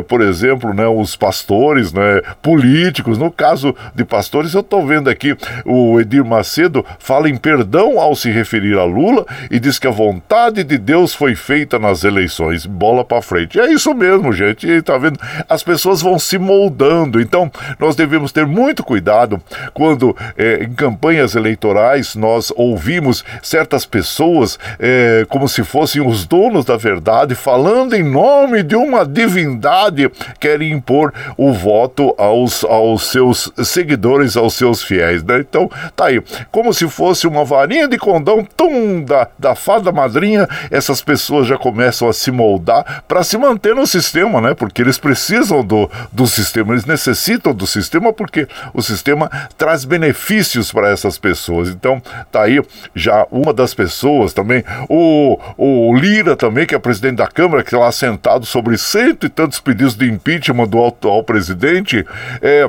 por 0.08 0.20
exemplo, 0.20 0.72
né, 0.72 0.86
os 0.86 1.16
pastores 1.16 1.92
né, 1.92 2.20
políticos, 2.42 3.18
no 3.18 3.30
caso 3.30 3.74
de 3.94 4.04
pastores, 4.04 4.54
eu 4.54 4.60
estou 4.60 4.79
vendo 4.86 5.08
aqui 5.08 5.36
o 5.64 6.00
Edir 6.00 6.24
Macedo 6.24 6.84
fala 6.98 7.28
em 7.28 7.36
perdão 7.36 7.98
ao 7.98 8.14
se 8.14 8.30
referir 8.30 8.78
a 8.78 8.84
Lula 8.84 9.26
e 9.50 9.58
diz 9.58 9.78
que 9.78 9.86
a 9.86 9.90
vontade 9.90 10.62
de 10.64 10.78
Deus 10.78 11.14
foi 11.14 11.34
feita 11.34 11.78
nas 11.78 12.04
eleições. 12.04 12.66
Bola 12.66 13.04
para 13.04 13.22
frente. 13.22 13.58
É 13.58 13.72
isso 13.72 13.94
mesmo, 13.94 14.32
gente. 14.32 14.82
Tá 14.82 14.96
vendo? 14.98 15.18
As 15.48 15.62
pessoas 15.62 16.00
vão 16.00 16.18
se 16.18 16.38
moldando. 16.38 17.20
Então, 17.20 17.50
nós 17.78 17.96
devemos 17.96 18.32
ter 18.32 18.46
muito 18.46 18.82
cuidado 18.84 19.40
quando 19.72 20.16
é, 20.36 20.64
em 20.64 20.72
campanhas 20.72 21.34
eleitorais 21.34 22.14
nós 22.14 22.52
ouvimos 22.56 23.24
certas 23.42 23.84
pessoas 23.84 24.58
é, 24.78 25.26
como 25.28 25.48
se 25.48 25.64
fossem 25.64 26.04
os 26.06 26.24
donos 26.24 26.64
da 26.64 26.76
verdade 26.76 27.34
falando 27.34 27.94
em 27.94 28.02
nome 28.02 28.62
de 28.62 28.76
uma 28.76 29.04
divindade 29.04 30.10
querem 30.38 30.72
impor 30.72 31.12
o 31.36 31.52
voto 31.52 32.14
aos, 32.18 32.64
aos 32.64 33.10
seus 33.10 33.52
seguidores, 33.64 34.36
aos 34.36 34.54
seus 34.54 34.69
seus 34.70 34.82
fiéis, 34.82 35.22
né? 35.22 35.38
Então, 35.40 35.70
tá 35.94 36.06
aí. 36.06 36.22
Como 36.50 36.72
se 36.72 36.88
fosse 36.88 37.26
uma 37.26 37.44
varinha 37.44 37.88
de 37.88 37.98
condão, 37.98 38.46
tum, 38.56 39.02
da, 39.02 39.28
da 39.38 39.54
fada 39.54 39.92
madrinha, 39.92 40.48
essas 40.70 41.02
pessoas 41.02 41.46
já 41.46 41.56
começam 41.56 42.08
a 42.08 42.12
se 42.12 42.30
moldar 42.30 43.04
para 43.06 43.22
se 43.22 43.36
manter 43.36 43.74
no 43.74 43.86
sistema, 43.86 44.40
né? 44.40 44.54
Porque 44.54 44.82
eles 44.82 44.98
precisam 44.98 45.64
do, 45.64 45.90
do 46.12 46.26
sistema, 46.26 46.72
eles 46.72 46.84
necessitam 46.84 47.52
do 47.52 47.66
sistema 47.66 48.12
porque 48.12 48.46
o 48.72 48.82
sistema 48.82 49.30
traz 49.58 49.84
benefícios 49.84 50.72
para 50.72 50.90
essas 50.90 51.18
pessoas. 51.18 51.68
Então, 51.68 52.02
tá 52.30 52.42
aí 52.42 52.62
já 52.94 53.26
uma 53.30 53.52
das 53.52 53.74
pessoas 53.74 54.32
também, 54.32 54.64
o, 54.88 55.38
o 55.56 55.94
Lira 55.96 56.36
também, 56.36 56.66
que 56.66 56.74
é 56.74 56.78
presidente 56.78 57.16
da 57.16 57.26
Câmara, 57.26 57.62
que 57.62 57.68
está 57.68 57.78
lá 57.78 57.92
sentado 57.92 58.46
sobre 58.46 58.76
cento 58.78 59.26
e 59.26 59.28
tantos 59.28 59.60
pedidos 59.60 59.96
de 59.96 60.06
impeachment 60.06 60.68
do 60.68 60.84
atual 60.84 61.22
presidente, 61.22 62.06
é 62.42 62.68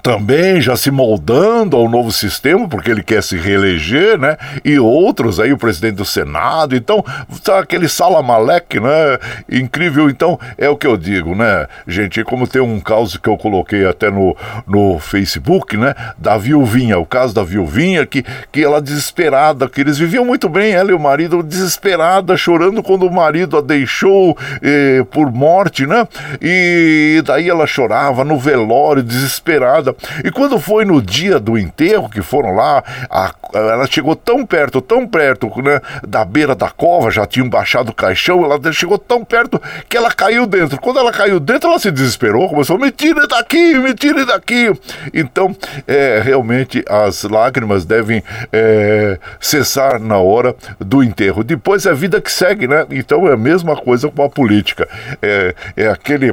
também 0.00 0.60
já 0.60 0.76
se 0.76 0.90
moldando 0.90 1.76
ao 1.76 1.88
novo 1.88 2.10
sistema, 2.10 2.68
porque 2.68 2.90
ele 2.90 3.02
quer 3.02 3.22
se 3.22 3.36
reeleger, 3.36 4.18
né? 4.18 4.36
E 4.64 4.78
outros 4.78 5.38
aí, 5.38 5.52
o 5.52 5.58
presidente 5.58 5.96
do 5.96 6.04
Senado. 6.04 6.74
Então, 6.74 7.04
tá 7.44 7.58
aquele 7.58 7.88
salamaleque, 7.88 8.80
né? 8.80 9.18
Incrível. 9.50 10.08
Então, 10.08 10.38
é 10.56 10.68
o 10.68 10.76
que 10.76 10.86
eu 10.86 10.96
digo, 10.96 11.34
né, 11.34 11.66
gente? 11.86 12.24
Como 12.24 12.46
tem 12.46 12.62
um 12.62 12.80
caso 12.80 13.20
que 13.20 13.28
eu 13.28 13.36
coloquei 13.36 13.86
até 13.86 14.10
no, 14.10 14.36
no 14.66 14.98
Facebook, 14.98 15.76
né? 15.76 15.94
Da 16.16 16.38
viuvinha, 16.38 16.98
o 16.98 17.06
caso 17.06 17.34
da 17.34 17.42
viuvinha, 17.42 18.06
que, 18.06 18.24
que 18.50 18.64
ela 18.64 18.80
desesperada, 18.80 19.68
que 19.68 19.80
eles 19.80 19.98
viviam 19.98 20.24
muito 20.24 20.48
bem, 20.48 20.72
ela 20.72 20.90
e 20.90 20.94
o 20.94 21.00
marido, 21.00 21.42
desesperada, 21.42 22.36
chorando 22.36 22.82
quando 22.82 23.06
o 23.06 23.12
marido 23.12 23.58
a 23.58 23.60
deixou 23.60 24.36
eh, 24.62 25.04
por 25.10 25.30
morte, 25.30 25.86
né? 25.86 26.08
E 26.40 27.22
daí 27.24 27.48
ela 27.48 27.66
chorava 27.66 28.24
no 28.24 28.38
velório, 28.38 29.02
desesperada 29.02 29.81
e 30.24 30.30
quando 30.30 30.58
foi 30.58 30.84
no 30.84 31.00
dia 31.00 31.38
do 31.38 31.58
enterro, 31.58 32.08
que 32.08 32.22
foram 32.22 32.54
lá, 32.54 32.82
a, 33.10 33.34
ela 33.54 33.86
chegou 33.86 34.14
tão 34.14 34.44
perto, 34.46 34.80
tão 34.80 35.06
perto, 35.06 35.50
né, 35.62 35.80
da 36.06 36.24
beira 36.24 36.54
da 36.54 36.70
cova, 36.70 37.10
já 37.10 37.26
tinham 37.26 37.48
baixado 37.48 37.90
o 37.90 37.94
caixão, 37.94 38.44
ela 38.44 38.72
chegou 38.72 38.98
tão 38.98 39.24
perto 39.24 39.60
que 39.88 39.96
ela 39.96 40.10
caiu 40.12 40.46
dentro. 40.46 40.80
Quando 40.80 40.98
ela 40.98 41.12
caiu 41.12 41.38
dentro, 41.38 41.68
ela 41.68 41.78
se 41.78 41.90
desesperou, 41.90 42.48
começou, 42.48 42.78
me 42.78 42.90
tire 42.90 43.26
daqui, 43.26 43.78
me 43.78 43.94
tire 43.94 44.24
daqui. 44.24 44.72
Então, 45.12 45.54
é, 45.86 46.20
realmente, 46.22 46.84
as 46.88 47.22
lágrimas 47.24 47.84
devem 47.84 48.22
é, 48.52 49.18
cessar 49.40 49.98
na 49.98 50.18
hora 50.18 50.54
do 50.78 51.02
enterro. 51.02 51.44
Depois 51.44 51.86
é 51.86 51.90
a 51.90 51.94
vida 51.94 52.20
que 52.20 52.30
segue, 52.30 52.66
né? 52.66 52.86
Então 52.90 53.28
é 53.28 53.32
a 53.32 53.36
mesma 53.36 53.76
coisa 53.76 54.08
com 54.08 54.22
a 54.22 54.28
política. 54.28 54.88
É, 55.20 55.54
é 55.76 55.88
aquele 55.88 56.32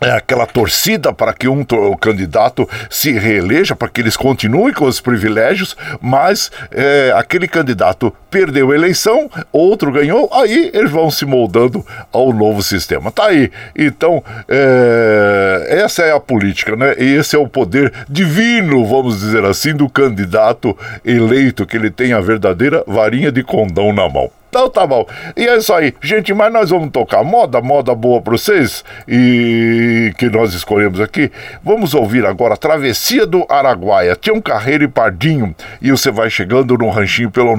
é 0.00 0.10
aquela 0.10 0.46
torcida 0.46 1.12
para 1.12 1.32
que 1.32 1.48
um 1.48 1.64
candidato 1.98 2.68
se 2.90 3.12
reeleja, 3.12 3.74
para 3.74 3.88
que 3.88 4.00
eles 4.00 4.16
continuem 4.16 4.72
com 4.72 4.84
os 4.84 5.00
privilégios, 5.00 5.76
mas 6.00 6.50
é, 6.70 7.12
aquele 7.16 7.48
candidato 7.48 8.12
perdeu 8.30 8.70
a 8.70 8.74
eleição, 8.74 9.30
outro 9.50 9.90
ganhou, 9.90 10.28
aí 10.32 10.70
eles 10.74 10.90
vão 10.90 11.10
se 11.10 11.24
moldando 11.24 11.84
ao 12.12 12.32
novo 12.32 12.62
sistema. 12.62 13.10
Tá 13.10 13.26
aí. 13.26 13.50
Então, 13.74 14.22
é, 14.48 15.66
essa 15.82 16.02
é 16.02 16.12
a 16.12 16.20
política, 16.20 16.76
né? 16.76 16.94
E 16.98 17.14
esse 17.14 17.34
é 17.34 17.38
o 17.38 17.48
poder 17.48 17.92
divino, 18.08 18.84
vamos 18.84 19.20
dizer 19.20 19.44
assim, 19.44 19.74
do 19.74 19.88
candidato 19.88 20.76
eleito, 21.04 21.66
que 21.66 21.76
ele 21.76 21.90
tem 21.90 22.12
a 22.12 22.20
verdadeira 22.20 22.84
varinha 22.86 23.32
de 23.32 23.42
condão 23.42 23.92
na 23.92 24.08
mão. 24.08 24.30
Então 24.48 24.70
tá 24.70 24.86
bom. 24.86 25.04
E 25.36 25.46
é 25.46 25.56
isso 25.56 25.74
aí. 25.74 25.94
Gente, 26.00 26.32
mas 26.32 26.52
nós 26.52 26.70
vamos 26.70 26.90
tocar 26.90 27.22
moda, 27.22 27.60
moda 27.60 27.94
boa 27.94 28.22
pra 28.22 28.32
vocês 28.32 28.82
e 29.06 30.12
que 30.16 30.30
nós 30.30 30.54
escolhemos 30.54 31.00
aqui. 31.00 31.30
Vamos 31.62 31.94
ouvir 31.94 32.24
agora 32.24 32.56
Travessia 32.56 33.26
do 33.26 33.44
Araguaia. 33.48 34.16
Tinha 34.16 34.34
um 34.34 34.40
Carreiro 34.40 34.84
e 34.84 34.88
Pardinho. 34.88 35.54
E 35.82 35.90
você 35.90 36.10
vai 36.10 36.30
chegando 36.30 36.78
no 36.78 36.88
ranchinho 36.88 37.30
pelo 37.30 37.54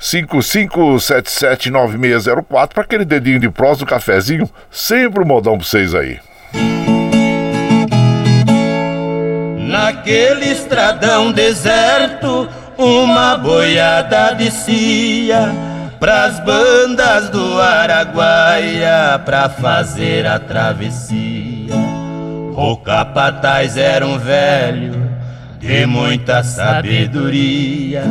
955779604 0.00 2.68
para 2.74 2.82
aquele 2.82 3.04
dedinho 3.04 3.40
de 3.40 3.48
prós 3.48 3.78
do 3.78 3.86
cafezinho. 3.86 4.48
Sempre 4.70 5.22
um 5.22 5.26
modão 5.26 5.56
pra 5.56 5.66
vocês 5.66 5.94
aí. 5.94 6.18
Naquele 9.58 10.50
estradão 10.50 11.30
deserto, 11.30 12.48
uma 12.76 13.36
boiada 13.36 14.32
descia 14.32 15.77
pras 15.98 16.40
bandas 16.40 17.28
do 17.30 17.60
Araguaia 17.60 19.20
pra 19.24 19.48
fazer 19.48 20.26
a 20.26 20.38
travessia. 20.38 21.74
O 22.56 22.76
capataz 22.76 23.76
era 23.76 24.06
um 24.06 24.18
velho 24.18 25.10
de 25.58 25.86
muita 25.86 26.42
sabedoria. 26.42 28.04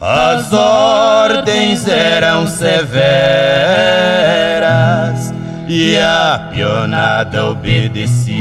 As 0.00 0.52
ordens 0.52 1.88
eram 1.88 2.46
severas 2.46 2.88
e 5.68 5.96
a 5.98 6.48
pionada 6.52 7.46
obedecia. 7.46 8.38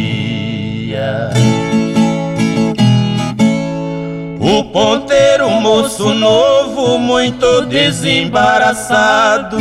O 4.47 4.63
ponteiro, 4.63 5.49
moço 5.59 6.13
novo, 6.13 6.97
muito 6.97 7.65
desembaraçado. 7.65 9.57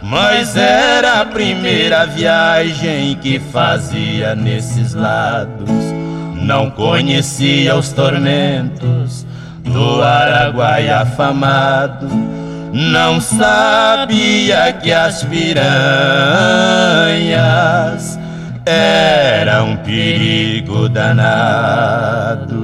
Mas 0.00 0.56
era 0.56 1.20
a 1.20 1.26
primeira 1.26 2.06
viagem 2.06 3.16
que 3.16 3.38
fazia 3.38 4.34
nesses 4.34 4.94
lados. 4.94 5.68
Não 6.40 6.70
conhecia 6.70 7.76
os 7.76 7.92
tormentos 7.92 9.26
do 9.62 10.02
Araguaia 10.02 11.00
afamado. 11.00 12.08
Não 12.72 13.20
sabia 13.20 14.72
que 14.72 14.90
as 14.90 15.22
piranhas 15.22 15.54
eram 18.64 19.72
um 19.72 19.76
perigo 19.76 20.88
danado. 20.88 22.63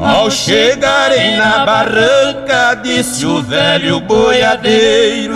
Ao 0.00 0.30
chegarem 0.30 1.36
na 1.36 1.66
barranca, 1.66 2.74
disse 2.82 3.26
o 3.26 3.42
velho 3.42 4.00
boiadeiro: 4.00 5.34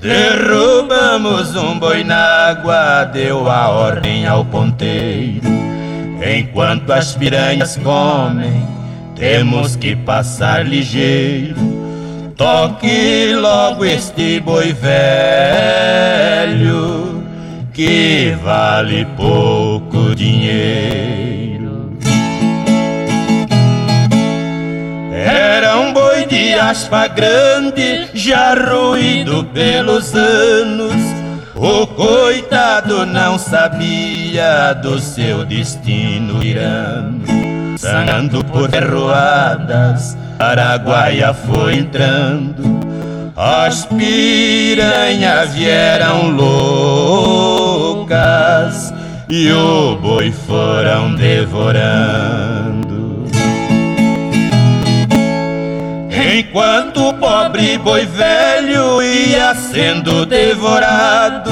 Derrubamos 0.00 1.56
um 1.56 1.78
boi 1.78 2.04
na 2.04 2.48
água, 2.48 3.04
deu 3.04 3.50
a 3.50 3.68
ordem 3.68 4.26
ao 4.26 4.44
ponteiro. 4.44 5.48
Enquanto 6.22 6.90
as 6.92 7.14
piranhas 7.16 7.76
comem, 7.78 8.66
temos 9.16 9.74
que 9.74 9.96
passar 9.96 10.64
ligeiro. 10.64 11.56
Toque 12.36 13.34
logo 13.34 13.84
este 13.84 14.40
boi 14.40 14.72
velho, 14.72 15.02
que 17.72 18.34
vale 18.42 19.04
pouco 19.16 20.14
dinheiro. 20.14 21.19
Era 25.50 25.78
um 25.80 25.92
boi 25.92 26.26
de 26.26 26.54
aspa 26.54 27.08
grande, 27.08 28.08
já 28.14 28.54
ruído 28.54 29.44
pelos 29.46 30.14
anos. 30.14 30.94
O 31.56 31.88
coitado 31.88 33.04
não 33.04 33.36
sabia 33.36 34.72
do 34.74 35.00
seu 35.00 35.44
destino 35.44 36.40
irando. 36.40 37.26
Sangrando 37.76 38.44
por 38.44 38.70
ferroadas, 38.70 40.16
Araguaia 40.38 41.34
foi 41.34 41.78
entrando. 41.78 42.78
As 43.34 43.84
piranhas 43.86 45.52
vieram 45.52 46.30
loucas 46.30 48.14
e 49.28 49.50
o 49.50 49.96
boi 49.96 50.30
foram 50.30 51.16
devorando. 51.16 52.69
Enquanto 56.20 57.08
o 57.08 57.14
pobre 57.14 57.78
boi 57.78 58.04
velho 58.04 59.02
ia 59.02 59.54
sendo 59.54 60.26
devorado, 60.26 61.50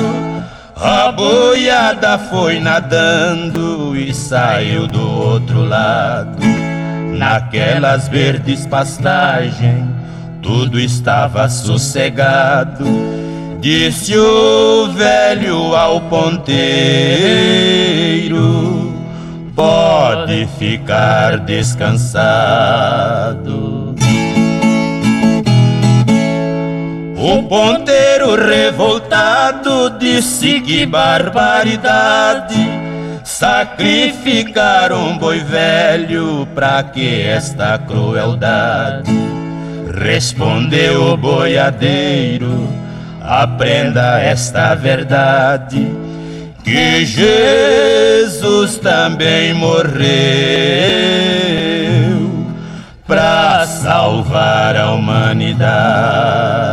a 0.76 1.10
boiada 1.10 2.18
foi 2.18 2.60
nadando 2.60 3.96
e 3.96 4.12
saiu 4.12 4.86
do 4.86 5.00
outro 5.00 5.64
lado. 5.64 6.38
Naquelas 7.16 8.08
verdes 8.08 8.66
pastagens, 8.66 9.88
tudo 10.42 10.78
estava 10.78 11.48
sossegado. 11.48 12.84
Disse 13.60 14.16
o 14.16 14.92
velho 14.92 15.74
ao 15.74 16.02
ponteiro: 16.02 16.54
Pode 19.56 20.46
ficar 20.58 21.38
descansado. 21.38 22.18
O 27.20 27.42
ponteiro 27.42 28.36
revoltado 28.36 29.90
disse 29.98 30.60
que 30.60 30.86
barbaridade. 30.86 32.54
Sacrificar 33.24 34.92
um 34.92 35.18
boi 35.18 35.40
velho 35.40 36.46
pra 36.54 36.80
que 36.84 37.22
esta 37.22 37.76
crueldade? 37.76 39.10
Respondeu 40.00 41.12
o 41.12 41.16
boiadeiro, 41.16 42.68
aprenda 43.20 44.20
esta 44.20 44.76
verdade, 44.76 45.90
que 46.62 47.04
Jesus 47.04 48.78
também 48.78 49.52
morreu 49.54 49.98
para 53.08 53.66
salvar 53.66 54.76
a 54.76 54.92
humanidade. 54.92 56.67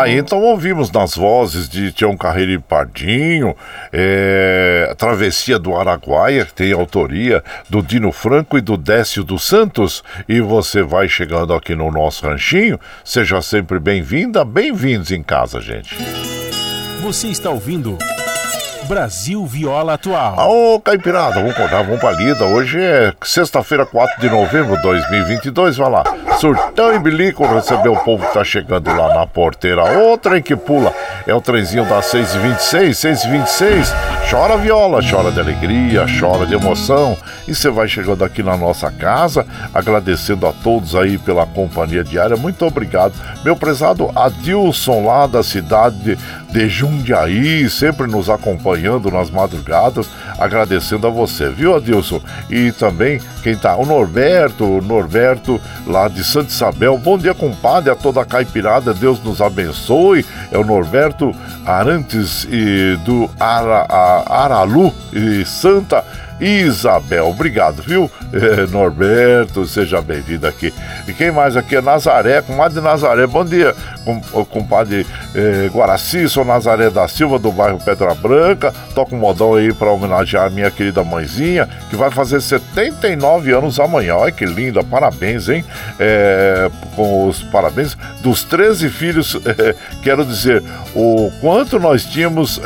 Aí 0.00 0.16
então 0.16 0.40
ouvimos 0.40 0.90
nas 0.90 1.14
vozes 1.14 1.68
de 1.68 1.92
Tião 1.92 2.16
Carreiro 2.16 2.52
e 2.52 2.58
Pardinho, 2.58 3.54
é, 3.92 4.94
Travessia 4.96 5.58
do 5.58 5.76
Araguaia, 5.76 6.46
que 6.46 6.54
tem 6.54 6.72
autoria 6.72 7.44
do 7.68 7.82
Dino 7.82 8.10
Franco 8.10 8.56
e 8.56 8.62
do 8.62 8.78
Décio 8.78 9.22
dos 9.22 9.44
Santos. 9.44 10.02
E 10.26 10.40
você 10.40 10.82
vai 10.82 11.06
chegando 11.06 11.52
aqui 11.52 11.74
no 11.74 11.90
nosso 11.90 12.26
ranchinho, 12.26 12.80
seja 13.04 13.42
sempre 13.42 13.78
bem-vinda, 13.78 14.42
bem-vindos 14.42 15.10
em 15.10 15.22
casa, 15.22 15.60
gente. 15.60 15.94
Você 17.02 17.28
está 17.28 17.50
ouvindo. 17.50 17.98
Brasil 18.88 19.44
Viola 19.44 19.94
Atual. 19.94 20.50
Ô, 20.50 20.80
Caipirada, 20.80 21.34
vamos 21.34 21.52
acordar, 21.52 21.82
vamos 21.84 22.00
pra 22.00 22.10
lida. 22.12 22.46
Hoje 22.46 22.80
é 22.80 23.12
sexta-feira, 23.22 23.84
4 23.84 24.18
de 24.18 24.30
novembro 24.30 24.76
de 24.76 24.82
2022. 24.82 25.76
Vai 25.76 25.90
lá, 25.90 26.04
surtão 26.40 26.94
e 26.94 26.98
bilico 26.98 27.46
receber 27.46 27.90
o 27.90 27.96
povo 27.96 28.26
que 28.26 28.32
tá 28.32 28.42
chegando 28.42 28.88
lá 28.96 29.12
na 29.12 29.26
porteira. 29.26 29.82
O 29.98 30.16
trem 30.16 30.40
que 30.40 30.56
pula 30.56 30.90
é 31.26 31.34
o 31.34 31.40
trenzinho 31.40 31.84
das 31.84 32.06
6h26, 32.06 32.92
6h26. 32.92 33.94
Chora 34.30 34.56
viola, 34.56 35.00
chora 35.02 35.30
de 35.30 35.38
alegria, 35.38 36.06
chora 36.18 36.46
de 36.46 36.54
emoção. 36.54 37.14
E 37.46 37.54
você 37.54 37.68
vai 37.68 37.86
chegando 37.88 38.24
aqui 38.24 38.42
na 38.42 38.56
nossa 38.56 38.90
casa, 38.90 39.44
agradecendo 39.74 40.46
a 40.46 40.52
todos 40.52 40.94
aí 40.94 41.18
pela 41.18 41.44
companhia 41.44 42.02
diária. 42.02 42.38
Muito 42.38 42.64
obrigado. 42.64 43.12
Meu 43.44 43.54
prezado 43.54 44.10
Adilson, 44.16 45.04
lá 45.04 45.26
da 45.26 45.42
cidade 45.42 46.16
de 46.50 46.68
Jundiaí, 46.68 47.68
sempre 47.68 48.06
nos 48.06 48.30
acompanhando 48.30 49.10
nas 49.10 49.30
madrugadas, 49.30 50.08
agradecendo 50.38 51.06
a 51.06 51.10
você, 51.10 51.50
viu, 51.50 51.76
Adilson? 51.76 52.20
E 52.48 52.72
também 52.72 53.20
quem 53.42 53.56
tá, 53.56 53.76
o 53.76 53.84
Norberto, 53.84 54.64
o 54.64 54.80
Norberto 54.80 55.60
lá 55.86 56.08
de 56.08 56.29
Santa 56.30 56.52
Isabel. 56.52 56.96
Bom 56.96 57.18
dia, 57.18 57.34
compadre, 57.34 57.90
a 57.90 57.96
toda 57.96 58.20
a 58.20 58.24
caipirada, 58.24 58.94
Deus 58.94 59.20
nos 59.22 59.40
abençoe. 59.40 60.24
É 60.52 60.56
o 60.56 60.64
Norberto 60.64 61.34
Arantes 61.66 62.46
e 62.48 62.96
do 63.04 63.28
Ara, 63.38 63.84
Aralu 64.28 64.94
e 65.12 65.44
Santa 65.44 66.04
Isabel. 66.40 67.28
Obrigado, 67.28 67.82
viu? 67.82 68.10
É, 68.32 68.66
Norberto, 68.66 69.66
seja 69.66 70.00
bem-vindo 70.00 70.46
aqui. 70.46 70.72
E 71.06 71.12
quem 71.12 71.30
mais 71.30 71.56
aqui 71.56 71.76
é 71.76 71.80
Nazaré, 71.80 72.40
comadre 72.40 72.80
Nazaré. 72.80 73.26
Bom 73.26 73.44
dia, 73.44 73.74
com, 74.04 74.20
compadre 74.44 75.06
é, 75.34 75.68
Guaraci, 75.68 76.28
sou 76.28 76.44
Nazaré 76.44 76.90
da 76.90 77.06
Silva, 77.08 77.38
do 77.38 77.50
bairro 77.52 77.78
Pedra 77.84 78.14
Branca. 78.14 78.72
Toco 78.94 79.14
um 79.14 79.18
modão 79.18 79.54
aí 79.54 79.72
para 79.72 79.90
homenagear 79.90 80.46
a 80.46 80.50
minha 80.50 80.70
querida 80.70 81.02
mãezinha, 81.02 81.68
que 81.90 81.96
vai 81.96 82.10
fazer 82.10 82.40
79 82.40 83.52
anos 83.52 83.78
amanhã. 83.80 84.14
Olha 84.14 84.32
que 84.32 84.46
linda, 84.46 84.82
parabéns, 84.82 85.48
hein? 85.48 85.64
É, 85.98 86.70
com 86.94 87.28
os 87.28 87.42
parabéns 87.42 87.96
dos 88.22 88.44
13 88.44 88.88
filhos, 88.90 89.36
é, 89.44 89.74
quero 90.02 90.24
dizer, 90.24 90.62
o 90.94 91.30
quanto 91.40 91.78
nós 91.78 92.04
tínhamos, 92.04 92.60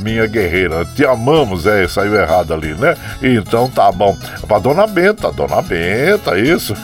minha 0.00 0.26
guerreira. 0.26 0.84
Te 0.84 1.04
amamos, 1.04 1.66
é, 1.66 1.86
saiu 1.86 2.14
errado 2.14 2.54
ali, 2.54 2.63
né? 2.72 2.96
Então 3.22 3.68
tá 3.68 3.92
bom 3.92 4.16
pra 4.46 4.58
Dona 4.58 4.86
Benta, 4.86 5.30
Dona 5.30 5.60
Benta, 5.60 6.38
isso, 6.38 6.74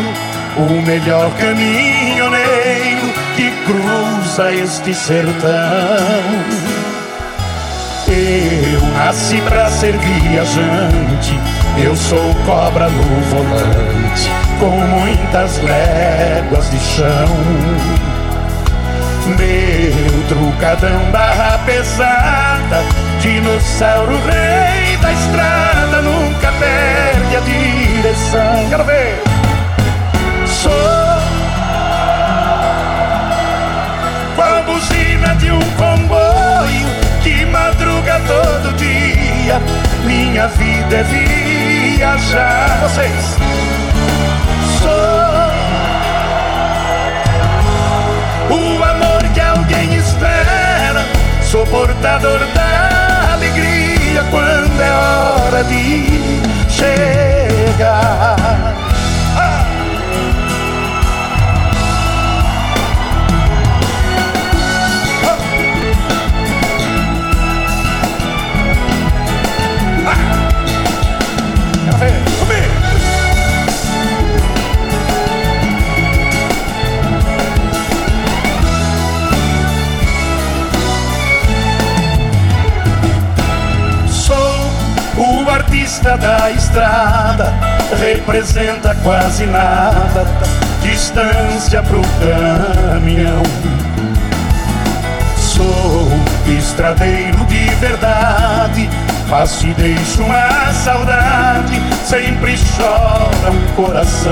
o 0.58 0.82
melhor 0.82 1.32
caminhoneiro 1.36 3.14
que 3.36 3.52
cruza 3.66 4.54
este 4.54 4.94
sertão. 4.94 5.42
Eu 8.08 8.82
nasci 8.98 9.42
pra 9.42 9.70
ser 9.70 9.98
viajante, 9.98 11.40
eu 11.78 11.96
sou 11.96 12.36
cobra 12.46 12.90
no 12.90 13.22
volante, 13.30 14.30
com 14.60 14.70
muitas 14.70 15.58
léguas 15.60 16.70
de 16.70 16.80
chão. 16.80 18.21
Meu 19.28 20.28
trucadão 20.28 21.12
barra 21.12 21.60
pesada 21.66 22.84
Dinossauro 23.20 24.18
rei 24.26 24.98
da 24.98 25.12
estrada 25.14 26.02
Nunca 26.02 26.52
perde 26.60 27.36
a 27.36 27.40
direção. 27.42 28.70
Quero 28.70 28.84
ver. 28.84 29.22
Sou 30.48 30.72
a 34.44 34.62
buzina 34.64 35.36
de 35.36 35.52
um 35.52 35.60
comboio 35.78 36.88
Que 37.22 37.46
madruga 37.46 38.20
todo 38.28 38.76
dia. 38.76 39.62
Minha 40.06 40.48
vida 40.48 40.98
é 40.98 41.04
viajar. 41.98 42.80
Vocês 42.82 43.38
sou 51.52 51.68
portador 51.68 52.40
da 52.54 53.34
alegria 53.34 54.24
quando 54.32 54.82
é 54.82 54.90
hora 54.90 55.62
de 55.66 56.40
chegar. 56.70 58.32
Da 86.02 86.50
estrada 86.50 87.54
representa 88.00 88.96
quase 89.04 89.46
nada, 89.46 90.26
distância 90.82 91.84
pro 91.84 92.02
caminhão. 92.20 93.44
Sou 95.38 96.10
estradeiro 96.58 97.46
de 97.46 97.66
verdade, 97.76 98.90
faço 99.30 99.68
e 99.68 99.74
deixo 99.76 100.24
uma 100.24 100.74
saudade, 100.74 101.80
sempre 102.04 102.58
chora 102.76 103.52
um 103.52 103.76
coração. 103.76 104.32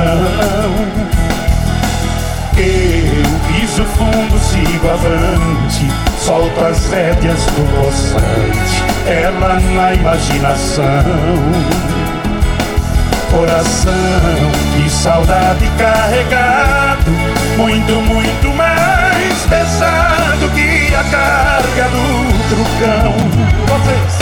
Eu 2.57 3.39
piso 3.47 3.85
fundo 3.85 4.39
se 4.39 4.87
avante, 4.87 6.08
solto 6.19 6.63
as 6.65 6.85
rédeas 6.91 7.45
do 7.45 7.63
poçante, 7.75 8.83
ela 9.07 9.59
na 9.59 9.93
imaginação. 9.93 10.83
Coração 13.31 13.93
e 14.85 14.89
saudade 14.89 15.69
carregado, 15.77 17.11
muito, 17.57 17.93
muito 18.01 18.53
mais 18.55 19.45
pesado 19.47 20.49
que 20.53 20.93
a 20.95 21.03
carga 21.03 21.89
do 21.89 22.39
trucão. 22.49 23.13
Vocês, 23.67 24.17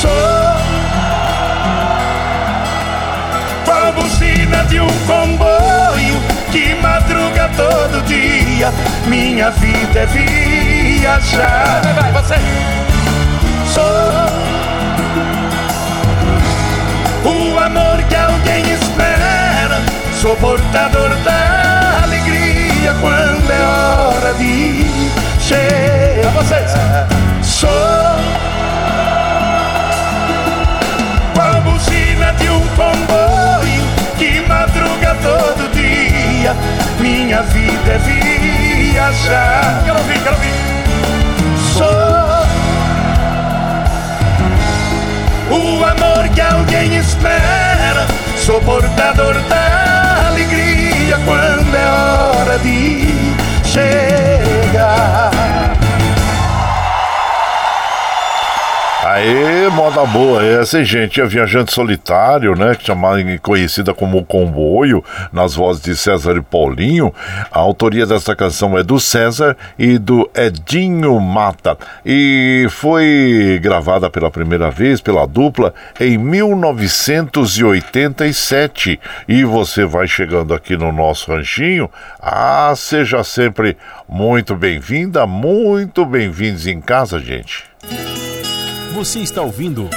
sou 0.00 0.10
a 3.72 3.92
buzina 3.92 4.64
de 4.64 4.80
um 4.80 4.88
comboio 5.06 6.20
que 6.52 6.74
madruga 6.76 7.50
todo 7.56 8.04
dia. 8.06 8.49
Minha 9.06 9.50
vida 9.52 10.00
é 10.00 10.06
viajar. 10.06 11.80
Vai, 11.82 11.94
vai, 11.94 12.12
você. 12.12 12.34
Sou 13.72 13.82
o 17.24 17.58
amor 17.58 18.02
que 18.02 18.14
alguém 18.14 18.60
espera, 18.70 19.80
sou 20.20 20.36
portador 20.36 21.08
da 21.24 22.02
alegria 22.02 22.94
quando 23.00 23.50
é 23.50 23.62
hora 23.62 24.34
de 24.34 24.84
chegar. 25.40 26.30
Vocês. 26.34 26.70
Sou 27.42 27.70
a 31.38 31.60
buzina 31.60 32.34
de 32.34 32.50
um 32.50 32.60
comboio 32.76 33.84
que 34.18 34.42
madruga 34.46 35.16
todo 35.22 35.72
dia. 35.72 36.54
Minha 37.00 37.40
vida 37.42 37.92
é 37.92 37.98
viajar. 38.90 39.82
Quero 39.84 39.98
ouvir, 39.98 40.20
quero 40.22 40.34
ouvir. 40.36 40.52
Sou 41.76 41.86
o 45.50 45.84
amor 45.84 46.28
que 46.34 46.40
alguém 46.40 46.96
espera. 46.96 48.06
Sou 48.36 48.60
portador 48.60 49.34
da 49.48 50.28
alegria 50.28 51.18
quando 51.24 51.74
é 51.74 51.86
hora 51.86 52.58
de 52.58 53.08
chegar. 53.64 55.30
Aê, 59.02 59.66
moda 59.70 60.04
boa 60.04 60.44
essa, 60.44 60.78
hein, 60.78 60.84
gente? 60.84 61.22
É 61.22 61.24
Viajante 61.24 61.72
Solitário, 61.72 62.54
né? 62.54 62.76
Chamada, 62.78 63.22
conhecida 63.38 63.94
como 63.94 64.22
Comboio, 64.26 65.02
nas 65.32 65.54
vozes 65.54 65.82
de 65.82 65.96
César 65.96 66.36
e 66.36 66.42
Paulinho. 66.42 67.10
A 67.50 67.60
autoria 67.60 68.04
dessa 68.04 68.36
canção 68.36 68.76
é 68.76 68.82
do 68.82 69.00
César 69.00 69.56
e 69.78 69.96
do 69.96 70.30
Edinho 70.34 71.18
Mata. 71.18 71.78
E 72.04 72.66
foi 72.68 73.58
gravada 73.62 74.10
pela 74.10 74.30
primeira 74.30 74.70
vez 74.70 75.00
pela 75.00 75.26
dupla 75.26 75.72
em 75.98 76.18
1987. 76.18 79.00
E 79.26 79.44
você 79.44 79.86
vai 79.86 80.06
chegando 80.06 80.52
aqui 80.52 80.76
no 80.76 80.92
nosso 80.92 81.32
ranchinho. 81.32 81.90
Ah, 82.20 82.74
seja 82.76 83.24
sempre 83.24 83.78
muito 84.06 84.54
bem-vinda, 84.54 85.26
muito 85.26 86.04
bem-vindos 86.04 86.66
em 86.66 86.82
casa, 86.82 87.18
gente. 87.18 87.64
Você 88.92 89.20
está 89.20 89.40
ouvindo 89.40 89.88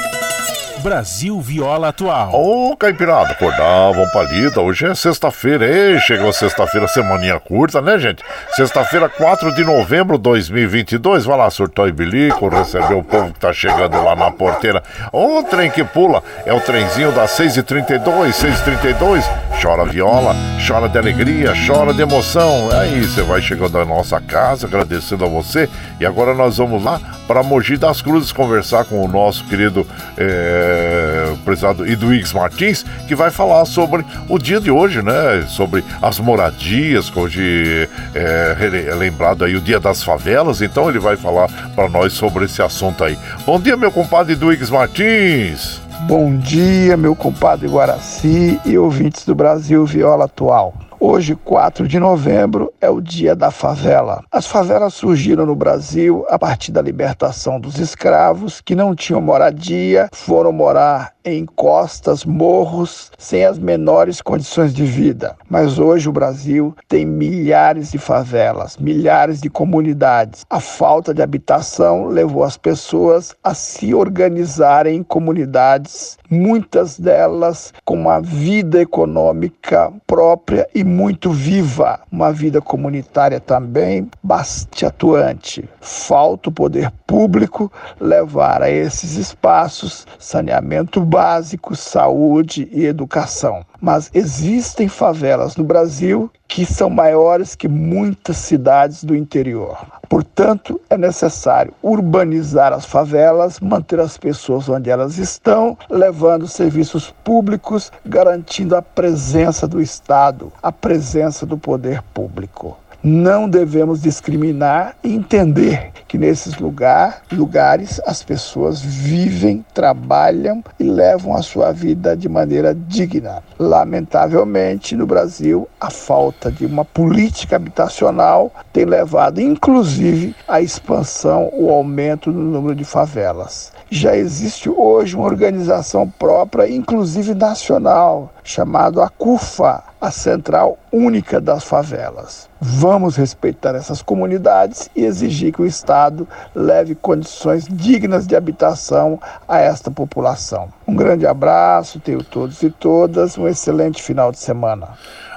Brasil 0.84 1.40
Viola 1.40 1.88
Atual. 1.88 2.34
Ô, 2.34 2.72
oh, 2.72 2.76
Caipirada, 2.76 3.32
acordava, 3.32 4.06
palida. 4.08 4.60
Hoje 4.60 4.86
é 4.86 4.94
sexta-feira, 4.94 5.66
ei, 5.66 5.98
chegou 6.02 6.34
sexta-feira, 6.34 6.90
semaninha 6.90 7.40
curta, 7.40 7.82
né, 7.82 7.98
gente? 7.98 8.22
Sexta-feira, 8.52 9.08
4 9.08 9.56
de 9.56 9.64
novembro 9.64 10.18
de 10.18 10.24
2022. 10.24 11.24
Vai 11.24 11.38
lá, 11.38 11.50
surtou 11.50 11.88
e 11.88 11.92
bilico, 11.94 12.50
receber 12.50 12.96
o 12.96 13.04
povo 13.04 13.32
que 13.32 13.40
tá 13.40 13.54
chegando 13.54 14.04
lá 14.04 14.14
na 14.14 14.30
porteira. 14.30 14.84
Ô, 15.14 15.40
oh, 15.40 15.44
trem 15.44 15.72
que 15.72 15.86
pula, 15.86 16.22
é 16.46 16.52
o 16.52 16.60
trenzinho 16.60 17.14
das 17.14 17.32
6h32, 17.32 18.34
6h32. 18.34 19.24
Chora 19.62 19.86
viola, 19.86 20.36
chora 20.68 20.90
de 20.90 20.98
alegria, 20.98 21.54
chora 21.66 21.94
de 21.94 22.02
emoção. 22.02 22.70
Aí 22.74 23.02
você 23.08 23.22
vai 23.22 23.42
chegando 23.42 23.80
à 23.80 23.86
nossa 23.86 24.20
casa, 24.20 24.68
agradecendo 24.68 25.24
a 25.24 25.30
você. 25.30 25.70
E 25.98 26.06
agora 26.06 26.34
nós 26.34 26.58
vamos 26.58 26.84
lá 26.84 27.00
para 27.26 27.42
Mogi 27.42 27.78
das 27.78 28.02
Cruzes 28.02 28.34
conversar 28.34 28.84
com 28.84 29.02
o 29.02 29.08
nosso 29.08 29.46
querido. 29.46 29.88
Eh, 30.18 30.73
é, 30.74 31.34
prezado 31.46 31.88
Iduígues 31.88 32.34
Martins, 32.34 32.84
que 33.08 33.16
vai 33.16 33.30
falar 33.30 33.66
sobre 33.66 34.06
o 34.28 34.40
dia 34.40 34.60
de 34.60 34.72
hoje, 34.72 35.02
né? 35.02 35.46
Sobre 35.48 35.84
as 36.02 36.20
moradias, 36.20 37.10
que 37.10 37.20
hoje 37.20 37.90
é, 38.16 38.86
é 38.90 38.96
lembrado 38.96 39.46
aí 39.46 39.56
o 39.56 39.62
dia 39.62 39.80
das 39.80 40.04
favelas, 40.04 40.62
então 40.62 40.90
ele 40.90 41.00
vai 41.00 41.16
falar 41.16 41.48
para 41.76 41.88
nós 41.90 42.14
sobre 42.14 42.46
esse 42.46 42.62
assunto 42.62 43.04
aí. 43.04 43.18
Bom 43.46 43.60
dia, 43.60 43.78
meu 43.78 43.92
compadre 43.92 44.34
Iduígues 44.34 44.70
Martins. 44.70 45.82
Bom 46.02 46.36
dia, 46.36 46.98
meu 46.98 47.16
compadre 47.16 47.68
Guaraci 47.68 48.60
e 48.66 48.78
ouvintes 48.78 49.26
do 49.26 49.34
Brasil 49.34 49.86
Viola 49.86 50.26
Atual. 50.26 50.74
Hoje, 51.06 51.36
4 51.36 51.86
de 51.86 52.00
novembro, 52.00 52.72
é 52.80 52.90
o 52.90 53.02
dia 53.02 53.36
da 53.36 53.52
favela. 53.52 54.24
As 54.32 54.48
favelas 54.48 54.94
surgiram 54.94 55.46
no 55.46 55.54
Brasil 55.54 56.26
a 56.30 56.40
partir 56.40 56.72
da 56.72 56.82
libertação 56.82 57.60
dos 57.60 57.78
escravos 57.78 58.62
que 58.62 58.74
não 58.74 58.96
tinham 58.96 59.20
moradia, 59.20 60.08
foram 60.14 60.54
morar 60.54 61.14
em 61.26 61.46
costas, 61.46 62.26
morros, 62.26 63.12
sem 63.18 63.46
as 63.46 63.58
menores 63.58 64.22
condições 64.22 64.74
de 64.74 64.84
vida. 64.84 65.36
Mas 65.50 65.80
hoje 65.80 66.10
o 66.10 66.12
Brasil 66.12 66.76
tem 66.88 67.06
milhares 67.06 67.92
de 67.92 67.98
favelas, 67.98 68.78
milhares 68.78 69.40
de 69.40 69.50
comunidades. 69.50 70.46
A 70.50 70.60
falta 70.60 71.14
de 71.14 71.22
habitação 71.22 72.08
levou 72.08 72.44
as 72.44 72.58
pessoas 72.58 73.34
a 73.44 73.54
se 73.54 73.94
organizarem 73.94 74.98
em 74.98 75.04
comunidades, 75.04 76.18
muitas 76.30 77.00
delas 77.00 77.74
com 77.86 77.96
uma 77.96 78.20
vida 78.20 78.82
econômica 78.82 79.94
própria 80.06 80.68
e 80.74 80.84
muito 80.94 81.32
viva, 81.32 82.00
uma 82.12 82.32
vida 82.32 82.62
comunitária 82.62 83.40
também 83.40 84.08
bastante 84.22 84.86
atuante. 84.86 85.68
Falta 85.82 86.50
o 86.50 86.52
poder 86.52 86.92
público 87.08 87.72
levar 88.00 88.62
a 88.62 88.70
esses 88.70 89.16
espaços 89.16 90.06
saneamento 90.20 91.02
básico, 91.02 91.76
saúde 91.76 92.70
e 92.72 92.86
educação. 92.86 93.66
Mas 93.84 94.10
existem 94.14 94.88
favelas 94.88 95.58
no 95.58 95.64
Brasil 95.66 96.32
que 96.48 96.66
são 96.66 96.90
maiores 96.90 97.54
que 97.54 97.68
muitas 97.68 98.38
cidades 98.38 99.04
do 99.04 99.14
interior. 99.14 99.78
Portanto, 100.08 100.80
é 100.90 100.98
necessário 100.98 101.74
urbanizar 101.84 102.72
as 102.72 102.86
favelas, 102.86 103.60
manter 103.60 104.00
as 104.00 104.18
pessoas 104.18 104.70
onde 104.70 104.90
elas 104.90 105.18
estão, 105.18 105.78
levando 105.90 106.48
serviços 106.48 107.14
públicos, 107.26 107.92
garantindo 108.06 108.74
a 108.74 108.82
presença 108.82 109.68
do 109.68 109.82
Estado, 109.82 110.50
a 110.62 110.72
presença 110.72 111.46
do 111.46 111.58
poder 111.58 112.02
público. 112.14 112.78
Não 113.06 113.50
devemos 113.50 114.02
discriminar 114.02 114.96
e 115.04 115.14
entender 115.14 115.92
que 116.08 116.18
nesses 116.18 116.56
lugar, 116.56 117.24
lugares 117.34 118.00
as 118.06 118.24
pessoas 118.24 118.80
vivem, 118.82 119.66
trabalham 119.74 120.64
e 120.80 120.86
levam 120.86 121.36
a 121.36 121.42
sua 121.42 121.74
vida 121.74 122.16
de 122.16 122.30
maneira 122.30 122.74
digna. 122.74 123.44
Lamentavelmente, 123.60 124.96
no 124.96 125.06
Brasil, 125.06 125.68
a 125.82 125.90
falta 125.90 126.50
de 126.50 126.66
uma 126.66 126.86
política 126.86 127.58
habitacional 127.58 128.54
tem 128.72 128.86
levado, 128.86 129.42
inclusive, 129.42 130.34
à 130.48 130.62
expansão, 130.62 131.50
o 131.52 131.72
aumento 131.72 132.32
no 132.32 132.40
número 132.40 132.74
de 132.74 132.86
favelas. 132.86 133.74
Já 133.96 134.16
existe 134.16 134.72
hoje 134.72 135.16
uma 135.16 135.26
organização 135.26 136.10
própria, 136.10 136.68
inclusive 136.68 137.36
nacional, 137.36 138.34
chamada 138.44 139.04
a 139.04 139.08
CUFA, 139.08 139.84
a 140.02 140.10
Central 140.10 140.80
Única 140.92 141.40
das 141.40 141.64
Favelas. 141.64 142.50
Vamos 142.60 143.16
respeitar 143.16 143.76
essas 143.76 144.02
comunidades 144.02 144.90
e 144.96 145.06
exigir 145.06 145.54
que 145.54 145.62
o 145.62 145.68
Estado 145.68 146.28
leve 146.56 146.96
condições 146.96 147.68
dignas 147.70 148.26
de 148.26 148.36
habitação 148.36 149.22
a 149.48 149.60
esta 149.60 149.92
população. 149.92 150.70
Um 150.88 150.96
grande 150.96 151.28
abraço, 151.28 152.00
tenho 152.00 152.24
todos 152.24 152.64
e 152.64 152.72
todas, 152.72 153.38
um 153.38 153.48
excelente 153.48 154.02
final 154.02 154.32
de 154.32 154.40
semana. 154.40 154.90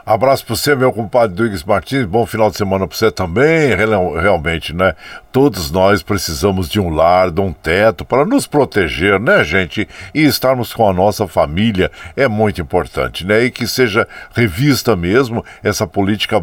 Abraço 0.09 0.47
para 0.47 0.55
você, 0.55 0.77
meu 0.77 0.93
compadre 0.93 1.35
Duígues 1.35 1.65
Martins. 1.65 2.05
Bom 2.05 2.25
final 2.25 2.49
de 2.49 2.57
semana 2.57 2.87
para 2.87 2.97
você 2.97 3.11
também. 3.11 3.75
Realmente, 3.75 4.73
né? 4.73 4.95
Todos 5.33 5.69
nós 5.73 6.01
precisamos 6.01 6.69
de 6.69 6.79
um 6.79 6.91
lar, 6.91 7.29
de 7.29 7.41
um 7.41 7.53
teto 7.53 8.05
para 8.05 8.25
nos 8.25 8.47
proteger, 8.47 9.19
né, 9.19 9.43
gente? 9.43 9.87
E 10.15 10.23
estarmos 10.23 10.73
com 10.73 10.89
a 10.89 10.93
nossa 10.93 11.27
família 11.27 11.91
é 12.17 12.29
muito 12.29 12.61
importante, 12.61 13.27
né? 13.27 13.47
E 13.47 13.51
que 13.51 13.67
seja 13.67 14.07
revista 14.33 14.95
mesmo 14.95 15.45
essa 15.61 15.89
política 15.89 16.41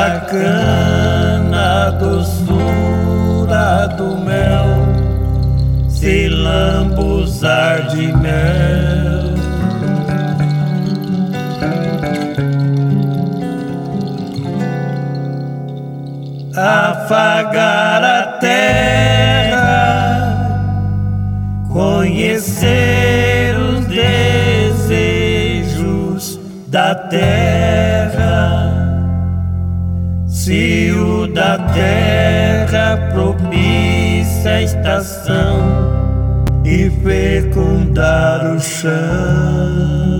da 0.00 0.20
cana 0.20 1.88
a 1.88 1.90
doçura 1.90 3.86
do 3.98 4.16
mel, 4.16 4.70
se 5.90 6.26
lambuzar 6.28 7.88
de 7.88 8.06
mel. 8.16 9.20
afagar 16.56 18.04
a 18.04 18.22
terra, 18.38 19.62
conhecer 21.72 23.54
os 23.56 23.86
desejos 23.86 25.20
da 26.68 26.94
terra. 26.94 27.89
Se 30.42 30.90
o 30.92 31.26
da 31.26 31.58
terra 31.74 32.96
propicia 33.12 34.52
a 34.52 34.62
estação 34.62 36.42
e 36.64 36.88
fecundar 36.88 38.56
o 38.56 38.58
chão. 38.58 40.19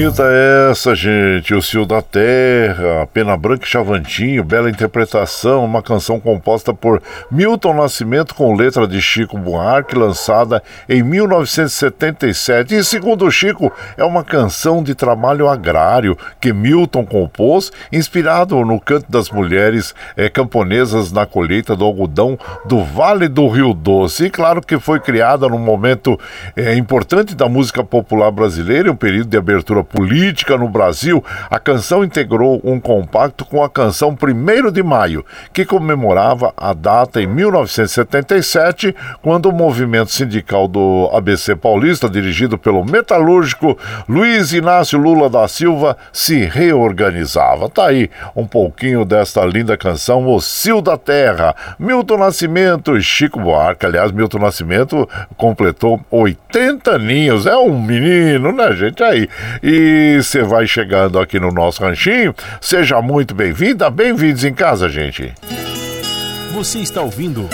Bonita 0.00 0.24
essa, 0.70 0.94
gente. 0.94 1.52
O 1.52 1.60
Cio 1.60 1.84
da 1.84 2.00
Terra, 2.00 3.06
Pena 3.12 3.36
Branca 3.36 3.64
e 3.64 3.68
Chavantinho, 3.68 4.44
bela 4.44 4.70
interpretação, 4.70 5.64
uma 5.64 5.82
canção 5.82 6.20
composta 6.20 6.72
por 6.72 7.02
Milton 7.30 7.74
Nascimento 7.74 8.34
com 8.34 8.54
letra 8.54 8.86
de 8.86 9.00
Chico 9.02 9.36
Buarque, 9.36 9.96
lançada 9.96 10.62
em 10.88 11.02
1977. 11.02 12.76
E 12.76 12.84
segundo 12.84 13.30
Chico, 13.30 13.72
é 13.96 14.04
uma 14.04 14.22
canção 14.22 14.82
de 14.82 14.94
trabalho 14.94 15.48
agrário 15.48 16.16
que 16.40 16.52
Milton 16.52 17.04
compôs, 17.04 17.72
inspirado 17.92 18.64
no 18.64 18.80
canto 18.80 19.10
das 19.10 19.28
mulheres 19.30 19.94
é, 20.16 20.28
camponesas 20.28 21.10
na 21.10 21.26
colheita 21.26 21.74
do 21.74 21.84
algodão 21.84 22.38
do 22.64 22.84
Vale 22.84 23.26
do 23.26 23.48
Rio 23.48 23.74
Doce. 23.74 24.26
E 24.26 24.30
claro 24.30 24.60
que 24.60 24.78
foi 24.78 25.00
criada 25.00 25.48
num 25.48 25.58
momento 25.58 26.18
é, 26.54 26.76
importante 26.76 27.34
da 27.34 27.48
música 27.48 27.82
popular 27.82 28.30
brasileira, 28.30 28.92
um 28.92 28.96
período 28.96 29.30
de 29.30 29.36
abertura 29.36 29.82
política 29.82 30.59
no 30.60 30.68
Brasil, 30.68 31.24
a 31.50 31.58
canção 31.58 32.04
integrou 32.04 32.60
um 32.62 32.78
compacto 32.78 33.44
com 33.44 33.62
a 33.64 33.68
canção 33.68 34.10
1 34.10 34.70
de 34.70 34.82
Maio, 34.82 35.24
que 35.52 35.64
comemorava 35.64 36.52
a 36.56 36.72
data 36.72 37.20
em 37.20 37.26
1977, 37.26 38.94
quando 39.22 39.46
o 39.46 39.52
movimento 39.52 40.12
sindical 40.12 40.68
do 40.68 41.10
ABC 41.12 41.56
Paulista, 41.56 42.08
dirigido 42.08 42.56
pelo 42.56 42.84
metalúrgico 42.84 43.76
Luiz 44.08 44.52
Inácio 44.52 44.98
Lula 44.98 45.28
da 45.28 45.48
Silva, 45.48 45.96
se 46.12 46.44
reorganizava. 46.44 47.68
Tá 47.68 47.86
aí 47.86 48.10
um 48.36 48.46
pouquinho 48.46 49.04
desta 49.04 49.44
linda 49.44 49.76
canção, 49.76 50.26
O 50.26 50.40
Cio 50.40 50.80
da 50.80 50.96
Terra, 50.96 51.54
Milton 51.78 52.18
Nascimento 52.18 52.96
e 52.96 53.02
Chico 53.02 53.40
Buarque. 53.40 53.86
Aliás, 53.86 54.12
Milton 54.12 54.38
Nascimento 54.38 55.08
completou 55.36 56.00
80 56.10 56.90
aninhos, 56.92 57.46
é 57.46 57.56
um 57.56 57.80
menino, 57.80 58.52
né, 58.52 58.72
gente? 58.72 59.02
Aí. 59.02 59.28
E 59.62 60.18
você 60.22 60.42
vai 60.50 60.66
chegando 60.66 61.20
aqui 61.20 61.38
no 61.38 61.52
nosso 61.52 61.80
ranchinho, 61.80 62.34
seja 62.60 63.00
muito 63.00 63.36
bem-vinda, 63.36 63.88
bem-vindos 63.88 64.44
em 64.44 64.52
casa, 64.52 64.88
gente. 64.88 65.32
Você 66.52 66.80
está 66.80 67.00
ouvindo. 67.00 67.48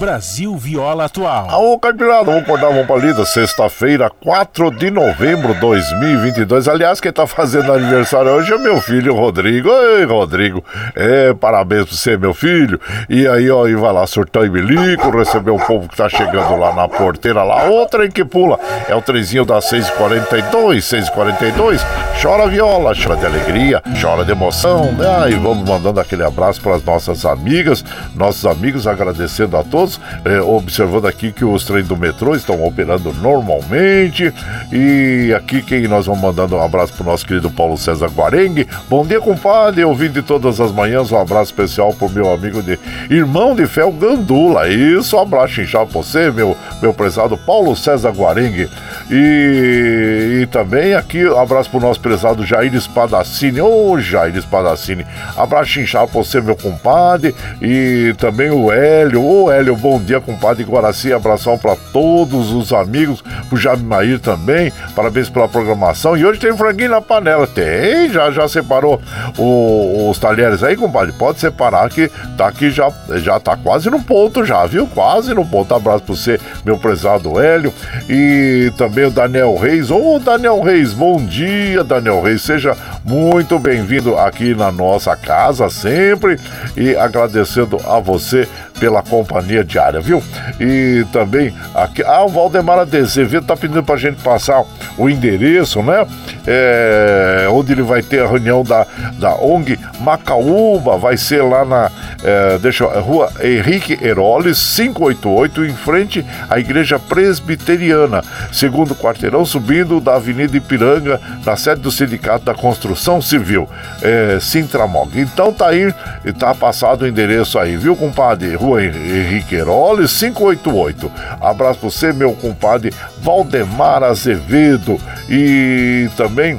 Brasil 0.00 0.56
Viola 0.56 1.04
Atual. 1.04 1.46
Ô, 1.62 1.78
Caipirada, 1.78 2.24
vamos 2.24 2.44
acordar, 2.44 2.68
vamos 2.68 2.86
pra 2.86 2.96
lida. 2.96 3.22
Sexta-feira, 3.26 4.08
4 4.08 4.70
de 4.70 4.90
novembro 4.90 5.52
de 5.52 5.60
2022. 5.60 6.68
Aliás, 6.68 7.02
quem 7.02 7.12
tá 7.12 7.26
fazendo 7.26 7.70
aniversário 7.70 8.30
hoje 8.30 8.50
é 8.50 8.56
meu 8.56 8.80
filho, 8.80 9.14
Rodrigo. 9.14 9.68
Ei, 9.68 10.06
Rodrigo, 10.06 10.64
é, 10.96 11.34
parabéns 11.34 11.84
pra 11.84 11.94
você, 11.94 12.16
meu 12.16 12.32
filho. 12.32 12.80
E 13.10 13.28
aí, 13.28 13.50
ó, 13.50 13.68
e 13.68 13.74
vai 13.74 13.92
lá 13.92 14.06
surtar 14.06 14.46
e 14.46 14.48
bilico, 14.48 15.10
receber 15.10 15.50
o 15.50 15.58
povo 15.58 15.86
que 15.86 15.98
tá 15.98 16.08
chegando 16.08 16.56
lá 16.56 16.72
na 16.72 16.88
porteira 16.88 17.42
lá. 17.42 17.64
Outra 17.64 18.06
em 18.06 18.10
que 18.10 18.24
pula. 18.24 18.58
É 18.88 18.94
o 18.94 19.02
trezinho 19.02 19.44
das 19.44 19.70
6h42, 19.70 20.78
6h42. 20.78 21.78
Chora 22.22 22.48
viola, 22.48 22.94
chora 22.94 23.16
de 23.18 23.26
alegria, 23.26 23.82
chora 24.00 24.24
de 24.24 24.32
emoção. 24.32 24.92
Né? 24.92 25.32
E 25.32 25.34
vamos 25.34 25.68
mandando 25.68 26.00
aquele 26.00 26.24
abraço 26.24 26.58
para 26.62 26.76
as 26.76 26.84
nossas 26.84 27.26
amigas, 27.26 27.84
nossos 28.14 28.46
amigos, 28.46 28.86
agradecendo 28.86 29.58
a 29.58 29.62
todos 29.62 29.89
é, 30.24 30.40
observando 30.40 31.06
aqui 31.06 31.32
que 31.32 31.44
os 31.44 31.64
trens 31.64 31.88
do 31.88 31.96
metrô 31.96 32.34
estão 32.34 32.62
operando 32.62 33.12
normalmente. 33.14 34.32
E 34.70 35.32
aqui 35.34 35.62
quem 35.62 35.88
nós 35.88 36.06
vamos 36.06 36.20
mandando 36.20 36.56
um 36.56 36.62
abraço 36.62 36.92
pro 36.92 37.04
nosso 37.04 37.26
querido 37.26 37.50
Paulo 37.50 37.78
César 37.78 38.08
Guarengue. 38.08 38.68
Bom 38.88 39.06
dia, 39.06 39.20
compadre. 39.20 39.84
Ouvindo 39.84 40.14
de 40.14 40.22
todas 40.22 40.60
as 40.60 40.72
manhãs, 40.72 41.10
um 41.10 41.18
abraço 41.18 41.52
especial 41.52 41.92
pro 41.94 42.08
meu 42.08 42.32
amigo 42.32 42.62
de 42.62 42.78
irmão 43.08 43.54
de 43.54 43.66
fé, 43.66 43.84
o 43.84 43.92
Gandula. 43.92 44.68
Isso, 44.68 45.16
um 45.16 45.20
abraço 45.20 45.60
inchado 45.60 45.90
pra 45.90 46.02
você, 46.02 46.30
meu, 46.30 46.56
meu 46.82 46.92
prezado 46.92 47.36
Paulo 47.38 47.74
César 47.74 48.10
Guarengue. 48.10 48.68
E, 49.10 50.40
e 50.42 50.46
também 50.46 50.94
aqui, 50.94 51.26
um 51.26 51.38
abraço 51.38 51.70
pro 51.70 51.80
nosso 51.80 52.00
prezado 52.00 52.44
Jair 52.44 52.74
Espadacini. 52.74 53.60
Ô, 53.60 53.92
oh, 53.92 54.00
Jair 54.00 54.36
Espadacini. 54.36 55.06
Abraço 55.36 55.80
inchado 55.80 56.10
pra 56.10 56.22
você, 56.22 56.40
meu 56.40 56.56
compadre. 56.56 57.34
E 57.60 58.14
também 58.18 58.50
o 58.50 58.70
Hélio. 58.70 59.22
Ô, 59.22 59.44
oh, 59.44 59.50
Hélio, 59.50 59.76
bom 59.80 59.98
dia, 59.98 60.20
compadre 60.20 60.62
Guaraci. 60.62 61.12
Abração 61.12 61.56
para 61.56 61.74
todos 61.74 62.52
os 62.52 62.72
amigos, 62.72 63.22
pro 63.48 63.56
Jamimair 63.56 64.20
também. 64.20 64.70
Parabéns 64.94 65.30
pela 65.30 65.48
programação. 65.48 66.16
E 66.16 66.24
hoje 66.24 66.38
tem 66.38 66.56
franguinho 66.56 66.90
na 66.90 67.00
panela. 67.00 67.46
Tem, 67.46 68.10
já, 68.10 68.30
já 68.30 68.46
separou 68.46 69.00
o, 69.38 70.10
os 70.10 70.18
talheres 70.18 70.62
aí, 70.62 70.76
compadre? 70.76 71.12
Pode 71.12 71.40
separar 71.40 71.88
que 71.88 72.10
tá 72.36 72.46
aqui 72.46 72.70
já, 72.70 72.92
já 73.16 73.40
tá 73.40 73.56
quase 73.56 73.88
no 73.88 74.02
ponto 74.02 74.44
já, 74.44 74.66
viu? 74.66 74.86
Quase 74.86 75.32
no 75.32 75.44
ponto. 75.44 75.74
Abraço 75.74 76.04
pra 76.04 76.14
você, 76.14 76.38
meu 76.64 76.76
prezado 76.78 77.40
Hélio. 77.40 77.72
E 78.08 78.70
também 78.76 79.06
o 79.06 79.10
Daniel 79.10 79.56
Reis. 79.56 79.90
Ô, 79.90 80.18
Daniel 80.18 80.60
Reis, 80.60 80.92
bom 80.92 81.24
dia, 81.24 81.82
Daniel 81.82 82.20
Reis. 82.20 82.42
Seja 82.42 82.76
muito 83.02 83.58
bem-vindo 83.58 84.18
aqui 84.18 84.54
na 84.54 84.70
nossa 84.70 85.16
casa 85.16 85.70
sempre. 85.70 86.38
E 86.76 86.94
agradecendo 86.94 87.80
a 87.86 87.98
você 87.98 88.46
pela 88.80 89.02
companhia 89.02 89.59
diária, 89.64 90.00
viu? 90.00 90.22
E 90.58 91.04
também 91.12 91.54
aqui, 91.74 92.02
ah, 92.02 92.24
o 92.24 92.28
Valdemar 92.28 92.78
Azevedo 92.78 93.46
tá 93.46 93.56
pedindo 93.56 93.82
pra 93.82 93.96
gente 93.96 94.22
passar 94.22 94.64
o 94.96 95.08
endereço, 95.08 95.82
né? 95.82 96.06
É, 96.46 97.46
onde 97.50 97.72
ele 97.72 97.82
vai 97.82 98.02
ter 98.02 98.22
a 98.22 98.26
reunião 98.26 98.62
da, 98.62 98.86
da 99.18 99.34
ONG 99.34 99.78
Macaúba, 100.00 100.96
vai 100.98 101.16
ser 101.16 101.42
lá 101.42 101.64
na, 101.64 101.90
é, 102.22 102.58
deixa 102.58 102.84
eu, 102.84 103.00
rua 103.00 103.32
Henrique 103.42 103.98
Heroles, 104.02 104.76
588, 104.76 105.64
em 105.64 105.74
frente 105.74 106.26
à 106.48 106.58
Igreja 106.58 106.98
Presbiteriana, 106.98 108.22
segundo 108.52 108.94
quarteirão, 108.94 109.44
subindo 109.44 110.00
da 110.00 110.16
Avenida 110.16 110.56
Ipiranga, 110.56 111.20
na 111.44 111.56
sede 111.56 111.80
do 111.80 111.90
Sindicato 111.90 112.44
da 112.44 112.54
Construção 112.54 113.20
Civil, 113.20 113.68
é, 114.02 114.38
Sintramog. 114.40 115.18
Então 115.20 115.52
tá 115.52 115.68
aí, 115.68 115.92
tá 116.38 116.54
passado 116.54 117.02
o 117.02 117.08
endereço 117.08 117.58
aí, 117.58 117.76
viu, 117.76 117.96
compadre? 117.96 118.54
Rua 118.54 118.84
Henrique 118.84 119.49
Heroles, 119.54 120.12
588. 120.18 121.10
Abraço 121.40 121.80
pra 121.80 121.90
você, 121.90 122.12
meu 122.12 122.32
compadre 122.34 122.92
Valdemar 123.20 124.02
Azevedo. 124.02 125.00
E 125.28 126.08
também 126.16 126.58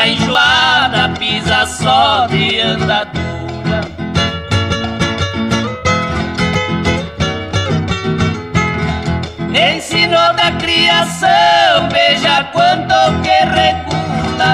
a 0.00 0.08
enjoada 0.08 1.10
pisa 1.18 1.66
só 1.66 2.26
de 2.26 2.58
andadura. 2.58 3.80
Ensinou 9.52 10.32
da 10.34 10.52
criação, 10.52 11.88
veja 11.92 12.44
quanto 12.44 12.94
que 13.22 13.44
regula. 13.60 14.52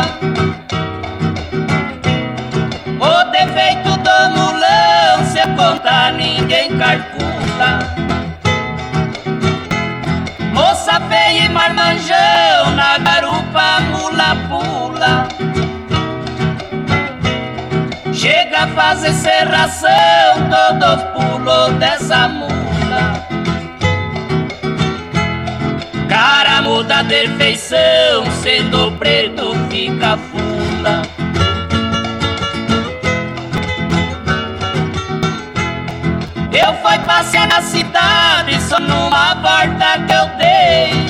O 2.98 3.30
defeito 3.30 3.90
do 3.98 4.30
mulão, 4.36 5.24
se 5.30 5.38
apontar, 5.38 6.12
ninguém 6.14 6.76
calcula. 6.76 7.35
Feia 10.86 11.46
e 11.46 11.48
marmanjão, 11.48 12.70
na 12.76 12.96
garupa 12.98 13.80
mula 13.90 14.36
pula. 14.48 15.28
Chega 18.14 18.62
a 18.62 18.66
fazer 18.68 19.12
serração, 19.12 19.90
todos 20.48 21.02
pulos 21.12 21.72
dessa 21.80 22.28
mula. 22.28 23.26
Cara 26.08 26.62
muda 26.62 27.02
de 27.02 27.28
feição, 27.36 28.24
sendo 28.42 28.92
preto 28.92 29.54
fica 29.68 30.16
fula. 30.16 31.02
Eu 36.58 36.72
fui 36.76 36.98
passear 37.00 37.46
na 37.48 37.60
cidade 37.60 38.58
só 38.62 38.80
numa 38.80 39.34
volta 39.34 39.98
que 40.06 40.12
eu 40.14 40.26
dei. 40.38 41.06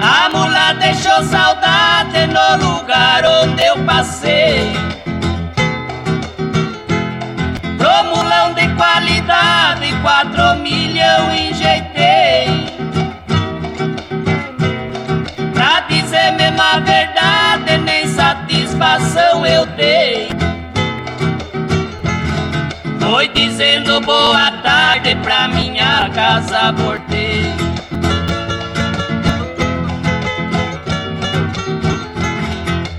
A 0.00 0.28
mula 0.28 0.72
deixou 0.74 1.24
saudade 1.24 2.28
no 2.28 2.64
lugar 2.64 3.24
onde 3.24 3.64
eu 3.64 3.78
passei. 3.84 4.72
Pro 7.78 8.04
mulão 8.14 8.54
de 8.54 8.68
qualidade, 8.76 9.92
quatro 10.00 10.60
milhão 10.62 11.34
enjeitei. 11.34 12.68
Pra 15.52 15.80
dizer 15.88 16.30
mesmo 16.32 16.62
a 16.62 16.78
verdade, 16.78 17.78
nem 17.78 18.06
satisfação 18.06 19.44
eu 19.44 19.66
dei. 19.66 20.51
Foi 23.02 23.28
dizendo 23.28 24.00
boa 24.00 24.50
tarde 24.62 25.14
pra 25.16 25.48
minha 25.48 26.08
casa 26.14 26.72
voltei. 26.72 27.52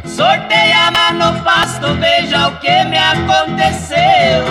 Sortei 0.05 0.71
a 0.71 0.91
mão 0.91 1.03
pasto, 1.43 1.93
veja 1.95 2.49
o 2.49 2.57
que 2.57 2.83
me 2.85 2.97
aconteceu. 2.97 4.43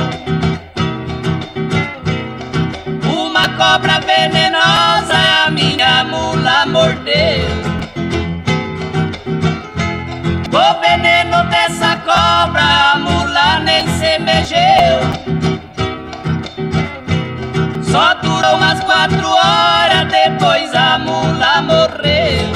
Uma 3.14 3.48
cobra 3.50 4.00
venenosa 4.00 5.16
a 5.46 5.50
minha 5.50 6.04
mula 6.04 6.66
mordeu. 6.66 7.48
O 10.52 10.80
veneno 10.80 11.44
dessa 11.50 11.96
cobra 11.96 12.92
a 12.92 12.98
mula 12.98 13.60
nem 13.60 13.86
se 13.98 14.18
mexeu. 14.18 15.21
Só 17.92 18.14
durou 18.14 18.56
umas 18.56 18.82
quatro 18.84 19.28
horas, 19.28 20.08
depois 20.08 20.74
a 20.74 20.98
mula 20.98 21.60
morreu. 21.60 22.48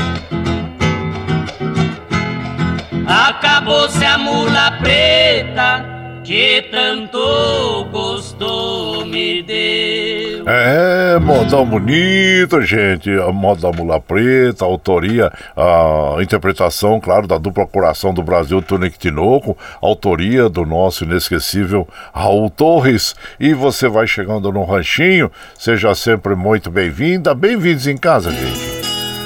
Acabou-se 3.07 4.03
a 4.03 4.17
mula 4.17 4.71
preta 4.81 5.85
que 6.25 6.63
tanto 6.71 7.87
gosto 7.93 9.05
me 9.05 9.43
deu. 9.43 10.26
É, 10.49 11.19
modão 11.19 11.67
bonito, 11.67 12.63
gente. 12.63 13.11
A 13.11 13.33
moda 13.33 13.63
da 13.63 13.73
Mula 13.73 14.01
Preta, 14.01 14.65
a 14.65 14.69
autoria, 14.69 15.33
a 15.57 16.23
interpretação, 16.23 17.01
claro, 17.01 17.27
da 17.27 17.37
dupla 17.37 17.67
coração 17.67 18.15
do 18.15 18.23
Brasil, 18.23 18.63
Tunic 18.63 18.97
Tinoco, 18.97 19.59
autoria 19.83 20.49
do 20.49 20.65
nosso 20.65 21.03
inesquecível 21.03 21.89
Raul 22.15 22.49
Torres. 22.49 23.17
E 23.41 23.55
você 23.55 23.89
vai 23.89 24.07
chegando 24.07 24.53
no 24.53 24.65
ranchinho, 24.65 25.33
seja 25.59 25.93
sempre 25.97 26.37
muito 26.37 26.71
bem-vinda. 26.71 27.35
Bem-vindos 27.35 27.89
em 27.89 27.97
casa, 27.97 28.31
gente. 28.31 28.77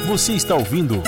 Você 0.06 0.32
está 0.32 0.54
ouvindo. 0.54 1.02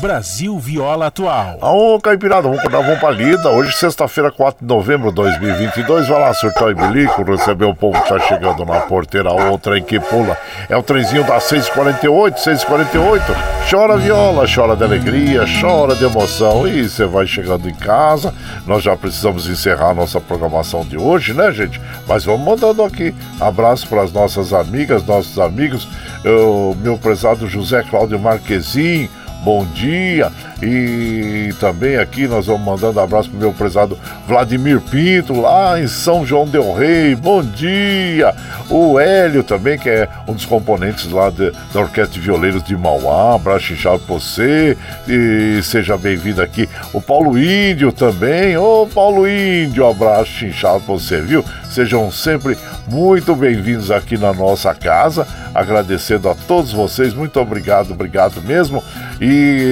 Brasil 0.00 0.56
Viola 0.58 1.06
Atual. 1.06 1.58
Ô, 1.60 2.00
Caipirada, 2.00 2.48
vamos 2.48 2.62
dar 2.62 3.00
pra 3.00 3.10
lida. 3.10 3.50
Hoje, 3.50 3.72
sexta-feira, 3.72 4.30
4 4.30 4.64
de 4.64 4.72
novembro 4.72 5.08
de 5.08 5.16
2022. 5.16 6.08
Vai 6.08 6.20
lá, 6.20 6.32
surtar 6.32 6.70
e 6.70 6.74
bilico, 6.74 7.24
receber 7.24 7.64
o 7.64 7.74
povo 7.74 8.00
que 8.00 8.08
tá 8.08 8.18
chegando 8.20 8.64
na 8.64 8.80
porteira, 8.80 9.32
outra 9.32 9.76
em 9.76 9.82
que 9.82 9.98
pula. 9.98 10.36
É 10.68 10.76
o 10.76 10.82
trenzinho 10.82 11.24
das 11.24 11.44
648, 11.44 12.40
648. 12.40 13.24
Chora 13.68 13.96
viola, 13.96 14.46
chora 14.52 14.76
de 14.76 14.84
alegria, 14.84 15.44
chora 15.60 15.94
de 15.94 16.04
emoção. 16.04 16.66
E 16.66 16.88
você 16.88 17.04
vai 17.04 17.26
chegando 17.26 17.68
em 17.68 17.74
casa. 17.74 18.32
Nós 18.66 18.82
já 18.82 18.96
precisamos 18.96 19.48
encerrar 19.48 19.90
a 19.90 19.94
nossa 19.94 20.20
programação 20.20 20.84
de 20.84 20.96
hoje, 20.96 21.34
né, 21.34 21.50
gente? 21.50 21.80
Mas 22.06 22.24
vamos 22.24 22.46
mandando 22.46 22.84
aqui. 22.84 23.14
Abraço 23.40 23.88
para 23.88 24.02
as 24.02 24.12
nossas 24.12 24.52
amigas, 24.52 25.04
nossos 25.04 25.38
amigos. 25.38 25.88
O 26.24 26.76
meu 26.80 26.96
prezado 26.96 27.48
José 27.48 27.82
Cláudio 27.82 28.18
Marquezin 28.18 29.08
bom 29.42 29.64
dia. 29.66 30.30
E 30.60 31.54
também 31.60 31.96
aqui 31.96 32.26
nós 32.26 32.46
vamos 32.46 32.66
mandando 32.66 32.98
abraço 32.98 33.30
pro 33.30 33.38
meu 33.38 33.52
prezado 33.52 33.96
Vladimir 34.26 34.80
Pinto, 34.80 35.40
lá 35.40 35.80
em 35.80 35.86
São 35.86 36.26
João 36.26 36.46
Del 36.46 36.74
Rei. 36.74 37.14
Bom 37.14 37.42
dia! 37.42 38.34
O 38.68 38.98
Hélio 38.98 39.44
também, 39.44 39.78
que 39.78 39.88
é 39.88 40.08
um 40.26 40.34
dos 40.34 40.44
componentes 40.44 41.10
lá 41.10 41.30
de, 41.30 41.52
da 41.72 41.80
Orquestra 41.80 42.12
de 42.12 42.20
Violeiros 42.20 42.62
de 42.64 42.76
Mauá. 42.76 43.36
Abraço 43.36 43.72
inchado 43.72 44.00
pra 44.00 44.16
você. 44.16 44.76
E 45.06 45.60
seja 45.62 45.96
bem-vindo 45.96 46.42
aqui. 46.42 46.68
O 46.92 47.00
Paulo 47.00 47.38
Índio 47.38 47.92
também. 47.92 48.56
Ô, 48.56 48.88
Paulo 48.92 49.28
Índio, 49.28 49.88
abraço 49.88 50.44
inchado 50.44 50.80
pra 50.80 50.94
você, 50.94 51.20
viu? 51.20 51.44
Sejam 51.70 52.10
sempre 52.10 52.58
muito 52.88 53.36
bem-vindos 53.36 53.90
aqui 53.90 54.18
na 54.18 54.32
nossa 54.32 54.74
casa. 54.74 55.26
Agradecendo 55.54 56.28
a 56.28 56.34
todos 56.34 56.72
vocês. 56.72 57.14
Muito 57.14 57.40
obrigado, 57.40 57.92
obrigado 57.92 58.42
mesmo. 58.42 58.82
E 59.20 59.27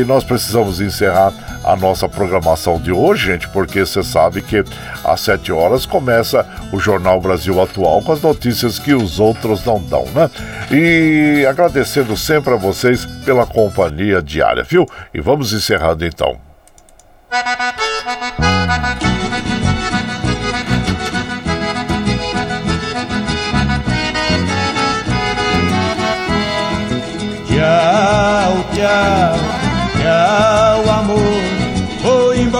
nós 0.06 0.24
precisamos 0.24 0.80
encerrar 0.80 1.32
a 1.64 1.74
nossa 1.74 2.08
programação 2.08 2.80
de 2.80 2.92
hoje, 2.92 3.26
gente, 3.26 3.48
porque 3.48 3.80
você 3.84 4.02
sabe 4.02 4.40
que 4.40 4.64
às 5.04 5.20
7 5.20 5.52
horas 5.52 5.84
começa 5.84 6.46
o 6.72 6.78
Jornal 6.78 7.20
Brasil 7.20 7.60
Atual 7.60 8.02
com 8.02 8.12
as 8.12 8.20
notícias 8.20 8.78
que 8.78 8.94
os 8.94 9.18
outros 9.18 9.64
não 9.64 9.82
dão, 9.82 10.04
né? 10.14 10.30
E 10.70 11.44
agradecendo 11.46 12.16
sempre 12.16 12.54
a 12.54 12.56
vocês 12.56 13.04
pela 13.24 13.46
companhia 13.46 14.22
diária, 14.22 14.62
viu? 14.62 14.86
E 15.12 15.20
vamos 15.20 15.52
encerrando 15.52 16.04
então. 16.06 16.38
Tchau, 27.56 28.52
tchau, 28.74 29.36
tchau, 29.96 30.90
amor. 30.90 31.35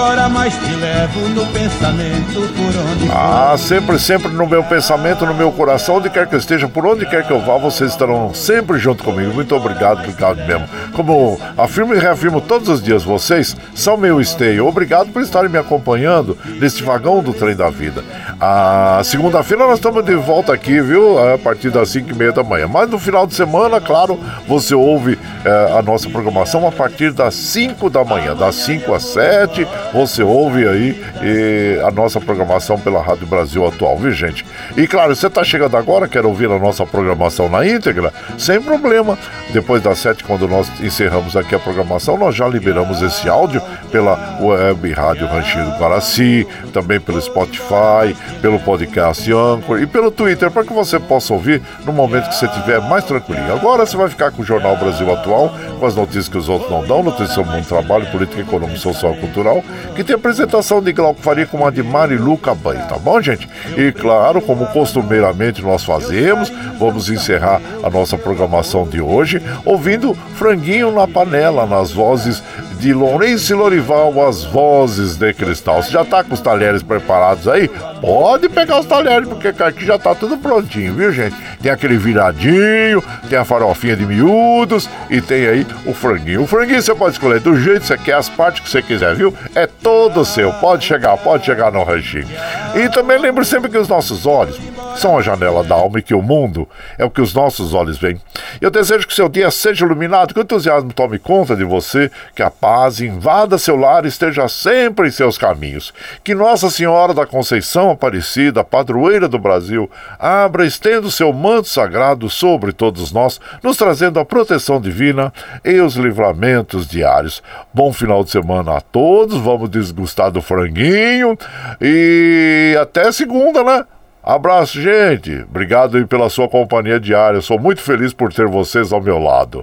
Embora, 0.07 0.29
mas 0.29 0.55
te 0.55 0.73
levo 0.77 1.29
no 1.31 1.45
pensamento 1.47 2.35
por 2.55 2.81
onde 2.81 3.11
Ah, 3.11 3.57
sempre, 3.59 3.99
sempre 3.99 4.29
no 4.29 4.47
meu 4.47 4.63
pensamento, 4.63 5.27
no 5.27 5.35
meu 5.35 5.51
coração, 5.51 5.97
onde 5.97 6.09
quer 6.09 6.29
que 6.29 6.35
eu 6.37 6.39
esteja, 6.39 6.69
por 6.69 6.87
onde 6.87 7.05
quer 7.07 7.27
que 7.27 7.33
eu 7.33 7.41
vá, 7.41 7.59
vocês 7.59 7.91
estarão 7.91 8.33
sempre 8.33 8.79
junto 8.79 9.03
comigo. 9.03 9.35
Muito 9.35 9.53
obrigado, 9.57 9.99
obrigado 9.99 10.37
mesmo. 10.47 10.69
Como 10.93 11.41
afirmo 11.59 11.93
e 11.93 11.99
reafirmo 11.99 12.41
todos 12.41 12.69
os 12.69 12.81
dias, 12.81 13.03
vocês 13.03 13.57
são 13.75 13.97
meu 13.97 14.21
esteio. 14.21 14.69
Obrigado 14.69 15.11
por 15.11 15.23
estarem 15.23 15.51
me 15.51 15.59
acompanhando 15.59 16.39
neste 16.61 16.85
vagão 16.85 17.21
do 17.21 17.35
trem 17.35 17.57
da 17.57 17.69
vida. 17.69 18.05
A 18.41 19.01
segunda-feira 19.03 19.67
nós 19.67 19.79
estamos 19.79 20.05
de 20.05 20.15
volta 20.15 20.53
aqui, 20.53 20.81
viu? 20.81 21.19
A 21.35 21.37
partir 21.37 21.71
das 21.71 21.89
5 21.89 22.11
e 22.11 22.15
meia 22.15 22.31
da 22.31 22.45
manhã. 22.45 22.69
Mas 22.69 22.89
no 22.89 23.01
final 23.01 23.27
de 23.27 23.35
semana, 23.35 23.81
claro, 23.81 24.21
você 24.47 24.73
ouve 24.73 25.19
eh, 25.45 25.77
a 25.77 25.83
nossa 25.83 26.09
programação 26.09 26.65
a 26.65 26.71
partir 26.71 27.11
das 27.11 27.35
5 27.35 27.91
da 27.91 28.05
manhã, 28.05 28.37
das 28.37 28.55
5 28.55 28.95
às 28.95 29.03
7 29.03 29.67
você 29.97 30.06
ouve 30.23 30.67
aí 30.67 31.01
e, 31.23 31.81
a 31.85 31.91
nossa 31.91 32.21
programação 32.21 32.79
pela 32.79 33.03
Rádio 33.03 33.27
Brasil 33.27 33.67
Atual, 33.67 33.97
viu 33.99 34.13
gente? 34.13 34.45
E 34.77 34.87
claro, 34.87 35.15
você 35.15 35.27
está 35.27 35.43
chegando 35.45 35.77
agora, 35.77 36.09
quer 36.09 36.25
ouvir 36.25 36.51
a 36.51 36.59
nossa 36.59 36.85
programação 36.87 37.49
na 37.49 37.67
íntegra? 37.67 38.13
Sem 38.39 38.61
problema. 38.61 39.19
Depois 39.53 39.83
das 39.83 39.99
7, 39.99 40.25
quando 40.25 40.49
nós 40.49 40.71
encerramos 40.81 41.37
aqui 41.37 41.55
a 41.55 41.59
programação, 41.59 42.17
nós 42.17 42.35
já 42.35 42.49
liberamos 42.49 43.03
esse 43.03 43.29
áudio 43.29 43.63
pela 43.91 44.39
web 44.41 44.93
Rádio 44.93 45.27
Ranchinho 45.27 45.67
do 45.67 45.79
Guaraci, 45.79 46.47
também 46.73 47.01
pelo 47.01 47.21
Spotify, 47.21 48.15
pelo 48.41 48.59
podcast 48.61 49.33
Anchor 49.33 49.81
e 49.81 49.87
pelo 49.87 50.11
Twitter, 50.11 50.51
para 50.51 50.65
que 50.65 50.73
você 50.73 50.99
possa 50.99 51.33
ouvir 51.33 51.63
no 51.85 51.93
momento 51.93 52.29
que 52.29 52.35
você 52.35 52.47
estiver 52.47 52.81
mais 52.81 53.05
tranquilinho. 53.05 53.53
Agora 53.53 53.87
você 53.87 53.97
vai 53.97 54.09
ficar 54.09 54.31
com 54.31 54.43
o 54.43 54.45
Jornal 54.45 54.77
Brasil 54.77 55.11
Atual, 55.13 55.55
com 55.79 55.87
as 55.87 55.95
notícias 55.95 56.29
que 56.29 56.39
os 56.39 56.49
outros 56.49 56.71
não 56.71 56.85
dão, 56.85 57.03
notícias 57.03 57.33
sobre 57.33 57.51
o 57.51 57.55
mundo 57.55 57.67
trabalho, 57.67 58.07
política, 58.11 58.41
econômica, 58.41 58.79
social, 58.79 59.15
cultural, 59.15 59.63
que 59.97 60.05
tem 60.05 60.15
apresentação 60.15 60.83
de 60.83 60.93
Glauco 60.93 61.23
Faria 61.23 61.47
com 61.47 61.57
uma 61.57 61.73
de 61.73 61.83
Marilu 61.83 62.37
Cabanha, 62.37 62.83
tá 62.83 62.99
bom, 62.99 63.21
gente? 63.23 63.49
E 63.79 63.91
claro, 63.91 64.43
como 64.43 64.67
costumeiramente 64.67 65.63
nós 65.63 65.83
fazemos, 65.83 66.53
vamos 66.79 67.09
encerrar 67.09 67.63
a 67.83 67.89
nossa 67.89 68.19
programação 68.19 68.87
de 68.87 69.01
hoje 69.01 69.41
ouvindo 69.65 70.15
Franguinho 70.35 70.93
na 70.93 71.09
Panela, 71.09 71.65
nas 71.65 71.91
vozes 71.91 72.43
de 72.79 72.93
Lourenço 72.93 73.53
e 73.53 73.57
Lorival, 73.57 74.29
as 74.29 74.45
vozes 74.45 75.17
de 75.17 75.33
cristal. 75.33 75.83
Você 75.83 75.91
já 75.91 76.05
tá 76.05 76.23
com 76.23 76.35
os 76.35 76.41
talheres 76.41 76.83
preparados 76.83 77.49
aí? 77.49 77.69
Pode 78.01 78.49
pegar 78.49 78.81
os 78.81 78.87
talheres, 78.87 79.29
porque 79.29 79.49
aqui 79.49 79.85
já 79.85 79.99
tá 79.99 80.15
tudo 80.15 80.37
prontinho, 80.37 80.95
viu, 80.95 81.11
gente? 81.11 81.35
Tem 81.63 81.73
aquele 81.73 81.97
viradinho, 81.97 83.03
tem 83.29 83.39
a 83.39 83.45
farofinha 83.45 83.97
de 83.97 84.05
miúdos 84.05 84.89
e 85.09 85.21
tem 85.21 85.47
aí 85.47 85.67
o 85.87 85.95
franguinho. 85.95 86.43
O 86.43 86.47
franguinho 86.47 86.83
você 86.83 86.95
pode 86.95 87.15
escolher 87.15 87.41
do 87.41 87.57
jeito 87.57 87.81
que 87.81 87.87
você 87.87 87.99
quer, 87.99 88.15
as 88.15 88.29
partes 88.29 88.61
que 88.61 88.69
você 88.69 88.83
quiser, 88.83 89.15
viu? 89.15 89.35
É 89.55 89.67
todo 89.67 90.25
seu. 90.25 90.53
Pode 90.55 90.85
chegar, 90.85 91.17
pode 91.17 91.45
chegar 91.45 91.73
no 91.73 91.83
ranchinho. 91.83 92.29
E 92.75 92.89
também 92.91 93.19
lembre 93.19 93.45
sempre 93.45 93.71
que 93.71 93.79
os 93.79 93.89
nossos 93.89 94.27
olhos 94.27 94.61
são 94.97 95.19
a 95.19 95.23
janela 95.23 95.63
da 95.63 95.75
alma 95.75 95.99
e 95.99 96.03
que 96.03 96.15
o 96.15 96.23
mundo 96.23 96.69
é 96.99 97.05
o 97.05 97.11
que 97.11 97.21
os 97.21 97.35
nossos 97.35 97.75
olhos 97.75 97.99
veem. 97.99 98.21
Eu 98.61 98.71
desejo 98.71 99.07
que 99.07 99.15
seu 99.15 99.29
dia 99.29 99.51
seja 99.51 99.85
iluminado, 99.85 100.33
que 100.33 100.41
o 100.41 100.43
entusiasmo 100.43 100.93
tome 100.93 101.19
conta 101.19 101.55
de 101.55 101.65
você, 101.65 102.11
que 102.35 102.43
a 102.43 102.51
paz 102.51 102.66
invada 103.01 103.59
seu 103.59 103.77
lar 103.77 104.05
e 104.05 104.09
esteja 104.09 104.49
sempre 104.49 105.09
em 105.09 105.11
seus 105.11 105.39
caminhos. 105.39 105.95
Que 106.25 106.35
Nossa 106.35 106.69
Senhora 106.69 107.15
da 107.15 107.25
Conceição 107.25 107.91
Aparecida, 107.91 108.65
padroeira 108.65 109.29
do 109.29 109.39
Brasil, 109.39 109.89
abra 110.19 110.67
estenda 110.67 111.07
o 111.07 111.11
seu 111.11 111.33
manto 111.33 111.69
sagrado 111.69 112.29
sobre 112.29 112.73
todos 112.73 113.13
nós, 113.13 113.41
nos 113.63 113.77
trazendo 113.77 114.19
a 114.19 114.25
proteção 114.25 114.81
divina 114.81 115.33
e 115.65 115.81
os 115.81 115.95
livramentos 115.95 116.87
diários. 116.87 117.43
Bom 117.73 117.93
final 117.93 118.25
de 118.25 118.31
semana 118.31 118.79
a 118.79 118.81
todos, 118.81 119.39
vamos 119.39 119.71
desgustar 119.71 120.31
do 120.31 120.43
franguinho 120.43 121.39
e 121.81 122.77
até 122.81 123.13
segunda, 123.13 123.63
né? 123.63 123.85
Abraço, 124.25 124.83
gente. 124.83 125.45
Obrigado 125.49 125.97
aí 125.97 126.05
pela 126.05 126.29
sua 126.29 126.49
companhia 126.49 126.99
diária. 126.99 127.41
Sou 127.41 127.61
muito 127.61 127.81
feliz 127.81 128.13
por 128.13 128.33
ter 128.33 128.49
vocês 128.49 128.93
ao 128.93 129.01
meu 129.01 129.19
lado. 129.19 129.63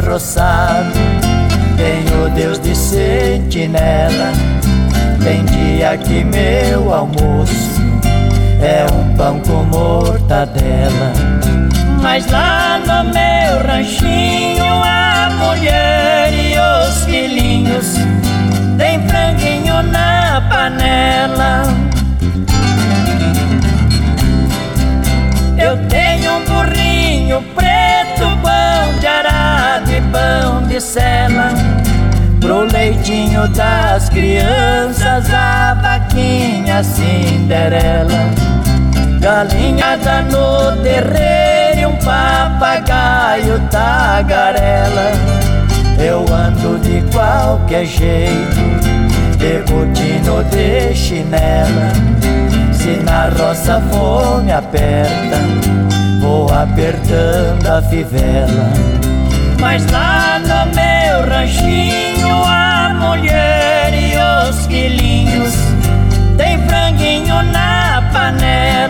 Roçado, 0.00 0.92
tenho 1.76 2.30
Deus 2.34 2.58
de 2.58 2.74
sentinela. 2.76 4.32
Tem 5.22 5.44
dia 5.44 5.96
que 5.98 6.24
meu 6.24 6.92
almoço 6.92 7.80
é 8.60 8.84
um 8.92 9.14
pão 9.14 9.40
com 9.40 9.64
mortadela. 9.64 11.12
Mas 12.02 12.26
lá 12.30 12.80
no 12.80 13.04
meu 13.10 13.66
ranchinho 13.66 14.64
a 14.64 15.30
mulher 15.38 16.32
e 16.32 16.56
os 16.58 17.04
filhinhos 17.04 17.94
Tem 18.76 19.00
franguinho 19.08 19.82
na 19.84 20.42
panela 20.50 21.62
Eu 25.56 25.76
tenho 25.86 26.32
um 26.32 26.44
burrinho 26.44 27.40
preto, 27.54 27.71
sela 30.82 31.52
Pro 32.40 32.64
leitinho 32.64 33.46
das 33.48 34.08
crianças 34.08 35.32
a 35.32 35.74
vaquinha 35.74 36.82
Cinderela. 36.82 38.30
Galinhada 39.20 40.22
no 40.22 40.82
terreiro 40.82 41.78
e 41.78 41.86
um 41.86 41.96
papagaio 41.98 43.60
tagarela. 43.70 45.12
Eu 45.96 46.26
ando 46.34 46.80
de 46.80 47.00
qualquer 47.12 47.84
jeito 47.84 48.56
De 49.38 49.62
botina 49.70 50.42
de 50.50 50.94
chinela. 50.96 51.92
Se 52.72 53.00
na 53.04 53.28
roça 53.28 53.80
fome 53.92 54.50
aperta 54.50 55.38
Vou 56.20 56.52
apertando 56.52 57.66
a 57.68 57.80
fivela 57.82 59.11
Mas 59.62 59.86
lá 59.92 60.40
no 60.40 60.74
meu 60.74 61.30
ranchinho 61.30 62.44
A 62.44 62.96
mulher 62.98 63.94
e 63.94 64.16
os 64.18 64.66
filhinhos. 64.66 65.54
Tem 66.36 66.58
franguinho 66.66 67.40
na 67.44 68.02
panela 68.12 68.81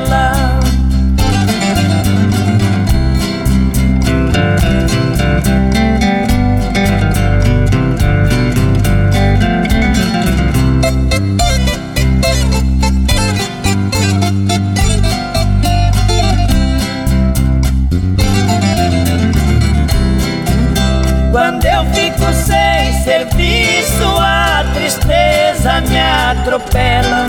me 26.42 26.48
atropela. 26.48 27.26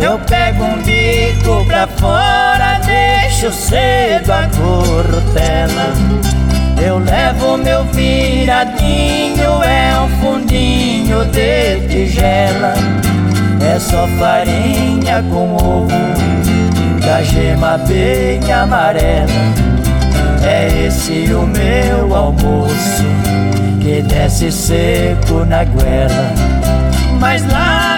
Eu 0.00 0.18
pego 0.20 0.64
um 0.64 0.82
bico 0.82 1.64
pra 1.66 1.86
fora, 1.86 2.80
deixo 2.84 3.50
cedo 3.50 4.30
a 4.30 4.48
corrutela. 4.56 5.92
Eu 6.80 6.98
levo 6.98 7.56
meu 7.56 7.84
viradinho, 7.86 9.62
é 9.64 10.00
um 10.00 10.08
fundinho 10.20 11.24
de 11.26 11.88
tigela. 11.88 12.74
É 13.60 13.78
só 13.80 14.06
farinha 14.18 15.22
com 15.30 15.54
ovo, 15.56 15.88
da 17.04 17.22
gema 17.22 17.78
bem 17.78 18.52
amarela. 18.52 19.28
É 20.44 20.86
esse 20.86 21.32
o 21.34 21.44
meu 21.46 22.14
almoço 22.14 23.04
que 23.80 24.00
desce 24.02 24.52
seco 24.52 25.44
na 25.44 25.64
goela. 25.64 26.32
Mas 27.18 27.44
lá 27.50 27.97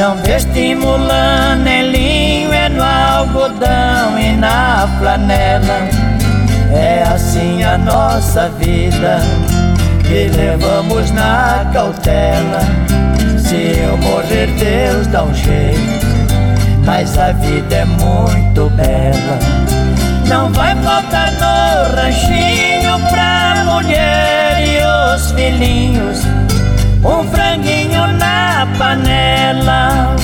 Não 0.00 0.16
destimula 0.16 1.56
nem 1.56 1.90
linho, 1.90 2.50
é 2.54 2.70
no 2.70 2.82
algodão 2.82 4.18
e 4.18 4.34
na 4.34 4.88
flanela. 4.98 5.78
É 6.72 7.02
assim 7.02 7.62
a 7.62 7.76
nossa 7.76 8.48
vida, 8.48 9.20
que 10.02 10.34
levamos 10.34 11.10
na 11.10 11.70
cautela. 11.74 12.60
Se 13.36 13.78
eu 13.78 13.98
morrer, 13.98 14.46
Deus 14.58 15.06
dá 15.08 15.22
um 15.22 15.34
jeito, 15.34 16.06
mas 16.86 17.18
a 17.18 17.32
vida 17.32 17.74
é 17.74 17.84
muito 17.84 18.70
bela. 18.70 19.38
Não 20.26 20.50
vai 20.54 20.74
faltar 20.76 21.30
no 21.32 21.94
ranchinho 21.94 22.98
pra 23.10 23.64
mulher 23.66 24.64
e 24.66 25.14
os 25.14 25.30
filhinhos 25.32 26.24
um 27.04 27.30
franguinho 27.30 28.06
na 28.18 28.66
panela. 28.78 30.16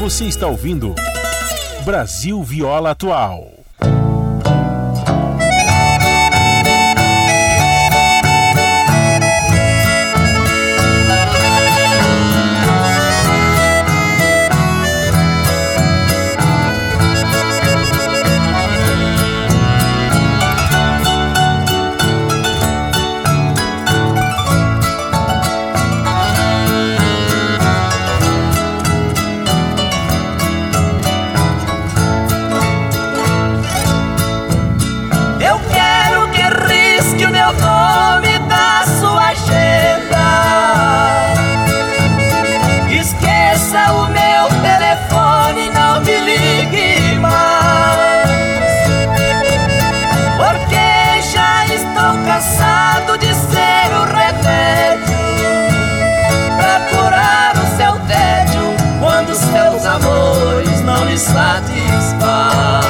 Você 0.00 0.24
está 0.24 0.46
ouvindo 0.46 0.94
Brasil 1.84 2.42
Viola 2.42 2.90
Atual. 2.90 3.51
me 61.12 61.18
satisfaz. 61.18 62.86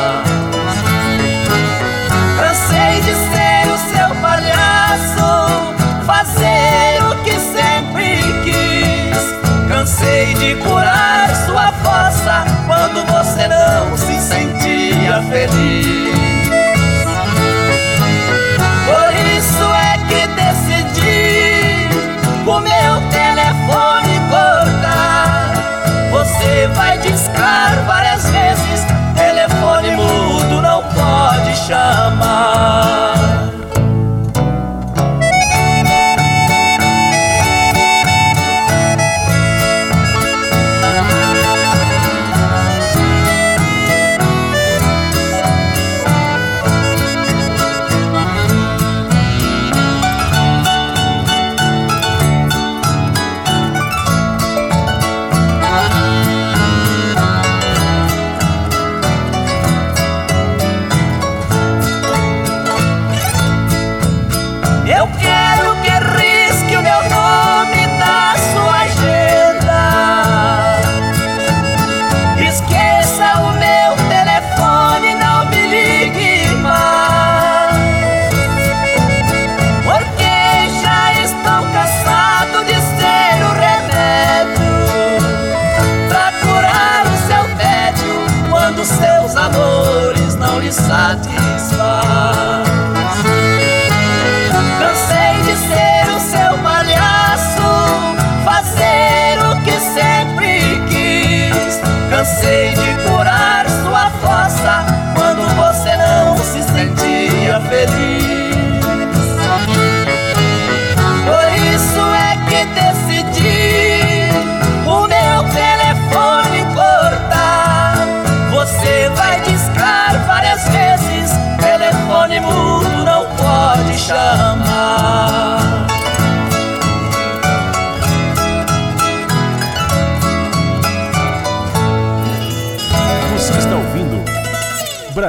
Cansei 2.38 3.00
de 3.00 3.14
ser 3.14 3.68
o 3.68 3.78
seu 3.90 4.14
palhaço, 4.20 5.74
fazer 6.06 7.02
o 7.10 7.16
que 7.24 7.32
sempre 7.32 8.20
quis. 8.44 9.68
Cansei 9.68 10.34
de 10.34 10.54
curar 10.56 11.34
sua 11.46 11.72
força 11.72 12.44
quando 12.66 13.04
você 13.06 13.48
não 13.48 13.96
se 13.96 14.20
sentia 14.20 15.22
feliz. 15.28 16.01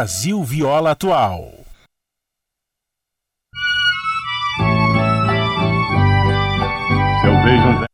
Brasil 0.03 0.43
Viola 0.43 0.91
Atual. 0.91 1.63
Seu 7.21 7.33
beijo. 7.41 7.85